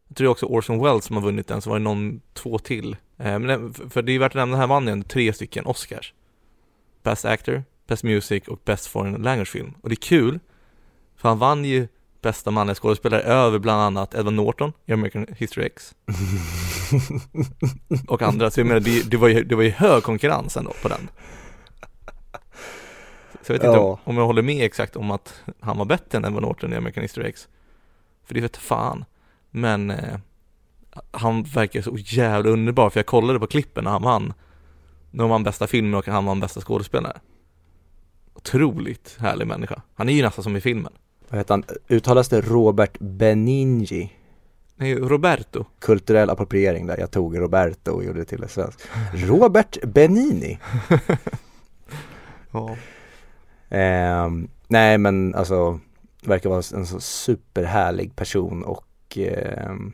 Jag 0.09 0.17
tror 0.17 0.25
det 0.25 0.29
är 0.29 0.31
också 0.31 0.47
Orson 0.47 0.83
Welles 0.83 1.05
som 1.05 1.17
har 1.17 1.23
vunnit 1.23 1.49
den, 1.49 1.63
så 1.63 1.71
var 1.71 1.79
det 1.79 1.85
någon, 1.85 2.21
två 2.35 2.59
till. 2.59 2.97
Eh, 3.19 3.39
men 3.39 3.75
för- 3.75 4.03
det 4.03 4.13
är 4.13 4.19
värt 4.19 4.33
att 4.33 4.35
nämna, 4.35 4.53
den 4.57 4.61
här 4.61 4.67
vann 4.67 4.97
ju 4.99 5.03
tre 5.03 5.33
stycken 5.33 5.67
Oscars. 5.67 6.15
Best 7.03 7.25
Actor, 7.25 7.65
Best 7.87 8.03
Music 8.05 8.49
och 8.49 8.61
Best 8.65 8.87
Foreign 8.87 9.23
Language 9.23 9.49
Film. 9.49 9.75
Och 9.83 9.89
det 9.89 9.93
är 9.93 10.09
kul, 10.09 10.41
för 11.17 11.29
han 11.29 11.39
vann 11.39 11.65
ju 11.65 11.89
bästa 12.23 12.51
manliga 12.51 12.75
skådespelare 12.75 13.21
över 13.23 13.59
bland 13.59 13.83
annat 13.83 14.15
Edward 14.15 14.35
Norton 14.35 14.73
i 14.87 14.93
American 14.93 15.27
History 15.39 15.67
X 15.67 15.95
och 18.09 18.23
andra. 18.23 18.51
Så 18.51 18.61
jag 18.61 18.67
menar, 18.67 18.81
det, 18.81 19.11
det, 19.11 19.17
var 19.17 19.29
ju, 19.29 19.45
det 19.45 19.55
var 19.55 19.63
ju 19.63 19.71
hög 19.71 20.03
konkurrens 20.03 20.57
ändå 20.57 20.73
på 20.83 20.89
den. 20.89 21.09
Så 23.43 23.53
jag 23.53 23.59
vet 23.59 23.65
inte 23.65 23.77
Ja. 23.77 23.81
om, 23.93 23.99
om 24.05 24.17
jag 24.19 24.27
håller 24.27 24.43
med 24.43 24.65
exakt 24.65 24.97
om 24.97 25.11
att 25.11 25.43
han 25.61 25.79
var 25.79 25.85
bättre 25.85 26.19
än 26.19 26.25
Edward 26.25 26.43
Norton 26.43 26.73
i 26.73 26.77
American 26.77 27.03
History 27.03 27.29
X. 27.29 27.49
För 28.25 28.35
det 28.35 28.41
vet 28.41 28.57
fan. 28.57 29.05
Men 29.51 29.91
eh, 29.91 30.19
han 31.11 31.43
verkar 31.43 31.83
så 31.83 31.97
jävla 31.97 32.51
underbar, 32.51 32.91
för 32.91 32.99
jag 32.99 33.07
kollade 33.07 33.39
på 33.39 33.47
klippen 33.47 33.85
när 33.85 33.91
han 33.91 34.03
vann. 34.03 34.33
När 35.11 35.25
han 35.25 35.31
vann 35.31 35.43
bästa 35.43 35.67
filmen 35.67 35.95
och 35.95 36.07
han 36.07 36.25
vann 36.25 36.41
bästa 36.41 36.61
skådespelare. 36.61 37.21
Otroligt 38.35 39.17
härlig 39.21 39.47
människa. 39.47 39.83
Han 39.95 40.09
är 40.09 40.13
ju 40.13 40.23
nästan 40.23 40.45
som 40.45 40.57
i 40.57 40.61
filmen. 40.61 40.93
Vad 41.29 41.39
heter 41.39 41.55
han? 41.55 41.65
Uttalas 41.89 42.29
det 42.29 42.41
Robert 42.41 42.99
Benigni? 42.99 44.13
Nej, 44.77 44.95
Roberto. 44.95 45.65
Kulturell 45.79 46.31
appropriering 46.31 46.87
där, 46.87 46.99
jag 46.99 47.11
tog 47.11 47.39
Roberto 47.39 47.91
och 47.91 48.05
gjorde 48.05 48.19
det 48.19 48.25
till 48.25 48.43
ett 48.43 48.51
svenskt. 48.51 48.89
Robert 49.15 49.85
Benini? 49.85 50.59
Ja. 52.51 52.77
Ehm, 53.69 54.49
nej 54.69 54.99
men 54.99 55.35
alltså, 55.35 55.81
verkar 56.23 56.51
vara 56.51 56.63
en 56.75 56.87
så 56.87 57.01
superhärlig 57.01 58.17
person 58.17 58.65
och 58.65 58.85
ehm, 59.19 59.93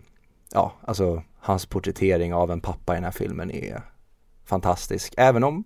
ja, 0.53 0.73
alltså 0.81 1.23
hans 1.39 1.67
porträttering 1.67 2.35
av 2.35 2.51
en 2.51 2.61
pappa 2.61 2.93
i 2.93 2.97
den 2.97 3.05
här 3.05 3.11
filmen 3.11 3.51
är 3.51 3.83
fantastisk. 4.45 5.15
Även 5.17 5.45
om, 5.45 5.65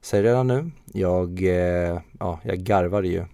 säger 0.00 0.24
redan 0.24 0.46
nu, 0.46 0.70
jag, 0.92 1.42
eh, 1.42 2.00
ja, 2.18 2.40
jag 2.42 2.58
garvade 2.58 3.08
ju 3.08 3.24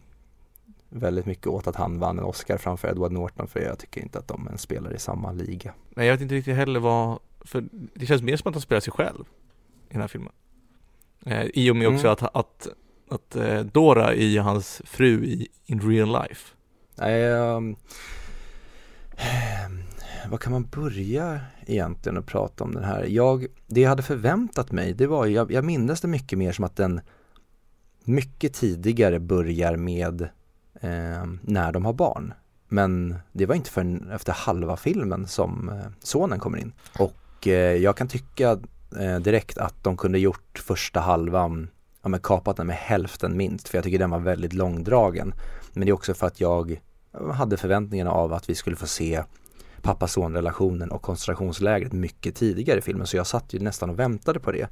väldigt 0.88 1.26
mycket 1.26 1.46
åt 1.46 1.66
att 1.66 1.76
han 1.76 1.98
vann 1.98 2.18
en 2.18 2.24
Oscar 2.24 2.56
framför 2.56 2.88
Edward 2.88 3.12
Norton 3.12 3.46
för 3.48 3.60
jag 3.60 3.78
tycker 3.78 4.00
inte 4.00 4.18
att 4.18 4.28
de 4.28 4.46
ens 4.46 4.60
spelar 4.62 4.94
i 4.94 4.98
samma 4.98 5.32
liga. 5.32 5.74
Men 5.90 6.06
jag 6.06 6.14
vet 6.14 6.20
inte 6.20 6.34
riktigt 6.34 6.56
heller 6.56 6.80
vad, 6.80 7.18
för 7.40 7.64
det 7.94 8.06
känns 8.06 8.22
mer 8.22 8.36
som 8.36 8.48
att 8.48 8.54
han 8.54 8.62
spelar 8.62 8.80
sig 8.80 8.92
själv 8.92 9.24
i 9.88 9.92
den 9.92 10.00
här 10.00 10.08
filmen. 10.08 10.32
Eh, 11.26 11.42
I 11.54 11.70
och 11.70 11.76
med 11.76 11.88
också 11.88 12.06
Mm. 12.06 12.12
att, 12.12 12.22
att, 12.36 12.68
att 13.08 13.36
eh, 13.36 13.60
Dora 13.60 14.14
är 14.14 14.40
hans 14.40 14.82
fru 14.84 15.24
i 15.24 15.48
in 15.66 15.80
real 15.80 16.08
life. 16.22 16.54
Nej, 16.96 17.32
ehm, 17.32 17.76
Ehm, 19.16 19.82
vad 20.30 20.40
kan 20.40 20.52
man 20.52 20.66
börja 20.66 21.40
egentligen 21.66 22.18
att 22.18 22.26
prata 22.26 22.64
om 22.64 22.74
den 22.74 22.84
här? 22.84 23.04
Jag, 23.04 23.46
det 23.66 23.80
jag 23.80 23.88
hade 23.88 24.02
förväntat 24.02 24.72
mig, 24.72 24.92
det 24.92 25.06
var 25.06 25.26
jag, 25.26 25.52
jag 25.52 25.64
minns 25.64 26.00
det 26.00 26.08
mycket 26.08 26.38
mer 26.38 26.52
som 26.52 26.64
att 26.64 26.76
den 26.76 27.00
mycket 28.04 28.54
tidigare 28.54 29.20
börjar 29.20 29.76
med 29.76 30.22
eh, 30.80 31.26
när 31.42 31.72
de 31.72 31.84
har 31.84 31.92
barn. 31.92 32.34
Men 32.68 33.16
det 33.32 33.46
var 33.46 33.54
inte 33.54 33.70
förrän 33.70 34.10
efter 34.10 34.32
halva 34.32 34.76
filmen 34.76 35.26
som 35.26 35.68
eh, 35.68 35.90
sonen 36.02 36.38
kommer 36.38 36.58
in. 36.58 36.72
Och 36.98 37.48
eh, 37.48 37.76
jag 37.76 37.96
kan 37.96 38.08
tycka 38.08 38.50
eh, 39.00 39.18
direkt 39.18 39.58
att 39.58 39.84
de 39.84 39.96
kunde 39.96 40.18
gjort 40.18 40.58
första 40.58 41.00
halvan, 41.00 41.70
ja 42.02 42.08
men 42.08 42.20
kapat 42.20 42.56
den 42.56 42.66
med 42.66 42.76
hälften 42.76 43.36
minst, 43.36 43.68
för 43.68 43.78
jag 43.78 43.84
tycker 43.84 43.98
den 43.98 44.10
var 44.10 44.18
väldigt 44.18 44.52
långdragen. 44.52 45.34
Men 45.72 45.86
det 45.86 45.90
är 45.90 45.94
också 45.94 46.14
för 46.14 46.26
att 46.26 46.40
jag 46.40 46.80
hade 47.34 47.56
förväntningarna 47.56 48.10
av 48.10 48.32
att 48.32 48.50
vi 48.50 48.54
skulle 48.54 48.76
få 48.76 48.86
se 48.86 49.22
pappa-son-relationen 49.82 50.90
och 50.90 51.02
koncentrationslägret 51.02 51.92
mycket 51.92 52.34
tidigare 52.34 52.78
i 52.78 52.82
filmen 52.82 53.06
så 53.06 53.16
jag 53.16 53.26
satt 53.26 53.54
ju 53.54 53.58
nästan 53.58 53.90
och 53.90 53.98
väntade 53.98 54.40
på 54.40 54.52
det. 54.52 54.68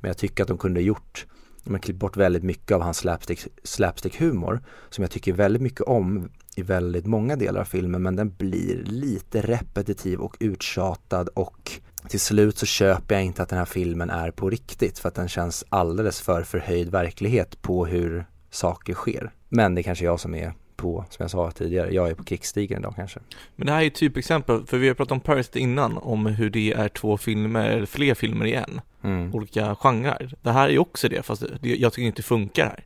Men 0.00 0.08
jag 0.08 0.18
tycker 0.18 0.42
att 0.42 0.48
de 0.48 0.58
kunde 0.58 0.80
gjort, 0.80 1.26
de 1.64 1.74
har 1.74 1.80
klippt 1.80 2.00
bort 2.00 2.16
väldigt 2.16 2.42
mycket 2.42 2.74
av 2.74 2.82
hans 2.82 2.96
slapstick, 2.98 3.46
slapstick-humor 3.62 4.60
som 4.90 5.02
jag 5.02 5.10
tycker 5.10 5.32
väldigt 5.32 5.62
mycket 5.62 5.80
om 5.80 6.28
i 6.56 6.62
väldigt 6.62 7.06
många 7.06 7.36
delar 7.36 7.60
av 7.60 7.64
filmen 7.64 8.02
men 8.02 8.16
den 8.16 8.34
blir 8.34 8.82
lite 8.84 9.40
repetitiv 9.40 10.20
och 10.20 10.36
uttjatad 10.40 11.28
och 11.28 11.72
till 12.08 12.20
slut 12.20 12.58
så 12.58 12.66
köper 12.66 13.14
jag 13.14 13.24
inte 13.24 13.42
att 13.42 13.48
den 13.48 13.58
här 13.58 13.64
filmen 13.64 14.10
är 14.10 14.30
på 14.30 14.50
riktigt 14.50 14.98
för 14.98 15.08
att 15.08 15.14
den 15.14 15.28
känns 15.28 15.64
alldeles 15.68 16.20
för 16.20 16.42
förhöjd 16.42 16.90
verklighet 16.90 17.62
på 17.62 17.86
hur 17.86 18.26
saker 18.50 18.94
sker. 18.94 19.32
Men 19.48 19.74
det 19.74 19.80
är 19.80 19.82
kanske 19.82 20.04
jag 20.04 20.20
som 20.20 20.34
är 20.34 20.54
på, 20.76 21.04
som 21.10 21.22
jag 21.22 21.30
sa 21.30 21.50
tidigare, 21.50 21.94
jag 21.94 22.10
är 22.10 22.14
på 22.14 22.24
krigsstigen 22.24 22.78
idag 22.78 22.94
kanske. 22.96 23.20
Men 23.56 23.66
det 23.66 23.72
här 23.72 23.82
är 23.82 23.86
ett 23.86 23.94
typexempel, 23.94 24.66
för 24.66 24.78
vi 24.78 24.88
har 24.88 24.94
pratat 24.94 25.12
om 25.12 25.20
Parasite 25.20 25.60
innan, 25.60 25.98
om 25.98 26.26
hur 26.26 26.50
det 26.50 26.72
är 26.72 26.88
två 26.88 27.16
filmer, 27.16 27.70
eller 27.70 27.86
fler 27.86 28.14
filmer 28.14 28.46
i 28.46 28.54
en. 28.54 28.80
Mm. 29.02 29.34
Olika 29.34 29.74
genrer. 29.74 30.34
Det 30.42 30.50
här 30.50 30.68
är 30.68 30.78
också 30.78 31.08
det, 31.08 31.22
fast 31.22 31.44
det, 31.60 31.76
jag 31.76 31.92
tycker 31.92 32.06
inte 32.06 32.18
det 32.18 32.26
funkar 32.26 32.64
här. 32.64 32.84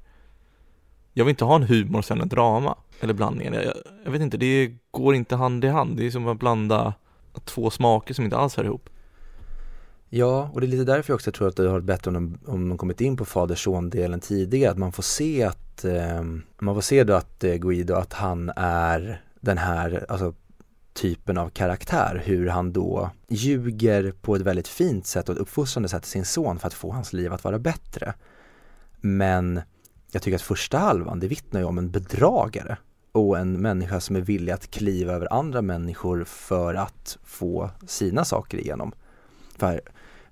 Jag 1.12 1.24
vill 1.24 1.30
inte 1.30 1.44
ha 1.44 1.56
en 1.56 1.62
humor 1.62 1.98
och 1.98 2.04
sen 2.04 2.20
en 2.20 2.28
drama, 2.28 2.76
eller 3.00 3.14
blandningen. 3.14 3.54
Jag, 3.54 3.74
jag 4.04 4.10
vet 4.10 4.22
inte, 4.22 4.36
det 4.36 4.72
går 4.90 5.14
inte 5.14 5.36
hand 5.36 5.64
i 5.64 5.68
hand. 5.68 5.96
Det 5.96 6.06
är 6.06 6.10
som 6.10 6.28
att 6.28 6.38
blanda 6.38 6.94
två 7.44 7.70
smaker 7.70 8.14
som 8.14 8.24
inte 8.24 8.36
alls 8.36 8.56
hör 8.56 8.64
ihop. 8.64 8.88
Ja, 10.16 10.50
och 10.52 10.60
det 10.60 10.66
är 10.66 10.68
lite 10.68 10.84
därför 10.84 11.10
jag 11.10 11.14
också 11.14 11.32
tror 11.32 11.48
att 11.48 11.56
det 11.56 11.62
har 11.62 11.70
varit 11.70 11.84
bättre 11.84 12.08
om 12.08 12.14
de, 12.14 12.52
om 12.52 12.68
de 12.68 12.78
kommit 12.78 13.00
in 13.00 13.16
på 13.16 13.24
fader-son-delen 13.24 14.20
tidigare. 14.20 14.70
Att 14.70 14.78
man 14.78 14.92
får 14.92 15.02
se 15.02 15.42
att, 15.44 15.84
eh, 15.84 16.22
man 16.58 16.74
får 16.74 16.80
se 16.80 17.04
då 17.04 17.14
att 17.14 17.44
eh, 17.44 17.54
Guido, 17.54 17.94
att 17.94 18.12
han 18.12 18.52
är 18.56 19.22
den 19.40 19.58
här, 19.58 20.06
alltså 20.08 20.34
typen 20.94 21.38
av 21.38 21.48
karaktär, 21.50 22.22
hur 22.24 22.46
han 22.46 22.72
då 22.72 23.10
ljuger 23.28 24.12
på 24.12 24.36
ett 24.36 24.42
väldigt 24.42 24.68
fint 24.68 25.06
sätt 25.06 25.28
och 25.28 25.34
ett 25.34 25.40
uppfostrande 25.40 25.88
sätt 25.88 26.02
till 26.02 26.10
sin 26.10 26.24
son 26.24 26.58
för 26.58 26.66
att 26.66 26.74
få 26.74 26.92
hans 26.92 27.12
liv 27.12 27.32
att 27.32 27.44
vara 27.44 27.58
bättre. 27.58 28.14
Men 29.00 29.60
jag 30.12 30.22
tycker 30.22 30.36
att 30.36 30.42
första 30.42 30.78
halvan, 30.78 31.20
det 31.20 31.28
vittnar 31.28 31.60
ju 31.60 31.66
om 31.66 31.78
en 31.78 31.90
bedragare 31.90 32.76
och 33.12 33.38
en 33.38 33.60
människa 33.60 34.00
som 34.00 34.16
är 34.16 34.20
villig 34.20 34.52
att 34.52 34.70
kliva 34.70 35.12
över 35.12 35.32
andra 35.32 35.62
människor 35.62 36.24
för 36.24 36.74
att 36.74 37.18
få 37.24 37.70
sina 37.86 38.24
saker 38.24 38.58
igenom. 38.58 38.92
För 39.58 39.80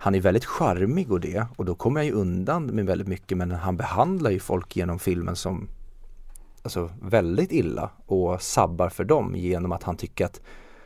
han 0.05 0.15
är 0.15 0.21
väldigt 0.21 0.45
charmig 0.45 1.13
och 1.13 1.21
det 1.21 1.47
och 1.57 1.65
då 1.65 1.75
kommer 1.75 2.01
jag 2.01 2.07
ju 2.07 2.13
undan 2.13 2.67
med 2.67 2.87
väldigt 2.87 3.09
mycket 3.09 3.39
men 3.39 3.51
han 3.51 3.77
behandlar 3.77 4.31
ju 4.31 4.41
folk 4.41 4.77
genom 4.77 4.99
filmen 4.99 5.37
som 5.37 5.69
alltså 6.63 6.91
väldigt 7.03 7.53
illa 7.53 7.91
och 8.07 8.43
sabbar 8.43 8.89
för 8.89 9.05
dem 9.05 9.37
genom 9.37 9.73
att 9.73 9.83
han 9.83 9.97
tycker 9.97 10.25
att 10.25 10.41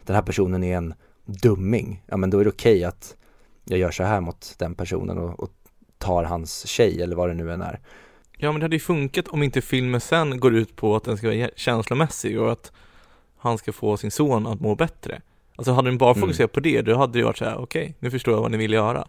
den 0.04 0.16
här 0.16 0.22
personen 0.22 0.64
är 0.64 0.76
en 0.76 0.94
dumming. 1.24 2.02
Ja 2.06 2.16
men 2.16 2.30
då 2.30 2.38
är 2.38 2.44
det 2.44 2.50
okej 2.50 2.76
okay 2.76 2.84
att 2.84 3.16
jag 3.64 3.78
gör 3.78 3.90
så 3.90 4.02
här 4.02 4.20
mot 4.20 4.54
den 4.58 4.74
personen 4.74 5.18
och, 5.18 5.40
och 5.40 5.50
tar 5.98 6.24
hans 6.24 6.66
tjej 6.66 7.02
eller 7.02 7.16
vad 7.16 7.28
det 7.28 7.34
nu 7.34 7.52
än 7.52 7.62
är. 7.62 7.80
Ja 8.36 8.52
men 8.52 8.60
det 8.60 8.64
hade 8.64 8.76
ju 8.76 8.80
funkat 8.80 9.28
om 9.28 9.42
inte 9.42 9.60
filmen 9.60 10.00
sen 10.00 10.40
går 10.40 10.54
ut 10.54 10.76
på 10.76 10.96
att 10.96 11.04
den 11.04 11.16
ska 11.16 11.26
vara 11.26 11.50
känslomässig 11.56 12.40
och 12.40 12.52
att 12.52 12.72
han 13.38 13.58
ska 13.58 13.72
få 13.72 13.96
sin 13.96 14.10
son 14.10 14.46
att 14.46 14.60
må 14.60 14.74
bättre. 14.74 15.22
Alltså 15.58 15.72
hade 15.72 15.90
den 15.90 15.98
bara 15.98 16.10
mm. 16.10 16.20
fokuserat 16.20 16.50
mm. 16.50 16.54
på 16.54 16.60
det, 16.60 16.82
då 16.82 16.96
hade 16.96 17.18
det 17.18 17.24
varit 17.24 17.38
så 17.38 17.44
här: 17.44 17.56
okej, 17.56 17.82
okay, 17.82 17.94
nu 17.98 18.10
förstår 18.10 18.34
jag 18.34 18.40
vad 18.40 18.50
ni 18.50 18.56
vill 18.56 18.72
göra. 18.72 19.08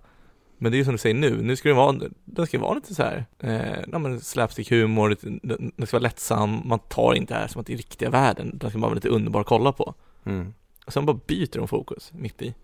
Men 0.58 0.72
det 0.72 0.76
är 0.76 0.80
ju 0.80 0.86
som 0.86 0.94
du 0.94 0.98
säger 0.98 1.16
nu, 1.16 1.42
nu 1.42 1.56
ska 1.56 1.70
det 1.70 1.76
vara, 1.76 2.00
den 2.26 2.48
ska 2.48 2.60
vara 2.60 2.74
lite 2.74 2.96
så 2.96 3.04
här, 3.04 3.26
eh, 3.40 3.84
ja 3.92 4.00
men 4.00 4.20
slapstick 4.20 4.72
humor, 4.72 5.18
den 5.78 5.88
ska 5.88 5.98
vara 5.98 6.04
lättsam, 6.04 6.62
man 6.66 6.80
tar 6.80 7.14
inte 7.14 7.34
det 7.34 7.40
här 7.40 7.48
som 7.48 7.62
att 7.62 7.68
det 7.68 7.74
är 7.74 7.78
riktiga 7.78 8.10
världen, 8.10 8.58
den 8.58 8.70
ska 8.70 8.80
bara 8.80 8.88
vara 8.88 8.96
lite 8.96 9.10
underbar 9.10 9.42
att 9.42 9.48
kolla 9.48 9.72
på. 9.72 9.94
Mm. 10.26 10.54
Och 10.86 10.94
sen 10.94 11.06
bara 11.06 11.20
byter 11.28 11.58
de 11.58 11.68
fokus 11.68 12.12
mitt 12.14 12.42
i. 12.42 12.56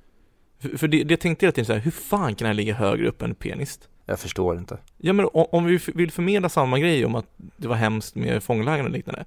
För, 0.59 0.77
för 0.77 0.87
det, 0.87 1.03
det 1.03 1.17
tänkte 1.17 1.45
jag 1.45 1.47
hela 1.47 1.55
tiden 1.55 1.65
så 1.65 1.73
här, 1.73 1.79
hur 1.79 1.91
fan 1.91 2.35
kan 2.35 2.47
här 2.47 2.53
ligga 2.53 2.73
högre 2.73 3.07
upp 3.07 3.21
än 3.21 3.35
pianist? 3.35 3.89
Jag 4.05 4.19
förstår 4.19 4.57
inte. 4.57 4.77
Ja 4.97 5.13
men 5.13 5.25
om, 5.33 5.45
om 5.51 5.65
vi 5.65 5.79
vill 5.93 6.11
förmedla 6.11 6.49
samma 6.49 6.79
grej 6.79 7.05
om 7.05 7.15
att 7.15 7.25
det 7.37 7.67
var 7.67 7.75
hemskt 7.75 8.15
med 8.15 8.43
fånglägren 8.43 8.85
och 8.85 8.91
liknande, 8.91 9.25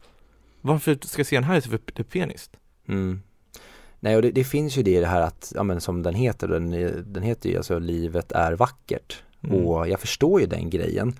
varför 0.61 0.99
ska 1.03 1.25
se 1.25 1.37
den 1.37 1.45
här 1.45 1.57
istället 1.57 1.83
för 1.85 1.93
The 1.93 2.05
Pianist? 2.05 2.57
Mm. 2.89 3.23
Nej 4.01 4.16
och 4.16 4.22
det, 4.22 4.30
det, 4.30 4.44
finns 4.44 4.78
ju 4.78 4.82
det 4.82 4.96
i 4.96 5.01
det 5.01 5.07
här 5.07 5.20
att, 5.20 5.53
ja 5.55 5.62
men 5.62 5.80
som 5.80 6.03
den 6.03 6.14
heter, 6.14 6.49
den, 6.49 6.70
den 7.12 7.22
heter 7.22 7.51
ju 7.51 7.57
alltså 7.57 7.78
Livet 7.78 8.32
är 8.32 8.53
vackert. 8.53 9.22
Mm. 9.44 9.66
Och 9.66 9.88
jag 9.88 10.01
förstår 10.01 10.40
ju 10.40 10.46
den 10.46 10.70
grejen. 10.70 11.14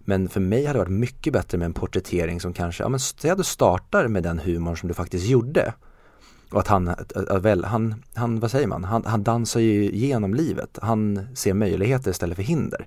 Men 0.00 0.28
för 0.28 0.40
mig 0.40 0.66
hade 0.66 0.78
det 0.78 0.84
varit 0.84 0.98
mycket 0.98 1.32
bättre 1.32 1.58
med 1.58 1.66
en 1.66 1.72
porträttering 1.72 2.40
som 2.40 2.52
kanske, 2.52 2.82
ja 2.82 2.88
men 2.88 3.00
du 3.36 3.44
startar 3.44 4.08
med 4.08 4.22
den 4.22 4.38
humorn 4.38 4.76
som 4.76 4.88
du 4.88 4.94
faktiskt 4.94 5.26
gjorde. 5.26 5.74
Och 6.50 6.60
att 6.60 6.68
han, 6.68 6.94
väl, 7.40 7.64
han, 7.64 7.94
han 8.14 8.40
vad 8.40 8.50
säger 8.50 8.66
man, 8.66 8.84
han, 8.84 9.04
han 9.04 9.22
dansar 9.22 9.60
ju 9.60 9.90
genom 9.92 10.34
livet. 10.34 10.78
Han 10.82 11.26
ser 11.34 11.54
möjligheter 11.54 12.10
istället 12.10 12.36
för 12.36 12.42
hinder. 12.42 12.86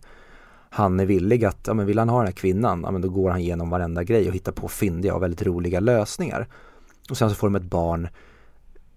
Han 0.70 1.00
är 1.00 1.06
villig 1.06 1.46
att, 1.46 1.68
ja 1.68 1.74
men 1.74 1.86
vill 1.86 2.00
han 2.00 2.10
ha 2.10 2.18
den 2.18 2.28
här 2.28 2.34
kvinnan, 2.34 2.82
ja 2.86 2.92
men 2.92 3.02
då 3.02 3.10
går 3.10 3.30
han 3.30 3.40
igenom 3.40 3.70
varenda 3.70 4.04
grej 4.04 4.28
och 4.28 4.36
hittar 4.36 4.52
på 4.52 4.68
fyndiga 4.68 5.16
och 5.16 5.24
väldigt 5.24 5.42
roliga 5.42 5.80
lösningar. 5.80 6.48
Och 7.10 7.18
sen 7.18 7.30
så 7.30 7.36
får 7.36 7.48
de 7.48 7.56
ett 7.56 7.64
barn 7.64 8.08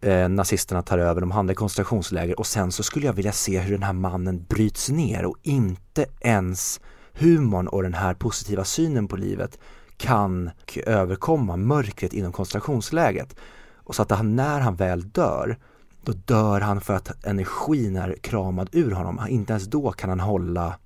eh, 0.01 0.29
nazisterna 0.29 0.83
tar 0.83 0.99
över, 0.99 1.21
de 1.21 1.31
hamnar 1.31 1.53
i 1.53 1.55
koncentrationsläger 1.55 2.39
och 2.39 2.47
sen 2.47 2.73
så 2.73 2.83
skulle 2.83 3.07
jag 3.07 3.13
vilja 3.13 3.33
se 3.33 3.61
hur 3.61 3.73
den 3.73 3.83
här 3.83 3.93
mannen 3.93 4.45
bryts 4.49 4.89
ner 4.89 5.25
och 5.25 5.37
inte 5.43 6.07
ens 6.21 6.81
humorn 7.13 7.69
och 7.69 7.83
den 7.83 7.95
här 7.95 8.15
positiva 8.15 8.65
synen 8.65 9.09
på 9.09 9.17
livet 9.17 9.59
kan 9.97 10.51
överkomma 10.87 11.57
mörkret 11.57 12.13
inom 12.13 12.33
koncentrationsläget. 12.33 13.37
Och 13.75 13.95
så 13.95 14.03
att 14.03 14.11
han, 14.11 14.37
när 14.37 14.61
han 14.61 14.77
väl 14.77 15.11
dör, 15.11 15.59
då 16.05 16.13
dör 16.13 16.61
han 16.61 16.81
för 16.81 16.95
att 16.95 17.25
energin 17.25 17.97
är 17.97 18.17
kramad 18.23 18.69
ur 18.73 18.91
honom. 18.91 19.27
Inte 19.29 19.53
ens 19.53 19.67
då 19.67 19.93
kan 19.93 20.09
han 20.09 20.21
hålla 20.21 20.79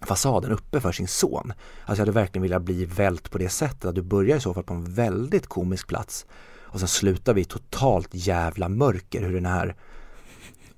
fasaden 0.00 0.50
uppe 0.50 0.80
för 0.80 0.92
sin 0.92 1.08
son. 1.08 1.52
Alltså 1.52 2.00
jag 2.00 2.06
hade 2.06 2.12
verkligen 2.12 2.42
velat 2.42 2.62
bli 2.62 2.84
vält 2.84 3.30
på 3.30 3.38
det 3.38 3.48
sättet, 3.48 3.84
att 3.84 3.94
du 3.94 4.02
börjar 4.02 4.36
i 4.36 4.40
så 4.40 4.54
fall 4.54 4.64
på 4.64 4.74
en 4.74 4.84
väldigt 4.84 5.46
komisk 5.46 5.88
plats 5.88 6.26
och 6.74 6.80
sen 6.80 6.88
slutar 6.88 7.34
vi 7.34 7.40
i 7.40 7.44
totalt 7.44 8.08
jävla 8.12 8.68
mörker 8.68 9.22
hur 9.22 9.34
den 9.34 9.46
här, 9.46 9.76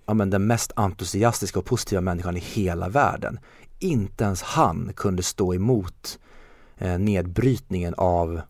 ja 0.07 0.15
men 0.15 0.31
den 0.31 0.47
mest 0.47 0.73
entusiastiska 0.77 1.59
och 1.59 1.65
positiva 1.65 2.01
människan 2.01 2.37
i 2.37 2.41
hela 2.41 2.89
världen, 2.89 3.39
inte 3.79 4.25
ens 4.25 4.43
han 4.43 4.93
kunde 4.97 5.23
stå 5.23 5.55
emot 5.55 6.19
eh, 6.79 6.99
nedbrytningen 6.99 7.95
av 7.97 8.41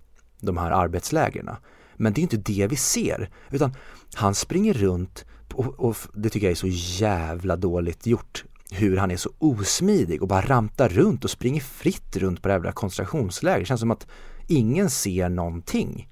de 0.41 0.57
här 0.57 0.71
arbetslägren. 0.71 1.51
Men 1.97 2.13
det 2.13 2.21
är 2.21 2.23
inte 2.23 2.37
det 2.37 2.67
vi 2.67 2.77
ser, 2.77 3.31
utan 3.51 3.75
han 4.15 4.35
springer 4.35 4.73
runt 4.75 5.25
och, 5.55 5.81
och, 5.81 5.97
det 6.15 6.31
tycker 6.31 6.47
jag 6.47 6.53
är 6.53 6.57
så 6.57 7.03
jävla 7.03 7.57
dåligt 7.57 8.07
gjort 8.07 8.45
hur 8.71 8.97
han 8.97 9.11
är 9.11 9.17
så 9.17 9.31
osmidig 9.39 10.23
och 10.23 10.29
bara 10.29 10.41
rantar 10.41 10.89
runt 10.89 11.25
och 11.25 11.31
springer 11.31 11.61
fritt 11.61 12.17
runt 12.17 12.43
på 12.43 12.49
det 12.49 12.55
här 12.55 12.73
koncentrationslägret. 12.73 13.63
Det 13.63 13.67
känns 13.67 13.81
som 13.81 13.91
att 13.91 14.07
ingen 14.47 14.91
ser 14.91 15.29
någonting. 15.29 16.09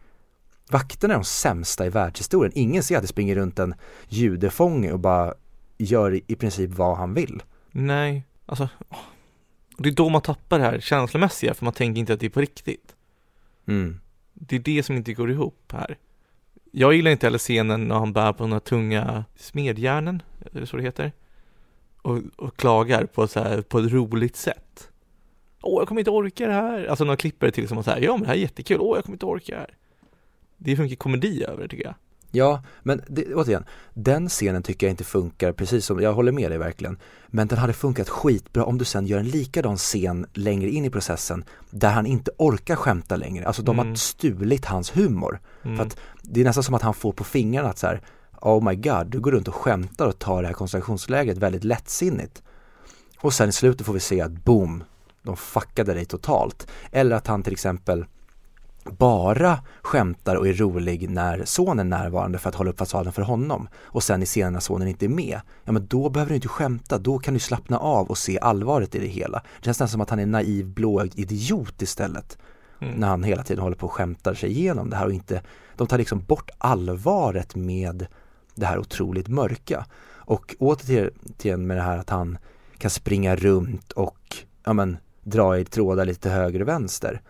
Vakterna 0.71 1.15
är 1.15 1.19
de 1.19 1.25
sämsta 1.25 1.87
i 1.87 1.89
världshistorien. 1.89 2.53
Ingen 2.55 2.83
ser 2.83 2.97
att 2.97 3.03
det 3.03 3.09
springer 3.09 3.35
runt 3.35 3.59
en 3.59 3.75
judefånge 4.09 4.93
och 4.93 5.01
bara 5.01 5.35
gör 5.79 6.21
i 6.27 6.35
princip 6.35 6.71
vad 6.71 6.97
han 6.97 7.15
vill. 7.15 7.43
Nej, 7.71 8.25
alltså 8.47 8.69
det 9.79 9.89
är 9.89 9.93
då 9.93 10.09
man 10.09 10.23
tappar 10.23 10.59
det 10.59 10.65
här 10.65 10.81
känslomässiga 10.81 11.55
för 11.55 11.65
man 11.65 11.75
tänker 11.75 12.01
inte 12.01 12.15
att 12.15 12.21
det 12.21 12.27
är 12.27 12.31
på 12.31 12.41
riktigt. 12.41 12.95
Mm. 13.67 14.01
Det 14.33 14.57
är 14.57 14.61
det 14.61 14.83
som 14.83 14.97
inte 14.97 15.13
går 15.13 15.31
ihop 15.31 15.73
här. 15.73 15.99
Jag 16.73 16.95
gillar 16.95 17.11
inte 17.11 17.27
heller 17.27 17.39
scenen 17.39 17.89
när 17.89 17.95
han 17.95 18.13
bär 18.13 18.33
på 18.33 18.45
de 18.45 18.53
här 18.53 18.61
tunga 18.61 19.25
smedjärnen, 19.37 20.23
är 20.53 20.61
det 20.61 20.67
så 20.67 20.77
det 20.77 20.83
heter? 20.83 21.13
Och, 22.03 22.19
och 22.37 22.57
klagar 22.57 23.07
på, 23.07 23.29
så 23.29 23.41
här, 23.41 23.63
på 23.63 23.79
ett 23.79 23.93
roligt 23.93 24.37
sätt. 24.37 24.91
Åh, 25.63 25.81
jag 25.81 25.89
kommer 25.89 26.01
inte 26.01 26.11
orka 26.11 26.47
det 26.47 26.53
här. 26.53 26.87
Alltså 26.87 27.05
när 27.05 27.17
klipper 27.17 27.47
det 27.47 27.53
till 27.53 27.69
som 27.69 27.79
att 27.79 27.85
säga, 27.85 27.99
ja 27.99 28.13
men 28.13 28.21
det 28.21 28.27
här 28.27 28.35
är 28.35 28.39
jättekul, 28.39 28.81
åh 28.81 28.97
jag 28.97 29.05
kommer 29.05 29.15
inte 29.15 29.27
orka 29.27 29.55
det 29.55 29.61
här 29.61 29.75
det 30.65 30.73
är 30.73 30.77
för 30.77 30.83
mycket 30.83 30.99
komedi 30.99 31.45
över 31.45 31.63
det 31.63 31.69
tycker 31.69 31.85
jag. 31.85 31.95
Ja, 32.35 32.63
men 32.83 33.03
det, 33.09 33.35
återigen, 33.35 33.65
den 33.95 34.29
scenen 34.29 34.63
tycker 34.63 34.87
jag 34.87 34.93
inte 34.93 35.05
funkar 35.05 35.53
precis 35.53 35.87
som, 35.87 36.01
jag 36.01 36.13
håller 36.13 36.33
med 36.33 36.51
dig 36.51 36.59
verkligen. 36.59 36.99
Men 37.27 37.49
den 37.49 37.59
hade 37.59 37.73
funkat 37.73 38.09
skitbra 38.09 38.65
om 38.65 38.79
du 38.79 38.85
sen 38.85 39.07
gör 39.07 39.19
en 39.19 39.29
likadan 39.29 39.77
scen 39.77 40.27
längre 40.33 40.71
in 40.71 40.85
i 40.85 40.91
processen 40.91 41.45
där 41.71 41.91
han 41.91 42.07
inte 42.07 42.31
orkar 42.39 42.77
skämta 42.77 43.17
längre. 43.17 43.47
Alltså 43.47 43.63
de 43.63 43.79
mm. 43.79 43.89
har 43.89 43.95
stulit 43.95 44.65
hans 44.65 44.97
humor. 44.97 45.41
Mm. 45.63 45.77
För 45.77 45.85
att 45.85 45.97
det 46.23 46.41
är 46.41 46.45
nästan 46.45 46.65
som 46.65 46.75
att 46.75 46.83
han 46.83 46.95
får 46.95 47.13
på 47.13 47.25
fingrarna 47.25 47.69
att 47.69 47.79
så 47.79 47.87
här, 47.87 48.01
oh 48.41 48.69
my 48.69 48.75
god, 48.77 49.07
du 49.07 49.21
går 49.21 49.33
runt 49.33 49.49
och 49.49 49.55
skämtar 49.55 50.07
och 50.07 50.19
tar 50.19 50.43
det 50.43 50.49
här 50.49 50.55
koncentrationsläget 50.55 51.39
väldigt 51.39 51.65
lättsinnigt. 51.65 52.43
Och 53.21 53.35
sen 53.35 53.49
i 53.49 53.53
slutet 53.53 53.87
får 53.87 53.93
vi 53.93 54.01
se 54.01 54.21
att 54.21 54.45
boom, 54.45 54.85
de 55.23 55.37
fuckade 55.37 55.95
dig 55.95 56.05
totalt. 56.05 56.67
Eller 56.93 57.17
att 57.17 57.27
han 57.27 57.43
till 57.43 57.53
exempel 57.53 58.05
bara 58.85 59.59
skämtar 59.83 60.37
och 60.37 60.49
är 60.49 60.53
rolig 60.53 61.11
när 61.11 61.45
sonen 61.45 61.93
är 61.93 61.99
närvarande 61.99 62.39
för 62.39 62.49
att 62.49 62.55
hålla 62.55 62.71
upp 62.71 62.79
fasaden 62.79 63.13
för 63.13 63.23
honom 63.23 63.69
och 63.83 64.03
sen 64.03 64.23
i 64.23 64.27
scenen 64.27 64.53
när 64.53 64.61
sonen 64.61 64.89
inte 64.89 65.07
är 65.07 65.09
med, 65.09 65.41
ja 65.65 65.73
men 65.73 65.87
då 65.87 66.11
behöver 66.11 66.29
du 66.29 66.35
inte 66.35 66.49
skämta, 66.49 66.99
då 66.99 67.19
kan 67.19 67.35
du 67.35 67.41
slappna 67.41 67.79
av 67.79 68.07
och 68.07 68.19
se 68.19 68.39
allvaret 68.39 68.95
i 68.95 68.99
det 68.99 69.07
hela. 69.07 69.39
Det 69.39 69.65
känns 69.65 69.81
nästan 69.81 69.89
som 69.89 70.01
att 70.01 70.11
han 70.11 70.19
är 70.19 70.23
en 70.23 70.31
naiv 70.31 70.67
blåögd 70.67 71.19
idiot 71.19 71.83
istället. 71.83 72.39
Mm. 72.81 72.95
När 72.95 73.09
han 73.09 73.23
hela 73.23 73.43
tiden 73.43 73.63
håller 73.63 73.77
på 73.77 73.87
och 73.87 73.93
skämtar 73.93 74.35
sig 74.35 74.51
igenom 74.51 74.91
det 74.91 74.97
här 74.97 75.07
och 75.07 75.13
inte, 75.13 75.43
de 75.77 75.87
tar 75.87 75.99
liksom 75.99 76.25
bort 76.25 76.51
allvaret 76.59 77.55
med 77.55 78.07
det 78.55 78.67
här 78.67 78.79
otroligt 78.79 79.29
mörka. 79.29 79.87
Och 80.27 80.55
återigen 80.59 81.67
med 81.67 81.77
det 81.77 81.83
här 81.83 81.99
att 81.99 82.11
han 82.11 82.39
kan 82.79 82.91
springa 82.91 83.37
runt 83.37 83.93
och, 83.93 84.37
ja 84.65 84.73
men, 84.73 84.97
dra 85.23 85.59
i 85.59 85.65
trådar 85.65 86.05
lite 86.05 86.31
höger 86.31 86.63
och 86.63 86.69
vänster 86.69 87.23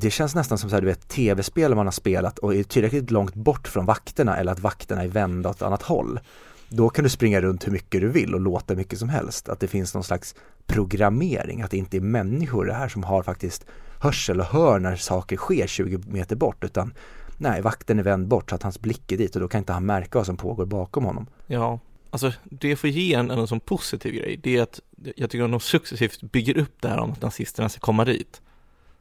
det 0.00 0.10
känns 0.10 0.34
nästan 0.34 0.58
som 0.58 0.70
så 0.70 0.76
här, 0.76 0.80
du 0.80 0.86
vet, 0.86 1.08
tv-spel 1.08 1.74
man 1.74 1.86
har 1.86 1.92
spelat 1.92 2.38
och 2.38 2.54
är 2.54 2.62
tillräckligt 2.62 3.10
långt 3.10 3.34
bort 3.34 3.68
från 3.68 3.86
vakterna 3.86 4.36
eller 4.36 4.52
att 4.52 4.60
vakterna 4.60 5.02
är 5.02 5.08
vända 5.08 5.50
åt 5.50 5.56
ett 5.56 5.62
annat 5.62 5.82
håll. 5.82 6.20
Då 6.68 6.88
kan 6.88 7.04
du 7.04 7.10
springa 7.10 7.40
runt 7.40 7.66
hur 7.66 7.72
mycket 7.72 8.00
du 8.00 8.08
vill 8.08 8.34
och 8.34 8.40
låta 8.40 8.74
mycket 8.74 8.98
som 8.98 9.08
helst. 9.08 9.48
Att 9.48 9.60
det 9.60 9.68
finns 9.68 9.94
någon 9.94 10.04
slags 10.04 10.34
programmering, 10.66 11.62
att 11.62 11.70
det 11.70 11.76
inte 11.76 11.96
är 11.96 12.00
människor 12.00 12.64
det 12.64 12.74
här 12.74 12.88
som 12.88 13.04
har 13.04 13.22
faktiskt 13.22 13.66
hörsel 14.00 14.40
och 14.40 14.46
hör 14.46 14.78
när 14.78 14.96
saker 14.96 15.36
sker 15.36 15.66
20 15.66 15.98
meter 16.08 16.36
bort 16.36 16.64
utan 16.64 16.94
nej, 17.38 17.62
vakten 17.62 17.98
är 17.98 18.02
vänd 18.02 18.28
bort 18.28 18.50
så 18.50 18.54
att 18.54 18.62
hans 18.62 18.80
blick 18.80 19.12
är 19.12 19.16
dit 19.16 19.34
och 19.34 19.40
då 19.40 19.48
kan 19.48 19.58
inte 19.58 19.72
han 19.72 19.86
märka 19.86 20.18
vad 20.18 20.26
som 20.26 20.36
pågår 20.36 20.66
bakom 20.66 21.04
honom. 21.04 21.26
Ja, 21.46 21.80
alltså 22.10 22.32
det 22.44 22.76
får 22.76 22.90
ge 22.90 23.14
en 23.14 23.30
en 23.30 23.46
sån 23.46 23.60
positiv 23.60 24.14
grej, 24.14 24.40
det 24.42 24.56
är 24.56 24.62
att 24.62 24.80
jag 25.16 25.30
tycker 25.30 25.44
att 25.44 25.50
de 25.50 25.60
successivt 25.60 26.22
bygger 26.22 26.58
upp 26.58 26.76
det 26.80 26.88
här 26.88 26.98
om 26.98 27.12
att 27.12 27.22
nazisterna 27.22 27.68
ska 27.68 27.80
komma 27.80 28.04
dit 28.04 28.42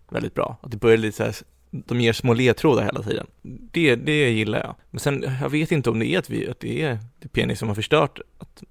väldigt 0.09 0.33
bra. 0.33 0.57
Att 0.61 0.71
det 0.71 0.77
börjar 0.77 0.97
lite 0.97 1.17
så 1.17 1.23
här, 1.23 1.35
de 1.71 2.01
ger 2.01 2.13
små 2.13 2.33
ledtrådar 2.33 2.83
hela 2.83 3.01
tiden. 3.01 3.27
Det, 3.71 3.95
det 3.95 4.29
gillar 4.29 4.59
jag. 4.59 4.75
Men 4.91 4.99
sen, 4.99 5.25
jag 5.41 5.49
vet 5.49 5.71
inte 5.71 5.89
om 5.89 5.99
det 5.99 6.07
är 6.07 6.19
att, 6.19 6.29
vi, 6.29 6.49
att 6.49 6.59
det 6.59 6.81
är 6.81 6.99
det 7.19 7.27
penis 7.27 7.59
som 7.59 7.67
har 7.67 7.75
förstört 7.75 8.19
att, 8.37 8.63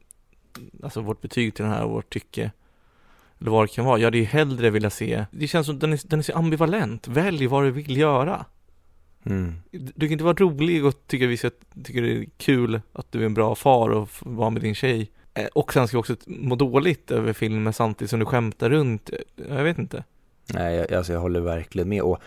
alltså 0.82 1.00
vårt 1.00 1.20
betyg 1.20 1.54
till 1.54 1.64
den 1.64 1.72
här 1.72 1.84
och 1.84 1.90
vårt 1.90 2.12
tycke. 2.12 2.50
Eller 3.40 3.50
vad 3.50 3.64
det 3.68 3.74
kan 3.74 3.84
vara. 3.84 3.98
Jag 3.98 4.06
hade 4.06 4.18
ju 4.18 4.24
hellre 4.24 4.70
velat 4.70 4.92
se, 4.92 5.24
det 5.30 5.48
känns 5.48 5.66
som 5.66 5.78
den 5.78 5.92
är, 5.92 6.00
den 6.08 6.18
är 6.18 6.22
så 6.22 6.32
ambivalent. 6.32 7.08
Välj 7.08 7.46
vad 7.46 7.64
du 7.64 7.70
vill 7.70 7.96
göra. 7.96 8.44
Mm. 9.24 9.54
Du 9.70 10.06
kan 10.06 10.12
inte 10.12 10.24
vara 10.24 10.34
rolig 10.34 10.84
och 10.84 11.06
tycka, 11.06 11.26
vi 11.26 11.36
ska, 11.36 11.50
tycka 11.84 12.00
det 12.00 12.12
är 12.12 12.26
kul 12.36 12.80
att 12.92 13.12
du 13.12 13.20
är 13.22 13.26
en 13.26 13.34
bra 13.34 13.54
far 13.54 13.90
och 13.90 14.10
vara 14.20 14.50
med 14.50 14.62
din 14.62 14.74
tjej. 14.74 15.10
Eh, 15.34 15.46
Och 15.46 15.72
sen 15.72 15.88
ska 15.88 15.96
du 15.96 15.98
också 15.98 16.16
må 16.26 16.56
dåligt 16.56 17.10
över 17.10 17.32
filmen 17.32 17.72
samtidigt 17.72 18.10
som 18.10 18.20
du 18.20 18.26
skämtar 18.26 18.70
runt. 18.70 19.10
Jag 19.48 19.64
vet 19.64 19.78
inte. 19.78 20.04
Nej, 20.46 20.76
jag, 20.76 20.92
alltså 20.92 21.12
jag 21.12 21.20
håller 21.20 21.40
verkligen 21.40 21.88
med 21.88 22.02
och 22.02 22.18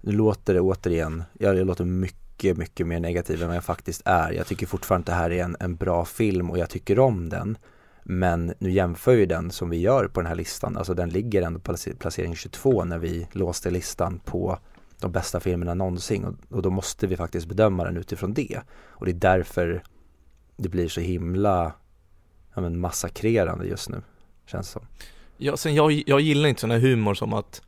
nu 0.00 0.12
låter 0.12 0.54
det 0.54 0.60
återigen, 0.60 1.24
jag 1.38 1.66
låter 1.66 1.84
mycket, 1.84 2.56
mycket 2.56 2.86
mer 2.86 3.00
negativ 3.00 3.42
än 3.42 3.48
vad 3.48 3.56
jag 3.56 3.64
faktiskt 3.64 4.02
är. 4.04 4.32
Jag 4.32 4.46
tycker 4.46 4.66
fortfarande 4.66 5.02
att 5.02 5.06
det 5.06 5.22
här 5.22 5.30
är 5.30 5.44
en, 5.44 5.56
en 5.60 5.76
bra 5.76 6.04
film 6.04 6.50
och 6.50 6.58
jag 6.58 6.70
tycker 6.70 6.98
om 6.98 7.28
den. 7.28 7.58
Men 8.02 8.54
nu 8.58 8.70
jämför 8.70 9.12
ju 9.12 9.26
den 9.26 9.50
som 9.50 9.70
vi 9.70 9.76
gör 9.76 10.08
på 10.08 10.20
den 10.20 10.28
här 10.28 10.34
listan, 10.34 10.76
alltså 10.76 10.94
den 10.94 11.08
ligger 11.08 11.42
ändå 11.42 11.60
på 11.60 11.74
placering 11.98 12.34
22 12.36 12.84
när 12.84 12.98
vi 12.98 13.28
låste 13.32 13.70
listan 13.70 14.20
på 14.24 14.58
de 15.00 15.12
bästa 15.12 15.40
filmerna 15.40 15.74
någonsin 15.74 16.24
och, 16.24 16.34
och 16.50 16.62
då 16.62 16.70
måste 16.70 17.06
vi 17.06 17.16
faktiskt 17.16 17.46
bedöma 17.46 17.84
den 17.84 17.96
utifrån 17.96 18.34
det. 18.34 18.60
Och 18.88 19.04
det 19.04 19.10
är 19.10 19.14
därför 19.14 19.82
det 20.56 20.68
blir 20.68 20.88
så 20.88 21.00
himla 21.00 21.72
ja, 22.54 22.60
men 22.60 22.78
massakrerande 22.78 23.66
just 23.66 23.88
nu, 23.88 24.02
känns 24.46 24.66
det 24.66 24.72
som. 24.72 24.86
Ja, 25.36 25.56
sen 25.56 25.74
jag, 25.74 26.02
jag 26.06 26.20
gillar 26.20 26.48
inte 26.48 26.60
sån 26.60 26.70
här 26.70 26.78
humor 26.78 27.14
som 27.14 27.32
att 27.32 27.62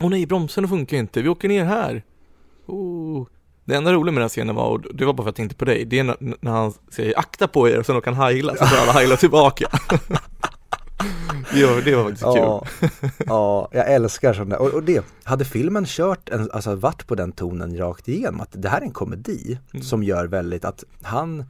Åh 0.00 0.10
nej, 0.10 0.26
bromsarna 0.26 0.68
funkar 0.68 0.96
inte, 0.96 1.22
vi 1.22 1.28
åker 1.28 1.48
ner 1.48 1.64
här. 1.64 2.02
Oh. 2.66 3.26
Det 3.64 3.74
enda 3.74 3.92
roliga 3.92 4.12
med 4.12 4.22
den 4.22 4.28
scenen 4.28 4.54
var, 4.54 4.68
och 4.68 4.94
det 4.94 5.04
var 5.04 5.12
bara 5.12 5.22
för 5.22 5.30
att 5.30 5.38
jag 5.38 5.48
tänkte 5.48 5.56
på 5.56 5.64
dig, 5.64 5.84
det 5.84 5.98
är 5.98 6.04
när, 6.04 6.16
när 6.40 6.50
han 6.50 6.72
säger 6.90 7.18
akta 7.18 7.48
på 7.48 7.68
er 7.68 7.78
och 7.78 7.86
sen 7.86 7.96
åker 7.96 8.12
han 8.12 8.26
heila, 8.26 8.56
så 8.56 8.64
börjar 8.64 8.82
alla 8.82 8.92
heila 8.92 9.16
tillbaka. 9.16 9.68
var, 11.66 11.82
det 11.84 11.96
var 11.96 12.04
faktiskt 12.04 12.24
kul. 12.24 12.36
Ja, 12.36 12.66
ja, 13.26 13.68
jag 13.72 13.92
älskar 13.92 14.32
sådana 14.32 14.56
och, 14.56 14.74
och 14.74 14.82
det, 14.82 15.04
hade 15.24 15.44
filmen 15.44 15.84
kört, 15.86 16.28
en, 16.28 16.50
alltså 16.50 16.74
varit 16.74 17.06
på 17.06 17.14
den 17.14 17.32
tonen 17.32 17.78
rakt 17.78 18.08
igenom, 18.08 18.40
att 18.40 18.50
det 18.52 18.68
här 18.68 18.78
är 18.80 18.82
en 18.84 18.90
komedi 18.92 19.58
Mm. 19.72 19.84
som 19.84 20.02
gör 20.02 20.26
väldigt 20.26 20.64
att 20.64 20.84
han, 21.02 21.44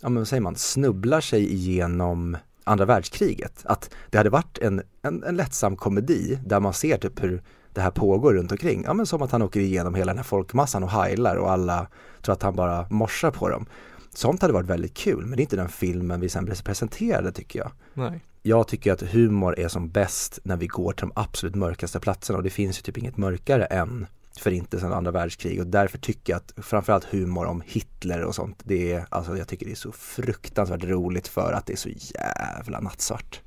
ja 0.00 0.08
men 0.08 0.16
vad 0.16 0.28
säger 0.28 0.40
man, 0.40 0.56
snubblar 0.56 1.20
sig 1.20 1.52
igenom 1.52 2.36
andra 2.64 2.84
världskriget. 2.84 3.62
Att 3.64 3.90
det 4.10 4.18
hade 4.18 4.30
varit 4.30 4.58
en, 4.58 4.82
en, 5.02 5.24
en 5.24 5.36
lättsam 5.36 5.76
komedi 5.76 6.38
där 6.46 6.60
man 6.60 6.72
ser 6.72 6.98
typ 6.98 7.22
hur 7.22 7.42
det 7.72 7.80
här 7.80 7.90
pågår 7.90 8.34
runt 8.34 8.52
omkring. 8.52 8.82
Ja 8.84 8.94
men 8.94 9.06
som 9.06 9.22
att 9.22 9.30
han 9.30 9.42
åker 9.42 9.60
igenom 9.60 9.94
hela 9.94 10.12
den 10.12 10.18
här 10.18 10.24
folkmassan 10.24 10.82
och 10.82 10.90
heilar 10.90 11.36
och 11.36 11.50
alla 11.50 11.86
tror 12.22 12.32
att 12.32 12.42
han 12.42 12.56
bara 12.56 12.86
morsar 12.90 13.30
på 13.30 13.48
dem. 13.48 13.66
Sånt 14.14 14.42
hade 14.42 14.54
varit 14.54 14.66
väldigt 14.66 14.94
kul, 14.94 15.26
men 15.26 15.36
det 15.36 15.40
är 15.40 15.44
inte 15.44 15.56
den 15.56 15.68
filmen 15.68 16.20
vi 16.20 16.28
sen 16.28 16.46
presenterade 16.64 17.32
tycker 17.32 17.58
jag 17.58 17.70
Nej. 17.94 18.20
jag 18.42 18.68
tycker 18.68 18.92
att 18.92 19.02
humor 19.02 19.58
är 19.58 19.68
som 19.68 19.90
bäst 19.90 20.38
när 20.42 20.56
vi 20.56 20.66
går 20.66 20.92
till 20.92 21.08
de 21.08 21.12
absolut 21.20 21.54
mörkaste 21.54 22.00
platserna 22.00 22.36
och 22.36 22.42
det 22.42 22.50
finns 22.50 22.78
ju 22.78 22.82
typ 22.82 22.98
inget 22.98 23.16
mörkare 23.16 23.64
än 23.64 24.06
förintelsen 24.38 24.90
och 24.90 24.96
andra 24.96 25.10
världskrig 25.10 25.60
och 25.60 25.66
därför 25.66 25.98
tycker 25.98 26.32
jag 26.32 26.36
att 26.36 26.64
framförallt 26.64 27.04
humor 27.04 27.46
om 27.46 27.62
Hitler 27.66 28.24
och 28.24 28.34
sånt, 28.34 28.62
det 28.64 28.92
är, 28.92 29.06
alltså 29.10 29.36
jag 29.36 29.48
tycker 29.48 29.66
det 29.66 29.72
är 29.72 29.76
så 29.76 29.92
fruktansvärt 29.92 30.84
roligt 30.84 31.28
för 31.28 31.52
att 31.52 31.66
det 31.66 31.72
är 31.72 31.76
så 31.76 31.88
jävla 31.88 32.80
nattsvart. 32.80 33.40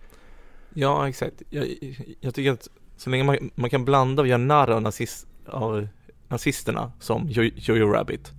Ja, 0.73 1.09
exakt. 1.09 1.41
Jag, 1.49 1.67
jag 2.19 2.35
tycker 2.35 2.51
att 2.51 2.67
så 2.97 3.09
länge 3.09 3.23
man, 3.23 3.49
man 3.55 3.69
kan 3.69 3.85
blanda 3.85 4.21
och 4.21 4.27
göra 4.27 4.37
narr 4.37 4.69
av, 4.69 4.81
nazist, 4.81 5.27
av 5.45 5.87
nazisterna 6.27 6.91
som 6.99 7.27
Jojo 7.29 7.91
Rabbit 7.91 8.31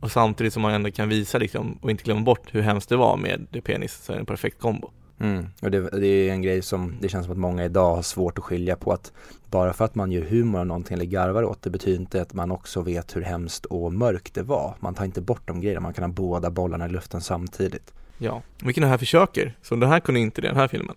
och 0.00 0.12
samtidigt 0.12 0.52
som 0.52 0.62
man 0.62 0.72
ändå 0.72 0.90
kan 0.90 1.08
visa 1.08 1.38
liksom 1.38 1.78
och 1.82 1.90
inte 1.90 2.04
glömma 2.04 2.20
bort 2.20 2.54
hur 2.54 2.60
hemskt 2.60 2.88
det 2.88 2.96
var 2.96 3.16
med 3.16 3.46
det 3.50 3.60
penis 3.60 3.94
så 3.94 4.12
är 4.12 4.16
det 4.16 4.20
en 4.20 4.26
perfekt 4.26 4.60
kombo. 4.60 4.90
Mm. 5.18 5.46
Och 5.62 5.70
det, 5.70 5.90
det 6.00 6.06
är 6.06 6.32
en 6.32 6.42
grej 6.42 6.62
som 6.62 6.94
det 7.00 7.08
känns 7.08 7.24
som 7.26 7.32
att 7.32 7.38
många 7.38 7.64
idag 7.64 7.94
har 7.94 8.02
svårt 8.02 8.38
att 8.38 8.44
skilja 8.44 8.76
på 8.76 8.92
att 8.92 9.12
bara 9.50 9.72
för 9.72 9.84
att 9.84 9.94
man 9.94 10.12
gör 10.12 10.22
humor 10.22 10.60
av 10.60 10.66
någonting 10.66 10.94
eller 10.94 11.04
garvar 11.04 11.42
åt 11.42 11.62
det 11.62 11.70
betyder 11.70 12.00
inte 12.00 12.22
att 12.22 12.34
man 12.34 12.50
också 12.50 12.80
vet 12.80 13.16
hur 13.16 13.22
hemskt 13.22 13.66
och 13.66 13.92
mörkt 13.92 14.34
det 14.34 14.42
var. 14.42 14.74
Man 14.80 14.94
tar 14.94 15.04
inte 15.04 15.20
bort 15.20 15.42
de 15.46 15.60
grejerna, 15.60 15.80
man 15.80 15.94
kan 15.94 16.04
ha 16.04 16.08
båda 16.08 16.50
bollarna 16.50 16.86
i 16.86 16.88
luften 16.88 17.20
samtidigt. 17.20 17.94
Ja, 18.18 18.42
vilken 18.62 18.80
den 18.82 18.90
här 18.90 18.98
försöker. 18.98 19.56
Så 19.62 19.76
den 19.76 19.88
här 19.88 20.00
kunde 20.00 20.20
inte 20.20 20.40
det, 20.40 20.48
den 20.48 20.56
här 20.56 20.68
filmen. 20.68 20.96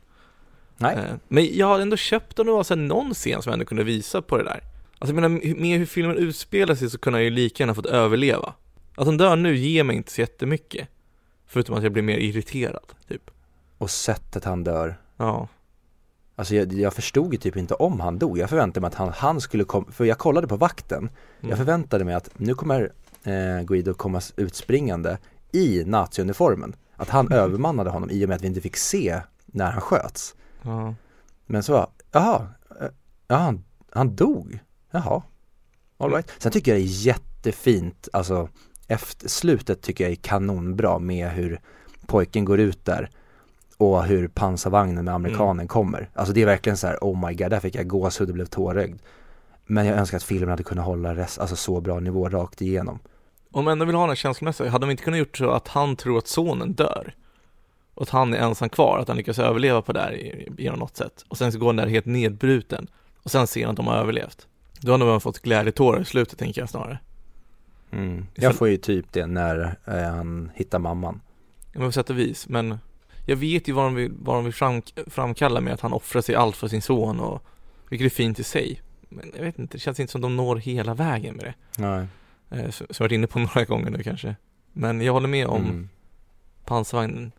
Nej, 0.78 0.96
Eh, 0.96 1.16
Men 1.28 1.58
jag 1.58 1.68
hade 1.68 1.82
ändå 1.82 1.98
köpt 1.98 2.40
om 2.40 2.46
det 2.46 2.52
var 2.52 2.64
så 2.64 2.76
någon 2.76 3.14
scen 3.14 3.42
som 3.42 3.54
ändå 3.54 3.66
kunde 3.66 3.84
visa 3.84 4.22
på 4.22 4.38
det 4.38 4.44
där. 4.44 4.64
Alltså 5.00 5.16
jag 5.16 5.22
menar, 5.22 5.56
med 5.56 5.80
hur 5.80 5.86
filmen 5.86 6.18
utspelar 6.18 6.76
sig 6.76 6.90
så 6.90 6.98
kunde 6.98 7.20
han 7.20 7.24
ju 7.24 7.30
lika 7.30 7.64
gärna 7.64 7.76
fått 7.76 7.86
överleva. 7.86 8.54
Att 8.96 9.06
han 9.06 9.18
dör 9.18 9.36
nu 9.36 9.58
ger 9.58 9.84
mig 9.84 9.96
inte 9.96 10.12
så 10.12 10.22
jättemycket. 10.22 10.88
Förutom 11.48 11.76
att 11.76 11.84
jag 11.84 11.92
blir 11.92 12.04
mer 12.04 12.18
irriterad, 12.18 12.94
typ. 13.08 13.32
Och 13.80 13.90
sättet 13.90 14.44
han 14.44 14.64
dör 14.64 14.98
Ja. 15.18 15.48
Alltså 16.36 16.56
jag, 16.56 16.74
jag 16.74 16.94
förstod 16.94 17.34
ju 17.34 17.40
typ 17.40 17.58
inte 17.58 17.74
om 17.74 18.00
han 18.00 18.20
dog. 18.20 18.38
Jag 18.38 18.50
förväntade 18.50 18.82
mig 18.82 18.88
att 18.88 18.96
han, 18.96 19.10
han 19.10 19.42
skulle 19.42 19.64
komma, 19.64 19.86
för 19.92 20.06
jag 20.06 20.18
kollade 20.18 20.48
på 20.48 20.58
vakten. 20.58 20.98
Mm. 20.98 21.50
Jag 21.50 21.58
förväntade 21.58 22.06
mig 22.06 22.14
att 22.16 22.30
nu 22.38 22.54
kommer 22.54 22.92
eh, 23.24 23.62
Guido 23.66 23.94
komma 23.94 24.22
utspringande 24.36 25.18
i 25.52 25.84
naziuniformen. 25.86 26.76
Att 26.96 27.10
han 27.10 27.26
Mm. 27.26 27.38
övermannade 27.40 27.90
honom 27.90 28.10
i 28.10 28.26
och 28.26 28.30
med 28.30 28.36
att 28.36 28.42
vi 28.42 28.48
inte 28.48 28.62
fick 28.62 28.76
se 28.78 29.22
när 29.46 29.72
han 29.72 29.82
sköts. 29.82 30.36
ja. 30.62 30.94
Men 31.46 31.64
så, 31.64 31.88
jaha, 32.12 32.48
eh, 32.82 32.88
ja, 33.28 33.36
han, 33.36 33.64
han 33.92 34.16
dog, 34.16 34.60
jaha, 34.92 35.22
all 35.98 36.12
right. 36.12 36.32
Sen 36.38 36.52
tycker 36.52 36.72
jag 36.72 36.82
det 36.82 36.86
är 36.86 37.06
jättefint, 37.06 38.10
alltså 38.14 38.50
efter 38.88 39.28
slutet 39.30 39.82
tycker 39.82 40.04
jag 40.04 40.12
är 40.12 40.16
kanonbra 40.16 41.00
med 41.00 41.30
hur 41.32 41.62
pojken 42.08 42.46
går 42.46 42.60
ut 42.60 42.86
där 42.86 43.10
och 43.80 44.04
hur 44.04 44.28
pansarvagnen 44.28 45.06
med 45.06 45.14
amerikanen 45.14 45.52
Mm. 45.60 45.68
kommer. 45.68 46.10
Alltså 46.14 46.34
det 46.34 46.42
är 46.42 46.46
verkligen 46.46 46.78
så 46.78 46.88
här, 46.88 46.98
oh 47.02 47.28
my 47.28 47.34
god, 47.36 47.50
där 47.50 47.60
fick 47.60 47.76
jag 47.76 47.88
gåshud 47.88 48.28
och 48.30 48.34
blev 48.36 48.46
tårögd. 48.46 49.00
Men 49.66 49.86
jag 49.86 49.98
önskar 49.98 50.18
att 50.18 50.24
filmen 50.24 50.50
hade 50.50 50.64
kunnat 50.64 50.86
hålla 50.86 51.16
rest, 51.16 51.40
alltså 51.40 51.56
så 51.56 51.82
bra 51.82 52.00
nivå 52.00 52.30
rakt 52.30 52.62
igenom. 52.62 53.00
Om 53.52 53.66
man 53.66 53.72
ändå 53.72 53.86
vill 53.86 53.96
ha 53.96 54.02
den 54.02 54.10
här 54.10 54.16
känslomässiga, 54.16 54.70
hade 54.70 54.86
de 54.86 54.92
inte 54.92 55.04
kunnat 55.04 55.20
gjort 55.20 55.38
så 55.38 55.50
att 55.52 55.68
han 55.68 55.96
tror 55.96 56.18
att 56.18 56.28
sonen 56.28 56.74
dör? 56.74 57.14
Och 57.94 58.02
att 58.04 58.10
han 58.10 58.34
är 58.34 58.38
ensam 58.38 58.70
kvar, 58.70 59.00
att 59.00 59.08
han 59.08 59.18
lyckas 59.18 59.40
överleva 59.40 59.82
på 59.82 59.94
det 59.94 60.00
här 60.02 60.14
i- 60.14 60.52
genom 60.58 60.80
något 60.80 60.98
sätt. 60.98 61.26
Och 61.28 61.38
sen 61.38 61.52
så 61.52 61.60
går 61.60 61.68
han 61.68 61.76
där 61.76 61.88
helt 61.88 62.06
nedbruten. 62.06 62.88
Och 63.24 63.32
sen 63.32 63.48
ser 63.48 63.62
han 63.66 63.70
att 63.70 63.76
de 63.78 63.88
har 63.88 63.96
överlevt. 63.98 64.48
Då 64.82 64.92
hade 64.92 65.06
man 65.06 65.22
fått 65.22 65.40
glädjetårar 65.40 66.02
i 66.02 66.06
slutet, 66.06 66.40
tänker 66.40 66.62
jag 66.62 66.70
snarare. 66.70 67.00
Mm. 67.92 68.26
Jag 68.36 68.56
får 68.56 68.68
ju 68.70 68.78
typ 68.78 69.06
det 69.14 69.26
när 69.26 69.76
eh, 69.86 69.94
han 70.16 70.52
hittar 70.56 70.80
mamman. 70.80 71.22
Ja, 71.74 71.80
men 71.80 71.88
på 71.88 71.92
sätt 71.92 72.10
och 72.10 72.20
vis, 72.20 72.50
men 72.50 72.80
jag 73.30 73.36
vet 73.36 73.68
ju 73.68 73.74
vad 73.74 73.86
de 73.86 73.96
vill, 73.96 74.12
vad 74.20 74.36
de 74.36 74.44
vill 74.44 74.54
fram, 74.54 74.82
framkalla 75.08 75.62
med 75.62 75.74
att 75.74 75.82
han 75.82 75.94
offrar 75.94 76.22
sig 76.22 76.36
allt 76.36 76.56
för 76.56 76.68
sin 76.68 76.82
son 76.82 77.20
och 77.20 77.44
vilket 77.90 78.06
är 78.06 78.10
fint 78.16 78.40
i 78.40 78.44
sig. 78.44 78.82
Men 79.10 79.32
jag 79.38 79.44
vet 79.44 79.60
inte, 79.60 79.78
det 79.78 79.82
känns 79.82 80.00
inte 80.00 80.12
som 80.12 80.22
de 80.22 80.36
når 80.36 80.56
hela 80.56 80.94
vägen 80.94 81.36
med 81.36 81.46
det. 81.46 81.54
Nej. 81.82 82.06
Eh, 82.52 82.70
som 82.70 82.86
jag 82.90 83.00
varit 83.00 83.12
inne 83.12 83.28
på 83.28 83.40
några 83.56 83.64
gånger 83.66 83.90
nu 83.90 84.04
kanske. 84.04 84.36
Men 84.74 85.02
jag 85.02 85.14
håller 85.14 85.28
med 85.28 85.48
om 85.48 85.62
Mm. 85.64 85.90
pansarvagnen. 86.66 87.32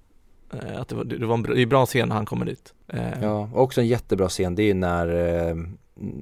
Eh, 0.53 0.81
att 0.81 0.89
det 0.89 0.95
var, 0.95 1.05
det 1.05 1.27
var 1.27 1.35
en 1.35 1.43
bra, 1.43 1.55
det 1.55 1.63
är 1.63 1.67
bra 1.67 1.87
scen 1.87 2.09
när 2.09 2.17
han 2.17 2.27
kommer 2.27 2.47
dit. 2.47 2.75
Eh, 2.89 3.23
Ja, 3.23 3.51
och 3.55 3.63
också 3.63 3.81
en 3.81 3.87
jättebra 3.87 4.29
scen, 4.29 4.55
det 4.55 4.63
är 4.63 4.75
när 4.75 5.07
eh, 5.49 5.57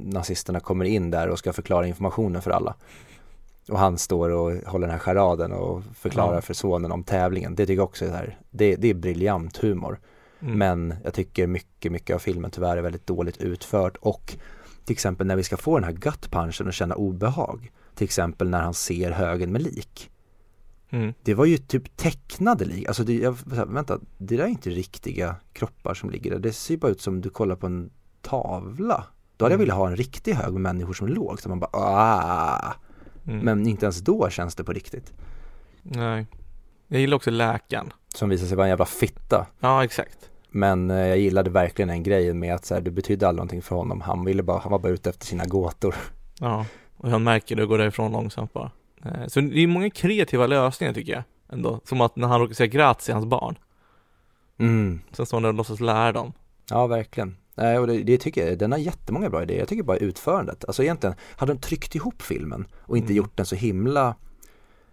nazisterna 0.05 0.61
kommer 0.61 0.85
in 0.85 1.11
där 1.11 1.29
och 1.29 1.39
ska 1.39 1.53
förklara 1.53 1.87
informationen 1.87 2.43
för 2.43 2.51
alla. 2.51 2.75
Och 3.69 3.79
han 3.79 3.99
står 3.99 4.31
och 4.31 4.53
håller 4.53 4.87
den 4.87 4.91
här 4.95 4.99
charaden 4.99 5.53
och 5.53 5.83
förklarar 5.95 6.35
Ja. 6.35 6.41
för 6.41 6.55
sonen 6.55 6.93
om 6.93 7.05
tävlingen. 7.05 7.55
Det 7.55 7.67
tycker 7.67 7.77
jag 7.81 7.85
också 7.85 8.05
är, 8.05 8.11
här, 8.11 8.39
det, 8.51 8.77
det 8.77 8.89
är 8.91 8.95
briljant 8.95 9.57
humor. 9.57 10.01
mm. 10.41 10.59
Men 10.59 10.95
jag 11.05 11.15
tycker 11.15 11.47
mycket, 11.47 11.93
mycket 11.93 12.15
av 12.15 12.19
filmen 12.19 12.51
tyvärr 12.51 12.77
är 12.77 12.83
väldigt 12.83 13.07
dåligt 13.07 13.37
utfört 13.37 13.97
och 13.97 14.37
till 14.85 14.93
exempel 14.93 15.27
när 15.27 15.37
vi 15.37 15.43
ska 15.43 15.57
få 15.57 15.79
den 15.79 15.85
här 15.85 15.93
gut 15.93 16.31
punchen 16.31 16.67
och 16.67 16.73
känna 16.73 16.95
obehag. 16.95 17.71
Till 17.95 18.05
exempel 18.05 18.49
när 18.51 18.61
han 18.63 18.75
ser 18.75 19.11
högen 19.11 19.53
med 19.53 19.63
lik. 19.63 20.11
Mm. 20.91 21.15
Det 21.23 21.35
var 21.35 21.45
ju 21.45 21.57
typ 21.59 21.97
tecknade 21.97 22.65
lik, 22.65 22.89
alltså 22.89 23.05
det, 23.05 23.15
jag, 23.15 23.37
vänta, 23.47 23.99
det 24.19 24.37
där 24.37 24.45
är 24.45 24.49
inte 24.49 24.71
riktiga 24.71 25.37
kroppar 25.53 25.95
som 25.95 26.11
ligger 26.11 26.31
där. 26.31 26.39
Det 26.39 26.53
ser 26.53 26.77
bara 26.77 26.93
ut 26.93 27.01
som 27.01 27.21
du 27.21 27.31
kollar 27.31 27.57
på 27.57 27.67
en 27.67 27.91
tavla. 28.23 29.05
Då 29.37 29.45
hade 29.45 29.53
jag 29.53 29.59
Mm. 29.61 29.67
velat 29.67 29.77
ha 29.77 29.87
en 29.89 29.97
riktig 29.97 30.33
hög 30.35 30.53
med 30.53 30.63
människor 30.63 30.93
som 30.93 31.09
låg, 31.09 31.41
så 31.41 31.49
man 31.49 31.61
bara 31.61 31.71
ah. 31.73 32.75
Mm. 33.29 33.39
Men 33.45 33.67
inte 33.67 33.87
ens 33.87 34.01
då 34.01 34.31
känns 34.31 34.55
det 34.55 34.65
på 34.65 34.73
riktigt. 34.73 35.13
Nej. 35.83 36.27
Jag 36.89 37.01
gillar 37.01 37.17
också 37.17 37.31
läkaren. 37.31 37.93
Som 38.15 38.29
visar 38.29 38.47
sig 38.47 38.57
vara 38.57 38.67
en 38.67 38.71
jävla 38.71 38.85
fitta. 38.87 39.47
Ja, 39.61 39.85
exakt. 39.85 40.31
Men 40.51 40.91
eh, 40.91 40.97
jag 41.07 41.19
gillade 41.19 41.51
verkligen 41.51 41.89
den 41.89 42.03
grejen 42.03 42.39
med 42.39 42.55
att 42.55 42.65
så 42.65 42.75
här, 42.75 42.81
det 42.81 42.91
betydde 42.91 43.29
aldrig 43.29 43.37
någonting 43.39 43.63
för 43.63 43.77
honom. 43.77 44.01
Han 44.01 44.25
ville 44.25 44.43
bara, 44.43 44.59
han 44.59 44.73
var 44.73 44.79
bara 44.79 44.93
ute 44.93 45.11
efter 45.11 45.27
sina 45.27 45.45
gåtor. 45.45 45.95
Ja, 46.41 46.67
och 46.97 47.11
han 47.11 47.23
märker 47.25 47.57
det 47.57 47.63
och 47.63 47.69
går 47.69 47.79
därifrån 47.79 48.13
långsamt 48.13 48.53
bara. 48.53 48.71
Eh, 49.05 49.27
Så 49.27 49.41
det 49.41 49.61
är 49.61 49.67
många 49.67 49.91
kreativa 49.91 50.47
lösningar 50.47 50.93
tycker 50.95 51.13
jag 51.13 51.23
ändå. 51.53 51.81
Som 51.85 52.01
att 52.01 52.17
när 52.17 52.29
han 52.29 52.41
råkar 52.41 52.55
säga 52.55 52.67
grazie 52.67 53.15
hans 53.15 53.27
barn. 53.27 53.59
Mm. 54.59 55.01
Sen 55.13 55.27
står 55.27 55.37
han 55.37 55.43
där 55.43 55.49
och 55.49 55.55
låtsas 55.55 55.81
lära 55.81 56.13
dem. 56.13 56.33
Ja, 56.71 56.87
verkligen. 56.87 57.37
Nej, 57.59 57.79
och 57.79 57.87
det, 57.87 58.03
det 58.03 58.19
tycker 58.19 58.47
jag, 58.47 58.59
den 58.59 58.73
har 58.73 58.79
jättemånga 58.79 59.31
bra 59.31 59.43
idéer. 59.43 59.59
Jag 59.59 59.69
tycker 59.69 59.83
bara 59.83 59.97
utförandet. 59.97 60.65
Alltså 60.65 60.83
egentligen, 60.83 61.17
hade 61.37 61.53
de 61.53 61.61
tryckt 61.61 61.95
ihop 61.95 62.23
filmen 62.23 62.67
och 62.81 62.97
inte 62.97 63.13
Mm. 63.13 63.17
gjort 63.17 63.37
den 63.37 63.47
så 63.47 63.57
himla 63.57 64.15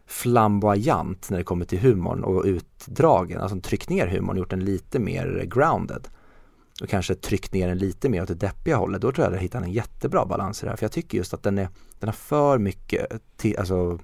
flamboyant 0.05 1.29
när 1.29 1.37
det 1.37 1.43
kommer 1.43 1.65
till 1.65 1.79
humorn 1.79 2.23
och 2.23 2.43
utdragen, 2.45 3.41
alltså 3.41 3.59
tryckt 3.59 3.89
ner 3.89 4.07
humorn 4.07 4.29
och 4.29 4.37
gjort 4.37 4.49
den 4.49 4.65
lite 4.65 4.99
mer 4.99 5.45
grounded 5.45 6.07
och 6.81 6.89
kanske 6.89 7.15
tryckt 7.15 7.53
ner 7.53 7.67
den 7.67 7.77
lite 7.77 8.09
mer 8.09 8.21
åt 8.21 8.27
det 8.27 8.35
deppiga 8.35 8.75
hållet, 8.75 9.01
då 9.01 9.11
tror 9.11 9.25
jag 9.25 9.35
att 9.35 9.41
hittar 9.41 9.61
en 9.61 9.71
jättebra 9.71 10.25
balans 10.25 10.63
i 10.63 10.65
det 10.65 10.69
här. 10.69 10.77
För 10.77 10.83
jag 10.83 10.91
tycker 10.91 11.17
just 11.17 11.33
att 11.33 11.43
den, 11.43 11.57
är, 11.57 11.69
den 11.99 12.07
har 12.07 12.13
för 12.13 12.57
mycket, 12.57 13.21
alltså 13.57 13.99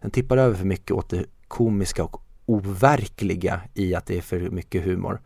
den 0.00 0.10
tippar 0.10 0.36
över 0.36 0.54
för 0.54 0.66
mycket 0.66 0.90
åt 0.90 1.10
det 1.10 1.24
komiska 1.48 2.04
och 2.04 2.22
overkliga 2.46 3.60
i 3.74 3.94
att 3.94 4.06
det 4.06 4.16
är 4.16 4.22
för 4.22 4.40
mycket 4.40 4.84
humor 4.84 5.20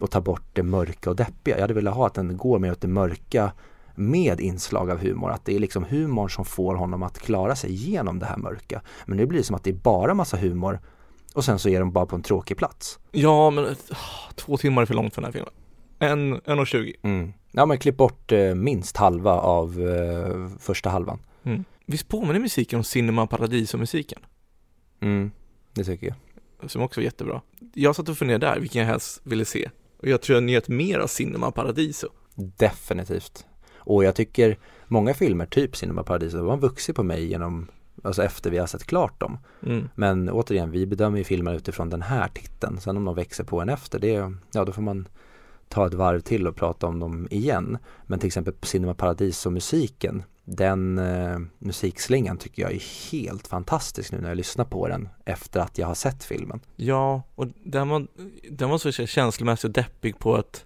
och 0.00 0.10
tar 0.10 0.20
bort 0.20 0.42
det 0.52 0.62
mörka 0.62 1.10
och 1.10 1.16
deppiga. 1.16 1.56
Jag 1.56 1.60
hade 1.62 1.74
velat 1.74 1.94
ha 1.94 2.06
att 2.06 2.14
den 2.14 2.36
går 2.36 2.58
mer 2.58 2.72
åt 2.72 2.80
det 2.80 2.88
mörka 2.88 3.52
med 3.94 4.40
inslag 4.40 4.90
av 4.90 4.98
humor. 4.98 5.30
Att 5.30 5.44
det 5.44 5.54
är 5.54 5.58
liksom 5.58 5.84
humorn 5.84 6.30
som 6.30 6.44
får 6.44 6.74
honom 6.74 7.02
att 7.02 7.18
klara 7.18 7.56
sig 7.56 7.70
igenom 7.70 8.18
det 8.18 8.26
här 8.26 8.36
mörka. 8.36 8.82
Men 9.06 9.16
nu 9.16 9.26
blir 9.26 9.38
det 9.38 9.44
som 9.44 9.56
att 9.56 9.64
det 9.64 9.70
är 9.70 9.74
bara 9.74 10.14
massa 10.14 10.36
humor 10.36 10.80
och 11.34 11.44
sen 11.44 11.58
så 11.58 11.68
är 11.68 11.80
de 11.80 11.92
bara 11.92 12.06
på 12.06 12.16
en 12.16 12.22
tråkig 12.22 12.56
plats. 12.56 12.98
Ja, 13.12 13.50
men 13.50 13.64
ah, 13.90 14.32
två 14.34 14.56
timmar 14.56 14.82
är 14.82 14.86
för 14.86 14.94
långt 14.94 15.14
för 15.14 15.22
den 15.22 15.32
här 15.32 15.32
filmen. 15.32 15.52
En, 15.98 16.40
en 16.44 16.58
och 16.58 16.66
tjugo. 16.66 16.94
Mm. 17.02 17.32
Ja 17.52 17.66
men 17.66 17.78
klipp 17.78 17.96
bort 17.96 18.32
eh, 18.32 18.54
minst 18.54 18.96
halva 18.96 19.32
av 19.32 19.88
eh, 19.88 20.48
första 20.58 20.90
halvan. 20.90 21.18
Mm. 21.44 21.64
Visst 21.86 22.08
påminner 22.08 22.40
musiken 22.40 22.78
om 22.78 22.84
Cinema 22.84 23.26
Paradiso-musiken? 23.26 24.18
Mm, 25.00 25.30
det 25.74 25.84
tycker 25.84 26.06
jag. 26.06 26.70
Som 26.70 26.82
också 26.82 27.00
var 27.00 27.04
jättebra. 27.04 27.42
Jag 27.74 27.96
satt 27.96 28.08
och 28.08 28.18
funderade 28.18 28.46
där, 28.46 28.60
vilken 28.60 28.80
jag 28.80 28.88
helst 28.88 29.20
ville 29.24 29.44
se. 29.44 29.70
Och 30.02 30.08
jag 30.08 30.20
tror 30.20 30.36
jag 30.36 30.42
njöt 30.42 30.68
mer 30.68 30.98
av 30.98 31.06
Cinema 31.06 31.50
Paradiso. 31.50 32.08
Definitivt. 32.34 33.46
Och 33.76 34.04
jag 34.04 34.14
tycker 34.14 34.58
många 34.88 35.14
filmer, 35.14 35.46
typ 35.46 35.76
Cinema 35.76 36.02
Paradiso, 36.02 36.38
de 36.38 36.48
har 36.48 36.56
vuxit 36.56 36.96
på 36.96 37.02
mig 37.02 37.26
genom, 37.26 37.68
alltså 38.02 38.22
efter 38.22 38.50
vi 38.50 38.58
har 38.58 38.66
sett 38.66 38.84
klart 38.86 39.20
dem. 39.20 39.38
Mm. 39.62 39.88
Men 39.94 40.30
återigen, 40.30 40.70
vi 40.70 40.86
bedömer 40.86 41.18
ju 41.18 41.24
filmer 41.24 41.54
utifrån 41.54 41.90
den 41.90 42.02
här 42.02 42.28
titeln. 42.28 42.80
Sen 42.80 42.96
om 42.96 43.04
de 43.04 43.14
växer 43.14 43.44
på 43.44 43.60
en 43.60 43.68
efter, 43.68 43.98
det, 43.98 44.32
ja 44.52 44.64
då 44.64 44.72
får 44.72 44.82
man 44.82 45.08
ta 45.68 45.86
ett 45.86 45.94
varv 45.94 46.20
till 46.20 46.46
och 46.46 46.56
prata 46.56 46.86
om 46.86 47.00
dem 47.00 47.28
igen. 47.30 47.78
Men 48.06 48.18
till 48.18 48.26
exempel 48.26 48.54
Cinema 48.62 48.94
Paradiso-musiken, 48.94 50.22
den 50.56 50.98
eh, 50.98 51.38
musikslingan 51.58 52.36
tycker 52.38 52.62
jag 52.62 52.72
är 52.72 53.10
helt 53.12 53.48
fantastisk 53.48 54.12
nu 54.12 54.20
när 54.20 54.28
jag 54.28 54.36
lyssnar 54.36 54.64
på 54.64 54.88
den 54.88 55.08
efter 55.24 55.60
att 55.60 55.78
jag 55.78 55.86
har 55.86 55.94
sett 55.94 56.24
filmen. 56.24 56.60
Ja, 56.76 57.22
och 57.34 57.46
den 57.64 57.88
var, 57.88 58.06
den 58.50 58.70
var 58.70 58.78
så 58.78 58.92
känslomässig 58.92 59.68
och 59.68 59.72
deppig 59.74 60.18
på 60.18 60.38
ett 60.38 60.64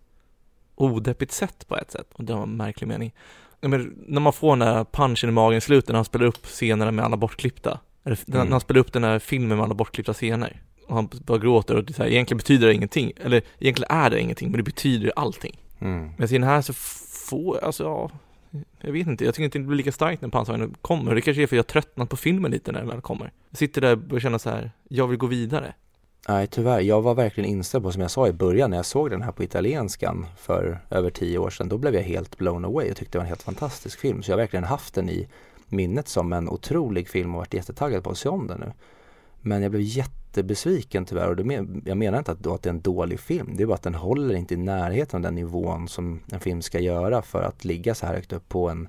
odeppigt 0.75 1.33
sätt 1.33 1.69
på 1.69 1.77
ett 1.77 1.91
sätt. 1.91 2.09
Och 2.15 2.25
det 2.25 2.35
var 2.35 2.43
en 2.43 2.57
märklig 2.57 2.89
mening. 2.89 3.15
Men 3.61 3.95
när 4.07 4.21
man 4.21 4.33
får 4.33 4.57
den 4.57 4.59
där 4.69 4.85
punchen 4.85 5.29
i 5.29 5.33
magen 5.33 5.59
i 5.59 5.61
slutet 5.61 5.89
när 5.89 5.95
han 5.97 6.05
spelar 6.05 6.27
upp 6.27 6.47
scenerna 6.47 6.91
med 6.91 7.05
alla 7.05 7.17
bortklippta. 7.17 7.81
Eller 8.05 8.19
Mm. 8.29 8.45
när 8.45 8.51
han 8.51 8.61
spelar 8.61 8.81
upp 8.81 8.93
den 8.93 9.05
här 9.05 9.19
filmen 9.19 9.57
med 9.59 9.65
alla 9.65 9.75
bortklippta 9.75 10.13
scener. 10.15 10.63
Och 10.89 10.95
han 10.95 11.09
bara 11.25 11.39
gråter 11.39 11.77
och 11.77 11.85
det 11.85 11.93
så 11.93 12.03
här, 12.03 12.11
egentligen 12.11 12.39
betyder 12.39 12.67
det 12.67 12.75
ingenting. 12.75 13.13
Eller 13.17 13.43
egentligen 13.59 13.91
är 13.97 14.11
det 14.11 14.21
ingenting, 14.21 14.51
men 14.51 14.57
det 14.59 14.63
betyder 14.63 15.13
allting. 15.17 15.61
Mm. 15.79 16.11
Men 16.19 16.29
i 16.29 16.33
den 16.33 16.43
här 16.43 16.63
så 16.63 16.73
får, 17.31 17.65
alltså 17.65 17.83
ja, 17.85 18.11
jag 18.81 18.93
vet 18.93 19.07
inte, 19.07 19.25
jag 19.25 19.35
tycker 19.35 19.45
inte 19.45 19.59
det 19.59 19.65
blir 19.65 19.77
lika 19.77 19.93
starkt 19.93 20.23
när 20.23 20.29
pansarvagnen 20.29 20.75
kommer. 20.81 21.15
Det 21.15 21.21
kanske 21.21 21.43
är 21.43 21.47
för 21.47 21.57
att 21.57 21.59
jag 21.59 21.67
tröttnat 21.67 22.09
på 22.09 22.17
filmen 22.17 22.51
lite 22.51 22.73
när 22.73 22.79
den 22.79 22.89
väl 22.89 23.01
kommer. 23.01 23.33
Jag 23.51 23.59
sitter 23.59 23.81
där 23.81 24.13
och 24.13 24.21
känner 24.21 24.39
så 24.39 24.51
här, 24.51 24.71
jag 24.89 25.07
vill 25.07 25.19
gå 25.19 25.27
vidare. 25.27 25.75
Nej 26.29 26.47
tyvärr, 26.47 26.81
jag 26.81 27.03
var 27.03 27.15
verkligen 27.15 27.51
inställd 27.51 27.85
på 27.85 27.93
som 27.93 28.03
jag 28.03 28.11
sa 28.11 28.29
i 28.29 28.33
början 28.33 28.71
när 28.71 28.77
jag 28.77 28.87
såg 28.87 29.11
den 29.11 29.23
här 29.23 29.33
på 29.33 29.43
italienskan 29.43 30.27
för 30.37 30.79
över 30.91 31.11
tio 31.11 31.39
år 31.39 31.51
sedan. 31.51 31.69
Då 31.69 31.79
blev 31.79 31.95
jag 31.95 32.03
helt 32.03 32.39
blown 32.39 32.65
away 32.65 32.91
och 32.91 32.97
tyckte 32.97 33.13
det 33.13 33.19
var 33.19 33.25
en 33.25 33.29
helt 33.29 33.43
fantastisk 33.43 34.01
film. 34.01 34.23
Så 34.23 34.31
jag 34.31 34.37
har 34.37 34.43
verkligen 34.43 34.65
haft 34.65 34.95
den 34.95 35.09
i 35.09 35.29
minnet 35.69 36.09
som 36.09 36.33
en 36.33 36.49
otrolig 36.49 37.09
film 37.09 37.35
och 37.35 37.39
varit 37.39 37.55
jättetaggad 37.55 38.05
på 38.05 38.11
att 38.11 38.19
se 38.19 38.29
om 38.29 38.47
den 38.47 38.61
nu. 38.61 38.73
Men 39.47 39.63
jag 39.63 39.71
blev 39.71 39.83
jättebesviken 39.83 41.05
tyvärr 41.05 41.29
och 41.29 41.37
det 41.37 41.45
men, 41.45 41.83
jag 41.87 41.97
menar 41.97 42.19
inte 42.19 42.33
att, 42.33 42.47
att 42.47 42.63
det 42.63 42.69
är 42.69 42.75
en 42.75 42.81
dålig 42.81 43.21
film. 43.21 43.55
Det 43.57 43.63
är 43.63 43.67
bara 43.67 43.75
att 43.75 43.83
den 43.83 43.95
håller 43.95 44.35
inte 44.35 44.55
i 44.55 44.57
närheten 44.57 45.17
av 45.19 45.23
den 45.23 45.35
nivån 45.35 45.89
som 45.89 46.21
en 46.33 46.41
film 46.41 46.63
ska 46.63 46.81
göra 46.81 47.23
för 47.23 47.43
att 47.43 47.65
ligga 47.65 47.95
så 47.95 48.07
här 48.07 48.15
högt 48.15 48.33
upp 48.33 48.49
på 48.49 48.69
en 48.69 48.89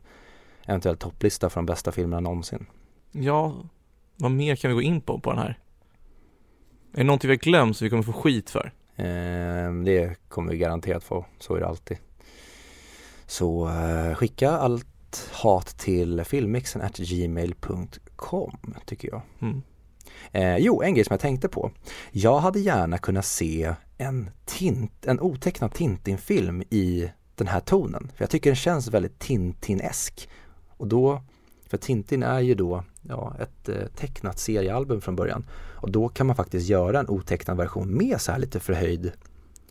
eventuell 0.65 0.97
topplista 0.97 1.49
för 1.49 1.55
de 1.55 1.65
bästa 1.65 1.91
filmerna 1.91 2.19
någonsin. 2.19 2.65
Ja, 3.11 3.55
vad 4.15 4.31
mer 4.31 4.55
kan 4.55 4.69
vi 4.69 4.75
gå 4.75 4.81
in 4.81 5.01
på 5.01 5.19
på 5.19 5.29
den 5.29 5.39
här? 5.39 5.59
Är 6.93 6.97
det 6.97 7.03
någonting 7.03 7.27
vi 7.27 7.35
har 7.35 7.39
glömt 7.39 7.77
som 7.77 7.85
vi 7.85 7.89
kommer 7.89 8.03
få 8.03 8.13
skit 8.13 8.49
för? 8.49 8.71
Eh, 8.95 9.73
det 9.83 10.15
kommer 10.29 10.51
vi 10.51 10.57
garanterat 10.57 11.03
få, 11.03 11.25
så 11.39 11.55
är 11.55 11.59
det 11.59 11.67
alltid. 11.67 11.97
Så 13.25 13.69
eh, 13.69 14.15
skicka 14.15 14.51
allt 14.51 15.29
hat 15.31 15.77
till 15.77 16.23
filmmixen 16.23 16.81
gmail.com 16.95 18.57
tycker 18.85 19.09
jag. 19.09 19.21
Mm. 19.41 19.61
Eh, 20.31 20.57
jo, 20.57 20.81
en 20.81 20.93
grej 20.93 21.05
som 21.05 21.13
jag 21.13 21.19
tänkte 21.19 21.47
på. 21.47 21.71
Jag 22.11 22.39
hade 22.39 22.59
gärna 22.59 22.97
kunnat 22.97 23.25
se 23.25 23.73
en, 23.97 24.29
tint, 24.45 25.05
en 25.05 25.19
otecknad 25.19 25.73
Tintin-film 25.73 26.63
i 26.69 27.11
den 27.35 27.47
här 27.47 27.59
tonen. 27.59 28.11
För 28.15 28.23
jag 28.23 28.29
tycker 28.29 28.49
den 28.49 28.55
känns 28.55 28.87
väldigt 28.87 29.19
Tintin-esk. 29.19 30.29
Och 30.77 30.87
då, 30.87 31.21
för 31.67 31.77
Tintin 31.77 32.23
är 32.23 32.39
ju 32.39 32.55
då 32.55 32.83
ja, 33.01 33.35
ett 33.39 33.69
eh, 33.69 33.87
tecknat 33.95 34.39
seriealbum 34.39 35.01
från 35.01 35.15
början. 35.15 35.45
Och 35.75 35.91
då 35.91 36.09
kan 36.09 36.27
man 36.27 36.35
faktiskt 36.35 36.69
göra 36.69 36.99
en 36.99 37.09
otecknad 37.09 37.57
version 37.57 37.97
med 37.97 38.21
så 38.21 38.31
här 38.31 38.39
lite 38.39 38.59
förhöjd 38.59 39.11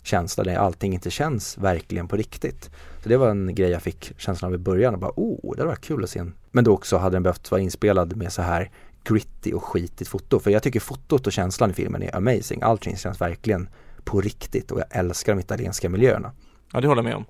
känsla 0.02 0.44
där 0.44 0.56
allting 0.56 0.94
inte 0.94 1.10
känns 1.10 1.58
verkligen 1.58 2.08
på 2.08 2.16
riktigt. 2.16 2.70
Så 3.02 3.08
det 3.08 3.16
var 3.16 3.30
en 3.30 3.54
grej 3.54 3.70
jag 3.70 3.82
fick 3.82 4.12
känslan 4.16 4.48
av 4.48 4.54
i 4.54 4.58
början 4.58 4.94
och 4.94 5.00
bara 5.00 5.12
oh, 5.16 5.54
det 5.54 5.62
hade 5.62 5.68
varit 5.68 5.84
kul 5.84 6.04
att 6.04 6.10
se 6.10 6.18
en. 6.18 6.34
Men 6.50 6.64
då 6.64 6.72
också 6.72 6.96
hade 6.96 7.16
den 7.16 7.22
behövt 7.22 7.50
vara 7.50 7.60
inspelad 7.60 8.16
med 8.16 8.32
så 8.32 8.42
här 8.42 8.70
gritty 9.04 9.52
och 9.52 9.64
skitigt 9.64 10.10
foto. 10.10 10.40
För 10.40 10.50
jag 10.50 10.62
tycker 10.62 10.80
fotot 10.80 11.26
och 11.26 11.32
känslan 11.32 11.70
i 11.70 11.74
filmen 11.74 12.02
är 12.02 12.16
amazing. 12.16 12.62
Allting 12.62 12.96
känns 12.96 13.20
verkligen 13.20 13.68
på 14.04 14.20
riktigt 14.20 14.70
och 14.70 14.80
jag 14.80 14.86
älskar 14.90 15.34
de 15.34 15.40
italienska 15.40 15.88
miljöerna. 15.88 16.32
Ja, 16.72 16.80
det 16.80 16.88
håller 16.88 17.02
jag 17.02 17.08
med 17.08 17.16
om. 17.16 17.24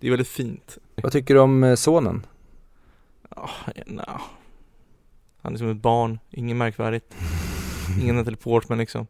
Det 0.00 0.06
är 0.06 0.10
väldigt 0.10 0.28
fint. 0.28 0.78
Vad 1.02 1.12
tycker 1.12 1.34
du 1.34 1.40
om 1.40 1.64
eh, 1.64 1.74
sonen? 1.74 2.26
Ja, 3.36 3.50
nja. 3.86 4.20
Han 5.42 5.54
är 5.54 5.58
som 5.58 5.70
ett 5.70 5.82
barn, 5.82 6.18
inget 6.30 6.56
märkvärdigt. 6.56 7.14
Ingen 8.00 8.16
Natalie 8.16 8.36
Portman 8.36 8.78
liksom. 8.78 9.06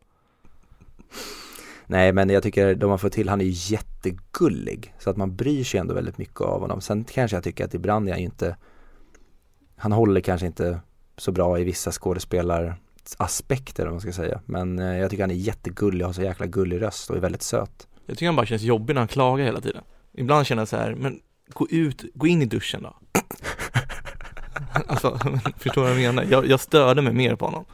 Nej 1.87 2.13
men 2.13 2.31
jag 2.31 2.43
tycker 2.43 2.75
de 2.75 2.91
har 2.91 2.99
fått 2.99 3.13
till, 3.13 3.29
han 3.29 3.41
är 3.41 3.45
ju 3.45 3.75
jättegullig. 3.75 4.95
Så 4.99 5.11
att 5.11 5.17
man 5.17 5.37
bryr 5.37 5.65
sig 5.65 5.81
ändå 5.81 5.95
väldigt 5.95 6.19
mycket 6.19 6.41
av 6.41 6.61
honom. 6.61 6.81
Sen 6.81 7.05
kanske 7.05 7.37
jag 7.37 7.45
tycker 7.45 7.65
att 7.65 7.75
ibland 7.75 8.09
är 8.09 8.13
han 8.13 8.21
ju 8.21 8.25
inte, 8.25 8.57
han 9.77 9.93
håller 9.93 10.21
kanske 10.21 10.47
inte 10.47 10.81
så 11.17 11.33
bra 11.33 11.59
i 11.59 11.65
vissa 11.65 11.93
skådespelaraspekter 11.93 13.87
om 13.87 13.93
man 13.93 14.01
ska 14.01 14.13
säga. 14.13 14.41
Men 14.47 14.79
eh, 14.79 14.99
jag 14.99 15.11
tycker 15.11 15.23
han 15.23 15.31
är 15.31 15.35
jättegullig 15.35 16.05
har 16.05 16.13
så 16.13 16.23
jäkla 16.23 16.47
gullig 16.47 16.83
röst 16.83 17.11
och 17.11 17.17
är 17.17 17.21
väldigt 17.21 17.43
söt. 17.43 17.89
Jag 18.07 18.17
tycker 18.17 18.27
han 18.27 18.37
bara 18.37 18.47
känns 18.47 18.63
jobbig 18.63 18.95
när 18.95 19.01
han 19.01 19.09
klagar 19.09 19.45
hela 19.45 19.61
tiden. 19.61 19.83
Ibland 20.13 20.47
känner 20.47 20.61
jag 20.61 20.69
så 20.69 20.77
här, 20.77 20.95
men 20.95 21.21
gå 21.49 21.69
ut, 21.71 22.05
gå 22.15 22.27
in 22.27 22.43
i 22.43 22.45
duschen 22.45 22.83
då. 22.83 22.97
alltså, 24.87 25.19
förstår 25.59 25.83
du 25.83 25.89
vad 25.89 25.91
jag 25.91 26.15
menar? 26.15 26.27
Jag, 26.31 26.47
jag 26.47 26.61
störde 26.61 27.03
mig 27.03 27.13
mer 27.13 27.37
på 27.37 27.45
honom. 27.45 27.65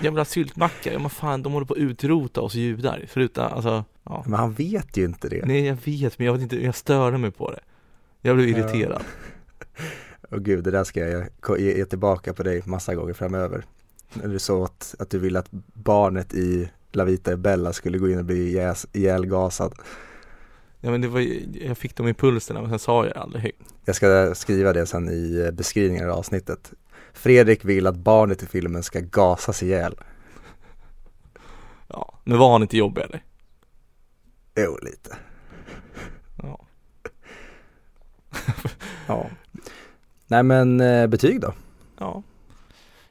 Jävla 0.00 0.24
syltmacka, 0.24 0.92
ja 0.92 0.98
men 0.98 1.10
fan 1.10 1.42
de 1.42 1.52
håller 1.52 1.66
på 1.66 1.74
att 1.74 1.80
utrota 1.80 2.40
oss 2.40 2.54
judar. 2.54 3.04
Förutom, 3.08 3.44
alltså, 3.44 3.84
ja. 4.04 4.24
Men 4.26 4.38
han 4.38 4.52
vet 4.52 4.96
ju 4.96 5.04
inte 5.04 5.28
det. 5.28 5.46
Nej 5.46 5.64
jag 5.64 5.78
vet, 5.84 6.18
men 6.18 6.26
jag 6.26 6.32
vet 6.32 6.42
inte, 6.42 6.64
jag 6.64 6.74
störde 6.74 7.18
mig 7.18 7.30
på 7.30 7.50
det. 7.50 7.60
Jag 8.20 8.36
blev 8.36 8.48
irriterad. 8.48 9.02
Och 10.28 10.42
gud, 10.42 10.64
det 10.64 10.70
där 10.70 10.84
ska 10.84 11.00
jag 11.00 11.28
ge, 11.58 11.84
tillbaka 11.84 12.34
på 12.34 12.42
dig 12.42 12.62
massa 12.64 12.94
gånger 12.94 13.12
framöver. 13.12 13.64
När 14.12 14.28
du 14.28 14.38
sa 14.38 14.64
att, 14.64 14.94
att 14.98 15.10
du 15.10 15.18
ville 15.18 15.38
att 15.38 15.48
barnet 15.72 16.34
i 16.34 16.70
La 16.92 17.04
Vita 17.04 17.32
e 17.32 17.36
Bella 17.36 17.72
skulle 17.72 17.98
gå 17.98 18.08
in 18.08 18.18
och 18.18 18.24
bli 18.24 18.58
ihjälgasad. 18.92 19.74
Ja 20.80 20.90
men 20.90 21.00
det 21.00 21.08
var 21.08 21.20
jag 21.66 21.78
fick 21.78 21.96
de 21.96 22.08
impulserna 22.08 22.60
men 22.60 22.70
sen 22.70 22.78
sa 22.78 23.06
jag 23.06 23.16
aldrig 23.16 23.42
högt. 23.42 23.74
Jag 23.84 23.96
ska 23.96 24.34
skriva 24.34 24.72
det 24.72 24.86
sen 24.86 25.08
i 25.08 25.44
eh, 25.46 25.50
beskrivningen 25.50 26.10
av 26.10 26.18
avsnittet. 26.18 26.72
Fredrik 27.12 27.64
vill 27.64 27.86
att 27.86 27.96
barnet 27.96 28.42
i 28.42 28.46
filmen 28.46 28.82
ska 28.82 29.00
gasas 29.00 29.62
ihjäl. 29.62 29.94
Ja, 31.88 32.18
men 32.24 32.38
var 32.38 32.52
han 32.52 32.62
inte 32.62 32.76
jobbig 32.76 33.02
eller? 33.02 33.24
Jo, 34.56 34.78
lite. 34.82 35.16
Ja. 36.42 36.66
Ja. 39.06 39.30
Nej 40.26 40.42
men 40.42 40.80
eh, 40.80 41.06
betyg 41.06 41.40
då? 41.40 41.54
ja. 41.98 42.22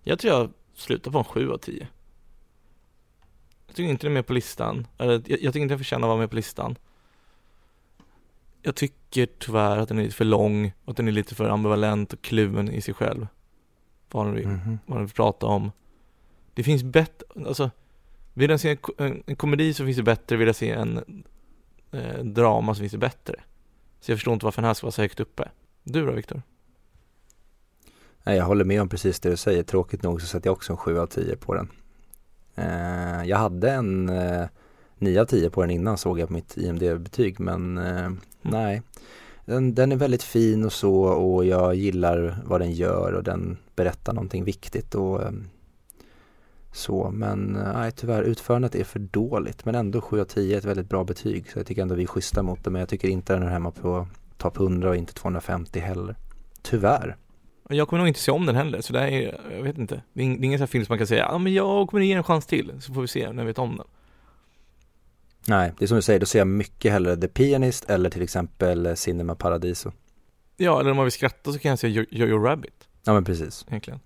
Jag 0.08 0.20
tror 0.20 0.34
jag 0.34 0.50
slutar 0.76 1.12
på 1.12 1.18
en 1.18 1.24
7 1.24 1.52
av 1.52 1.58
10. 1.58 1.88
Jag 3.68 3.76
tycker 3.76 3.90
inte 3.90 4.08
det 4.08 4.12
är 4.12 4.14
med 4.14 4.28
på 4.28 4.34
listan. 4.34 4.88
Eller, 4.98 5.14
jag, 5.14 5.24
jag 5.30 5.54
tycker 5.54 5.60
inte 5.60 5.72
jag 5.74 5.80
förtjänar 5.80 6.08
att 6.08 6.10
vara 6.10 6.20
med 6.20 6.30
på 6.30 6.36
listan. 6.36 6.76
Jag 8.62 8.76
tycker 8.76 9.26
tyvärr 9.40 9.78
att 9.78 9.90
den 9.90 10.00
är 10.00 10.04
lite 10.04 10.16
för 10.16 10.26
lång 10.26 10.74
och 10.86 10.92
att 10.92 10.98
den 10.98 11.08
är 11.08 11.12
lite 11.12 11.36
för 11.36 11.50
ambivalent 11.50 12.14
och 12.14 12.22
kluven 12.22 12.72
i 12.72 12.82
sig 12.82 12.94
själv. 12.94 13.28
Vad 14.12 14.26
den 14.26 14.34
vill, 14.36 14.48
Mhm. 14.48 14.80
vad 14.86 14.98
den 14.98 15.06
vill 15.06 15.14
prata 15.16 15.46
om. 15.46 15.72
Det 16.54 16.64
finns 16.64 16.84
bättre, 16.84 17.26
alltså 17.48 17.72
vill 18.34 18.50
jag 18.50 18.60
se 18.60 18.70
en, 18.70 18.78
en, 18.98 19.24
en 19.26 19.36
komedi 19.36 19.74
så 19.74 19.86
finns 19.86 19.98
det 19.98 20.04
bättre, 20.04 20.36
vill 20.36 20.48
jag 20.48 20.56
se 20.56 20.72
en 20.72 21.24
eh, 21.92 22.24
drama 22.24 22.76
så 22.76 22.80
finns 22.80 22.92
det 22.92 22.98
bättre. 22.98 23.36
Så 24.00 24.12
jag 24.12 24.18
förstår 24.20 24.34
inte 24.34 24.46
varför 24.46 24.62
den 24.62 24.68
här 24.68 24.74
ska 24.74 24.86
vara 24.86 24.92
så 24.92 25.02
högt 25.02 25.20
uppe. 25.20 25.50
Du 25.84 26.06
då 26.06 26.12
Viktor? 26.12 26.42
Nej, 28.26 28.38
jag 28.38 28.46
håller 28.46 28.66
med 28.66 28.82
om 28.82 28.90
precis 28.90 29.20
det 29.20 29.30
du 29.30 29.38
säger. 29.38 29.64
Tråkigt 29.64 30.04
nog 30.04 30.22
så 30.22 30.28
sätter 30.28 30.48
jag 30.48 30.54
också 30.54 30.74
en 30.74 30.78
7 30.78 31.00
av 31.00 31.08
10 31.08 31.36
på 31.36 31.54
den. 31.54 31.70
Eh, 32.56 33.24
jag 33.30 33.38
hade 33.38 33.72
en 33.72 34.10
eh, 34.10 34.48
9 34.98 35.22
av 35.22 35.26
10 35.26 35.50
på 35.50 35.62
den 35.62 35.72
innan 35.72 35.98
såg 35.98 36.20
jag 36.20 36.28
på 36.28 36.34
mitt 36.34 36.58
IMD-betyg 36.58 37.40
men 37.40 37.78
eh, 37.78 38.10
nej. 38.42 38.82
Den, 39.46 39.76
den 39.76 39.92
är 39.92 39.96
väldigt 39.96 40.24
fin 40.24 40.66
och 40.66 40.74
så 40.74 40.96
och 41.04 41.46
jag 41.46 41.76
gillar 41.76 42.38
vad 42.46 42.62
den 42.62 42.72
gör 42.72 43.14
och 43.14 43.24
den 43.24 43.58
berättar 43.76 44.14
någonting 44.14 44.44
viktigt 44.44 44.96
och 44.96 45.22
eh, 45.22 45.32
så 46.72 47.12
men 47.14 47.56
eh, 47.56 47.74
nej 47.74 47.92
tyvärr 47.92 48.24
utförandet 48.24 48.76
är 48.76 48.84
för 48.84 49.00
dåligt 49.00 49.66
men 49.66 49.76
ändå 49.76 50.02
7 50.02 50.22
av 50.22 50.26
10 50.26 50.56
är 50.56 50.58
ett 50.58 50.66
väldigt 50.66 50.90
bra 50.90 51.04
betyg 51.04 51.52
så 51.52 51.60
jag 51.60 51.66
tycker 51.66 51.82
ändå 51.82 51.96
vi 51.96 52.04
är 52.04 52.08
schyssta 52.08 52.44
mot 52.44 52.64
det 52.64 52.70
men 52.70 52.80
jag 52.80 52.90
tycker 52.90 53.08
inte 53.08 53.34
den 53.34 53.44
är 53.44 53.48
hemma 53.48 53.72
på 53.72 54.08
topp 54.38 54.58
100 54.58 54.90
och 54.90 54.96
inte 54.96 55.14
250 55.14 55.80
heller. 55.80 56.16
Tyvärr. 56.62 57.18
Jag 57.70 57.88
kommer 57.88 57.98
nog 58.00 58.08
inte 58.08 58.20
se 58.20 58.32
om 58.32 58.46
den 58.46 58.56
heller, 58.56 58.82
så 58.82 58.94
det 58.94 59.00
här 59.00 59.08
är, 59.08 59.40
jag 59.56 59.64
vet 59.64 59.78
inte. 59.78 60.02
Det 60.14 60.22
är, 60.22 60.26
ing- 60.26 60.38
det 60.40 60.44
är 60.44 60.46
ingen 60.46 60.60
sån 60.60 60.62
här 60.64 60.68
film 60.68 60.86
som 60.86 60.92
man 60.94 60.98
kan 60.98 61.08
säga, 61.08 61.26
ja 61.32 61.38
men 61.38 61.54
jag 61.54 61.90
kommer 61.90 62.04
ge 62.04 62.14
en 62.14 62.24
chans 62.24 62.46
till, 62.46 62.72
så 62.82 62.94
får 62.94 63.02
vi 63.02 63.08
se 63.08 63.32
när 63.32 63.44
vi 63.44 63.48
vet 63.48 63.60
om 63.60 63.78
den. 63.78 63.88
Nej, 65.48 65.74
det 65.78 65.86
är 65.86 65.88
som 65.88 65.96
du 65.96 66.02
säger, 66.02 66.20
då 66.20 66.26
ser 66.26 66.40
jag 66.40 66.48
mycket 66.48 66.92
hellre 66.92 67.18
The 67.18 67.28
Pianist 67.28 67.90
eller 67.90 68.10
till 68.10 68.22
exempel 68.22 68.86
eh, 68.86 68.94
Cinema 68.94 69.36
Paradiso. 69.36 69.92
Ja, 70.58 70.80
eller 70.80 70.92
om 70.92 70.96
man 70.98 71.06
vill 71.06 71.12
skratta 71.12 71.54
så 71.54 71.60
kan 71.60 71.70
jag 71.70 71.80
säga 71.80 71.94
Jo- 71.94 72.06
Jojo 72.20 72.38
Rabbit, 72.44 72.88
Ja 73.04 73.14
men 73.14 73.24
precis. 73.24 73.66
egentligen. 73.68 74.00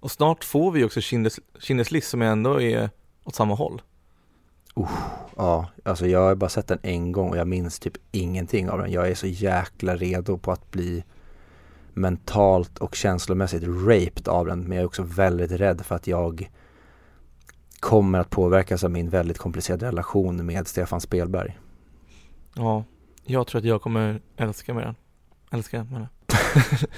Och 0.00 0.10
snart 0.10 0.44
får 0.44 0.72
vi 0.72 0.84
också 0.84 1.00
Schindler's, 1.00 1.38
Schindler's 1.58 1.92
list 1.92 2.08
som 2.10 2.22
ändå 2.22 2.60
är 2.60 2.90
åt 3.24 3.34
samma 3.34 3.54
håll. 3.54 3.82
Ja, 5.36 5.68
alltså 5.84 6.06
jag 6.06 6.20
har 6.20 6.34
bara 6.34 6.50
sett 6.50 6.66
den 6.68 6.78
en 6.82 7.12
gång 7.12 7.30
och 7.30 7.36
jag 7.36 7.48
minns 7.48 7.78
typ 7.78 7.96
ingenting 8.12 8.70
av 8.70 8.78
den. 8.78 8.92
Jag 8.92 9.08
är 9.08 9.14
så 9.14 9.26
jäkla 9.26 9.96
redo 9.96 10.38
på 10.38 10.52
att 10.52 10.70
bli 10.70 11.04
mentalt 11.96 12.78
och 12.78 12.94
känslomässigt 12.94 13.62
raped 13.64 14.28
av 14.28 14.46
den. 14.46 14.60
Men 14.60 14.72
jag 14.72 14.82
är 14.82 14.86
också 14.86 15.02
väldigt 15.02 15.50
rädd 15.52 15.86
för 15.86 15.94
att 15.94 16.06
jag 16.06 16.50
kommer 17.80 18.18
att 18.18 18.30
påverkas 18.30 18.84
av 18.84 18.90
min 18.90 19.10
väldigt 19.10 19.38
komplicerade 19.38 19.86
relation 19.86 20.46
med 20.46 20.68
Stefan 20.68 21.00
Spelberg. 21.00 21.58
Ja, 22.54 22.84
jag 23.24 23.46
tror 23.46 23.58
att 23.58 23.64
jag 23.64 23.82
kommer 23.82 24.20
älska 24.36 24.74
med 24.74 24.86
den. 24.86 24.94
Älska 25.50 25.84
med 25.84 26.00
den. 26.00 26.08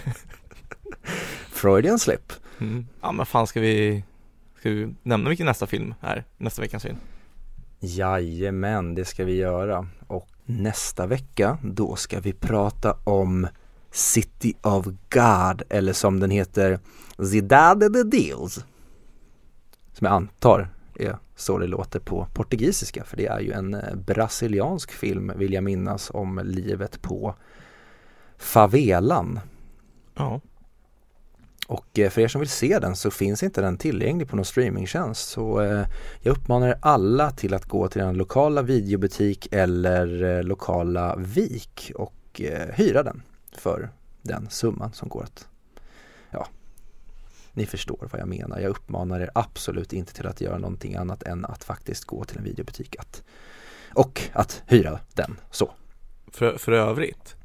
Freudian 1.50 1.98
slip. 1.98 2.32
Mm. 2.60 2.86
Ja 3.00 3.12
men 3.12 3.26
fan 3.26 3.46
ska 3.46 3.60
vi, 3.60 4.04
ska 4.58 4.70
vi 4.70 4.94
nämna 5.02 5.28
vilken 5.28 5.46
nästa 5.46 5.66
film 5.66 5.94
är? 6.00 6.24
Nästa 6.36 6.62
veckans 6.62 6.82
film? 6.82 6.96
Jajamän, 7.80 8.94
det 8.94 9.04
ska 9.04 9.24
vi 9.24 9.34
göra. 9.34 9.88
Och 10.06 10.28
nästa 10.44 11.06
vecka, 11.06 11.58
då 11.62 11.96
ska 11.96 12.20
vi 12.20 12.32
prata 12.32 12.96
om 13.04 13.48
City 13.90 14.54
of 14.62 14.86
God, 14.86 15.62
eller 15.68 15.92
som 15.92 16.20
den 16.20 16.30
heter, 16.30 16.78
Cidade 17.30 17.88
de 17.88 18.02
Deus. 18.02 18.54
Som 19.92 20.04
jag 20.04 20.12
antar 20.12 20.68
är 20.94 21.18
så 21.36 21.58
det 21.58 21.66
låter 21.66 22.00
på 22.00 22.26
portugisiska, 22.34 23.04
för 23.04 23.16
det 23.16 23.26
är 23.26 23.40
ju 23.40 23.52
en 23.52 23.74
eh, 23.74 23.94
brasiliansk 23.94 24.92
film, 24.92 25.32
vill 25.36 25.52
jag 25.52 25.64
minnas, 25.64 26.10
om 26.14 26.40
livet 26.44 27.02
på 27.02 27.34
favelan. 28.38 29.40
Ja. 30.14 30.40
Och 31.66 31.98
eh, 31.98 32.10
för 32.10 32.20
er 32.20 32.28
som 32.28 32.40
vill 32.40 32.48
se 32.48 32.78
den 32.78 32.96
så 32.96 33.10
finns 33.10 33.42
inte 33.42 33.60
den 33.60 33.76
tillgänglig 33.76 34.28
på 34.28 34.36
någon 34.36 34.44
streamingtjänst. 34.44 35.28
Så 35.28 35.60
eh, 35.60 35.86
jag 36.20 36.32
uppmanar 36.32 36.68
er 36.68 36.78
alla 36.82 37.30
till 37.30 37.54
att 37.54 37.64
gå 37.64 37.88
till 37.88 38.00
en 38.02 38.14
lokala 38.14 38.62
videobutik 38.62 39.48
eller 39.52 40.42
lokala 40.42 41.16
vik 41.16 41.92
och 41.94 42.14
hyra 42.74 43.02
den 43.02 43.22
för 43.60 43.90
den 44.22 44.50
summan 44.50 44.92
som 44.92 45.08
går 45.08 45.22
att, 45.22 45.48
ja, 46.30 46.48
ni 47.52 47.66
förstår 47.66 48.08
vad 48.12 48.20
jag 48.20 48.28
menar. 48.28 48.58
Jag 48.58 48.70
uppmanar 48.70 49.20
er 49.20 49.30
absolut 49.34 49.92
inte 49.92 50.14
till 50.14 50.26
att 50.26 50.40
göra 50.40 50.58
någonting 50.58 50.94
annat 50.94 51.22
än 51.22 51.44
att 51.44 51.64
faktiskt 51.64 52.04
gå 52.04 52.24
till 52.24 52.38
en 52.38 52.44
videobutik 52.44 52.96
att, 52.98 53.22
och 53.94 54.22
att 54.32 54.62
hyra 54.66 55.00
den 55.14 55.40
så. 55.50 55.72
För, 56.32 56.58
för 56.58 56.72
övrigt, 56.72 57.36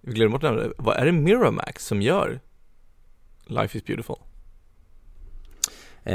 vi 0.00 0.12
glömmer 0.12 0.32
bort 0.32 0.42
det, 0.42 0.72
vad 0.78 0.96
är 0.96 1.04
det 1.04 1.12
Miramax 1.12 1.86
som 1.86 2.02
gör 2.02 2.40
Life 3.46 3.78
is 3.78 3.84
beautiful? 3.84 4.16
Eh, 6.02 6.14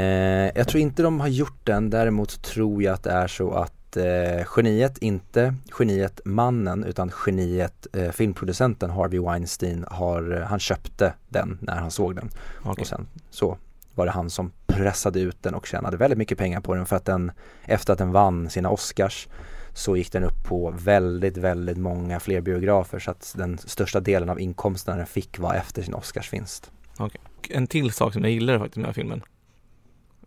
jag 0.54 0.68
tror 0.68 0.80
inte 0.80 1.02
de 1.02 1.20
har 1.20 1.28
gjort 1.28 1.66
den, 1.66 1.90
däremot 1.90 2.42
tror 2.42 2.82
jag 2.82 2.94
att 2.94 3.02
det 3.02 3.10
är 3.10 3.28
så 3.28 3.52
att 3.52 3.77
eh, 3.96 4.46
geniet, 4.56 4.98
inte 4.98 5.54
geniet 5.78 6.20
mannen 6.24 6.84
utan 6.84 7.12
geniet 7.26 7.86
eh, 7.92 8.10
filmproducenten 8.10 8.90
Harvey 8.90 9.20
Weinstein 9.20 9.84
har, 9.90 10.36
eh, 10.36 10.42
han 10.42 10.58
köpte 10.58 11.14
den 11.28 11.58
när 11.60 11.76
han 11.76 11.90
såg 11.90 12.14
den 12.14 12.30
Okej. 12.62 12.80
och 12.80 12.86
sen 12.86 13.08
så 13.30 13.58
var 13.94 14.06
det 14.06 14.12
han 14.12 14.30
som 14.30 14.52
pressade 14.66 15.20
ut 15.20 15.42
den 15.42 15.54
och 15.54 15.66
tjänade 15.66 15.96
väldigt 15.96 16.18
mycket 16.18 16.38
pengar 16.38 16.60
på 16.60 16.74
den 16.74 16.86
för 16.86 16.96
att 16.96 17.04
den 17.04 17.32
efter 17.64 17.92
att 17.92 17.98
den 17.98 18.12
vann 18.12 18.50
sina 18.50 18.70
Oscars 18.70 19.28
så 19.72 19.96
gick 19.96 20.12
den 20.12 20.24
upp 20.24 20.44
på 20.44 20.74
väldigt, 20.78 21.36
väldigt 21.36 21.78
många 21.78 22.20
fler 22.20 22.40
biografer 22.40 22.98
så 22.98 23.10
att 23.10 23.34
den 23.36 23.58
största 23.58 24.00
delen 24.00 24.30
av 24.30 24.40
inkomsterna 24.40 24.96
den 24.96 25.06
fick 25.06 25.38
var 25.38 25.54
efter 25.54 25.82
sin 25.82 25.94
Oscarsvinst. 25.94 26.70
Och 26.98 27.16
en 27.50 27.66
till 27.66 27.92
sak 27.92 28.12
som 28.12 28.22
jag 28.22 28.32
gillade 28.32 28.58
faktiskt 28.58 28.76
med 28.76 28.84
den 28.84 28.88
här 28.88 28.92
filmen 28.92 29.22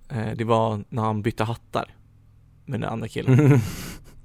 eh, 0.10 0.38
Det 0.38 0.44
var 0.44 0.84
när 0.90 1.02
han 1.02 1.22
bytte 1.22 1.44
hattar 1.44 1.96
med 2.72 2.82
den 2.82 2.90
andra 2.90 3.08
killen. 3.08 3.60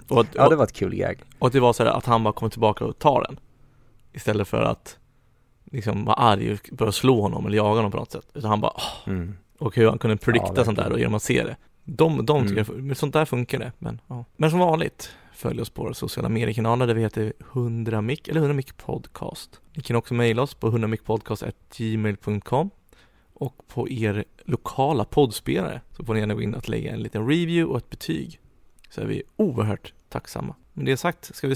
Och, 0.09 0.21
att- 0.21 0.27
ja 0.35 0.49
det 0.49 0.55
var 0.55 0.63
ett 0.63 0.73
kul 0.73 0.95
gag. 0.95 1.21
och 1.39 1.51
det 1.51 1.59
var 1.59 1.73
så 1.73 1.83
här 1.83 1.91
att 1.91 2.05
han 2.05 2.23
bara 2.23 2.33
kom 2.33 2.49
tillbaka 2.49 2.85
och 2.85 2.99
tar 2.99 3.23
den. 3.27 3.39
Istället 4.13 4.47
för 4.47 4.61
att 4.61 4.97
liksom 5.71 6.05
vara 6.05 6.15
arg 6.15 6.53
och 6.53 6.69
börja 6.71 6.91
slå 6.91 7.21
honom 7.21 7.45
eller 7.45 7.57
jaga 7.57 7.75
honom 7.75 7.91
på 7.91 7.97
något 7.97 8.11
sätt. 8.11 8.27
Utan 8.33 8.49
han 8.49 8.61
bara, 8.61 8.71
åh, 8.75 8.83
Mm. 9.13 9.33
och 9.59 9.75
hur 9.75 9.89
han 9.89 9.99
kunde 9.99 10.17
predikta 10.17 10.53
Ja, 10.55 10.65
sånt 10.65 10.77
där 10.77 10.91
och 10.91 10.99
genom 10.99 11.13
att 11.15 11.23
se 11.23 11.43
det. 11.43 11.55
De, 11.83 12.25
de 12.25 12.41
tycker 12.47 12.61
Mm. 12.61 12.65
jag, 12.75 12.83
men 12.83 12.95
sånt 12.95 13.13
där 13.13 13.25
funkar 13.25 13.59
det 13.59 13.71
men, 13.79 14.01
ja. 14.07 14.25
men 14.37 14.49
som 14.51 14.59
vanligt 14.59 15.11
Följ 15.33 15.61
oss 15.61 15.69
på 15.69 15.83
våra 15.83 15.93
sociala 15.93 16.29
mediekanaler 16.29 16.87
där 16.87 16.93
vi 16.93 17.01
heter 17.01 17.33
100mic 17.53 18.29
eller 18.29 18.41
100mic 18.41 18.73
podcast 18.77 19.61
Ni 19.73 19.83
kan 19.83 19.95
också 19.95 20.13
mejla 20.13 20.41
oss 20.41 20.53
på 20.53 20.71
100micpodcast.gmail.com 20.71 22.69
och 23.39 23.67
på 23.67 23.89
er 23.89 24.25
lokala 24.45 25.05
poddspelare 25.05 25.81
så 25.97 26.05
får 26.05 26.13
ni 26.13 26.19
gärna 26.19 26.33
gå 26.33 26.41
in 26.41 26.55
och 26.55 26.69
lägga 26.69 26.91
en 26.91 26.99
liten 26.99 27.27
review 27.27 27.71
och 27.71 27.77
ett 27.77 27.89
betyg 27.89 28.39
så 28.89 29.01
är 29.01 29.05
vi 29.05 29.23
oerhört 29.35 29.93
tacksamma. 30.09 30.55
Med 30.73 30.85
det 30.85 30.97
sagt 30.97 31.35
ska 31.35 31.47
vi, 31.47 31.55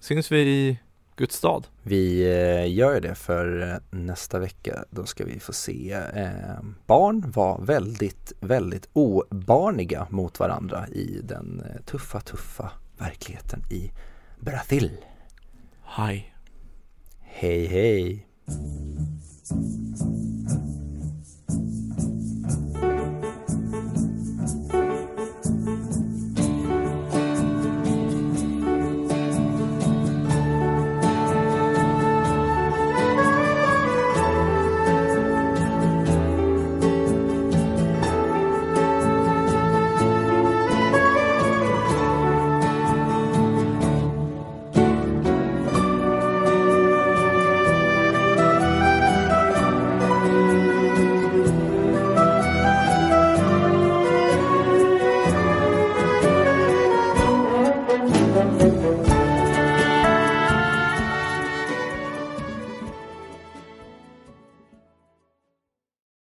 syns 0.00 0.32
vi 0.32 0.40
i 0.40 0.78
Guds 1.16 1.36
stad. 1.36 1.66
Vi 1.82 2.22
eh, 2.22 2.74
gör 2.74 3.00
det 3.00 3.14
för 3.14 3.72
eh, 3.72 3.98
nästa 3.98 4.38
vecka 4.38 4.84
då 4.90 5.04
ska 5.04 5.24
vi 5.24 5.40
få 5.40 5.52
se 5.52 5.92
eh, 5.92 6.60
barn 6.86 7.30
vara 7.30 7.58
väldigt, 7.58 8.32
väldigt 8.40 8.88
obarniga 8.92 10.06
mot 10.10 10.40
varandra 10.40 10.88
i 10.88 11.20
den 11.24 11.62
tuffa, 11.86 12.20
tuffa 12.20 12.70
verkligheten 12.98 13.62
i 13.70 13.90
Brasil. 14.40 14.90
Hej. 15.82 16.34
Hej 17.22 17.66
hej! 17.66 18.26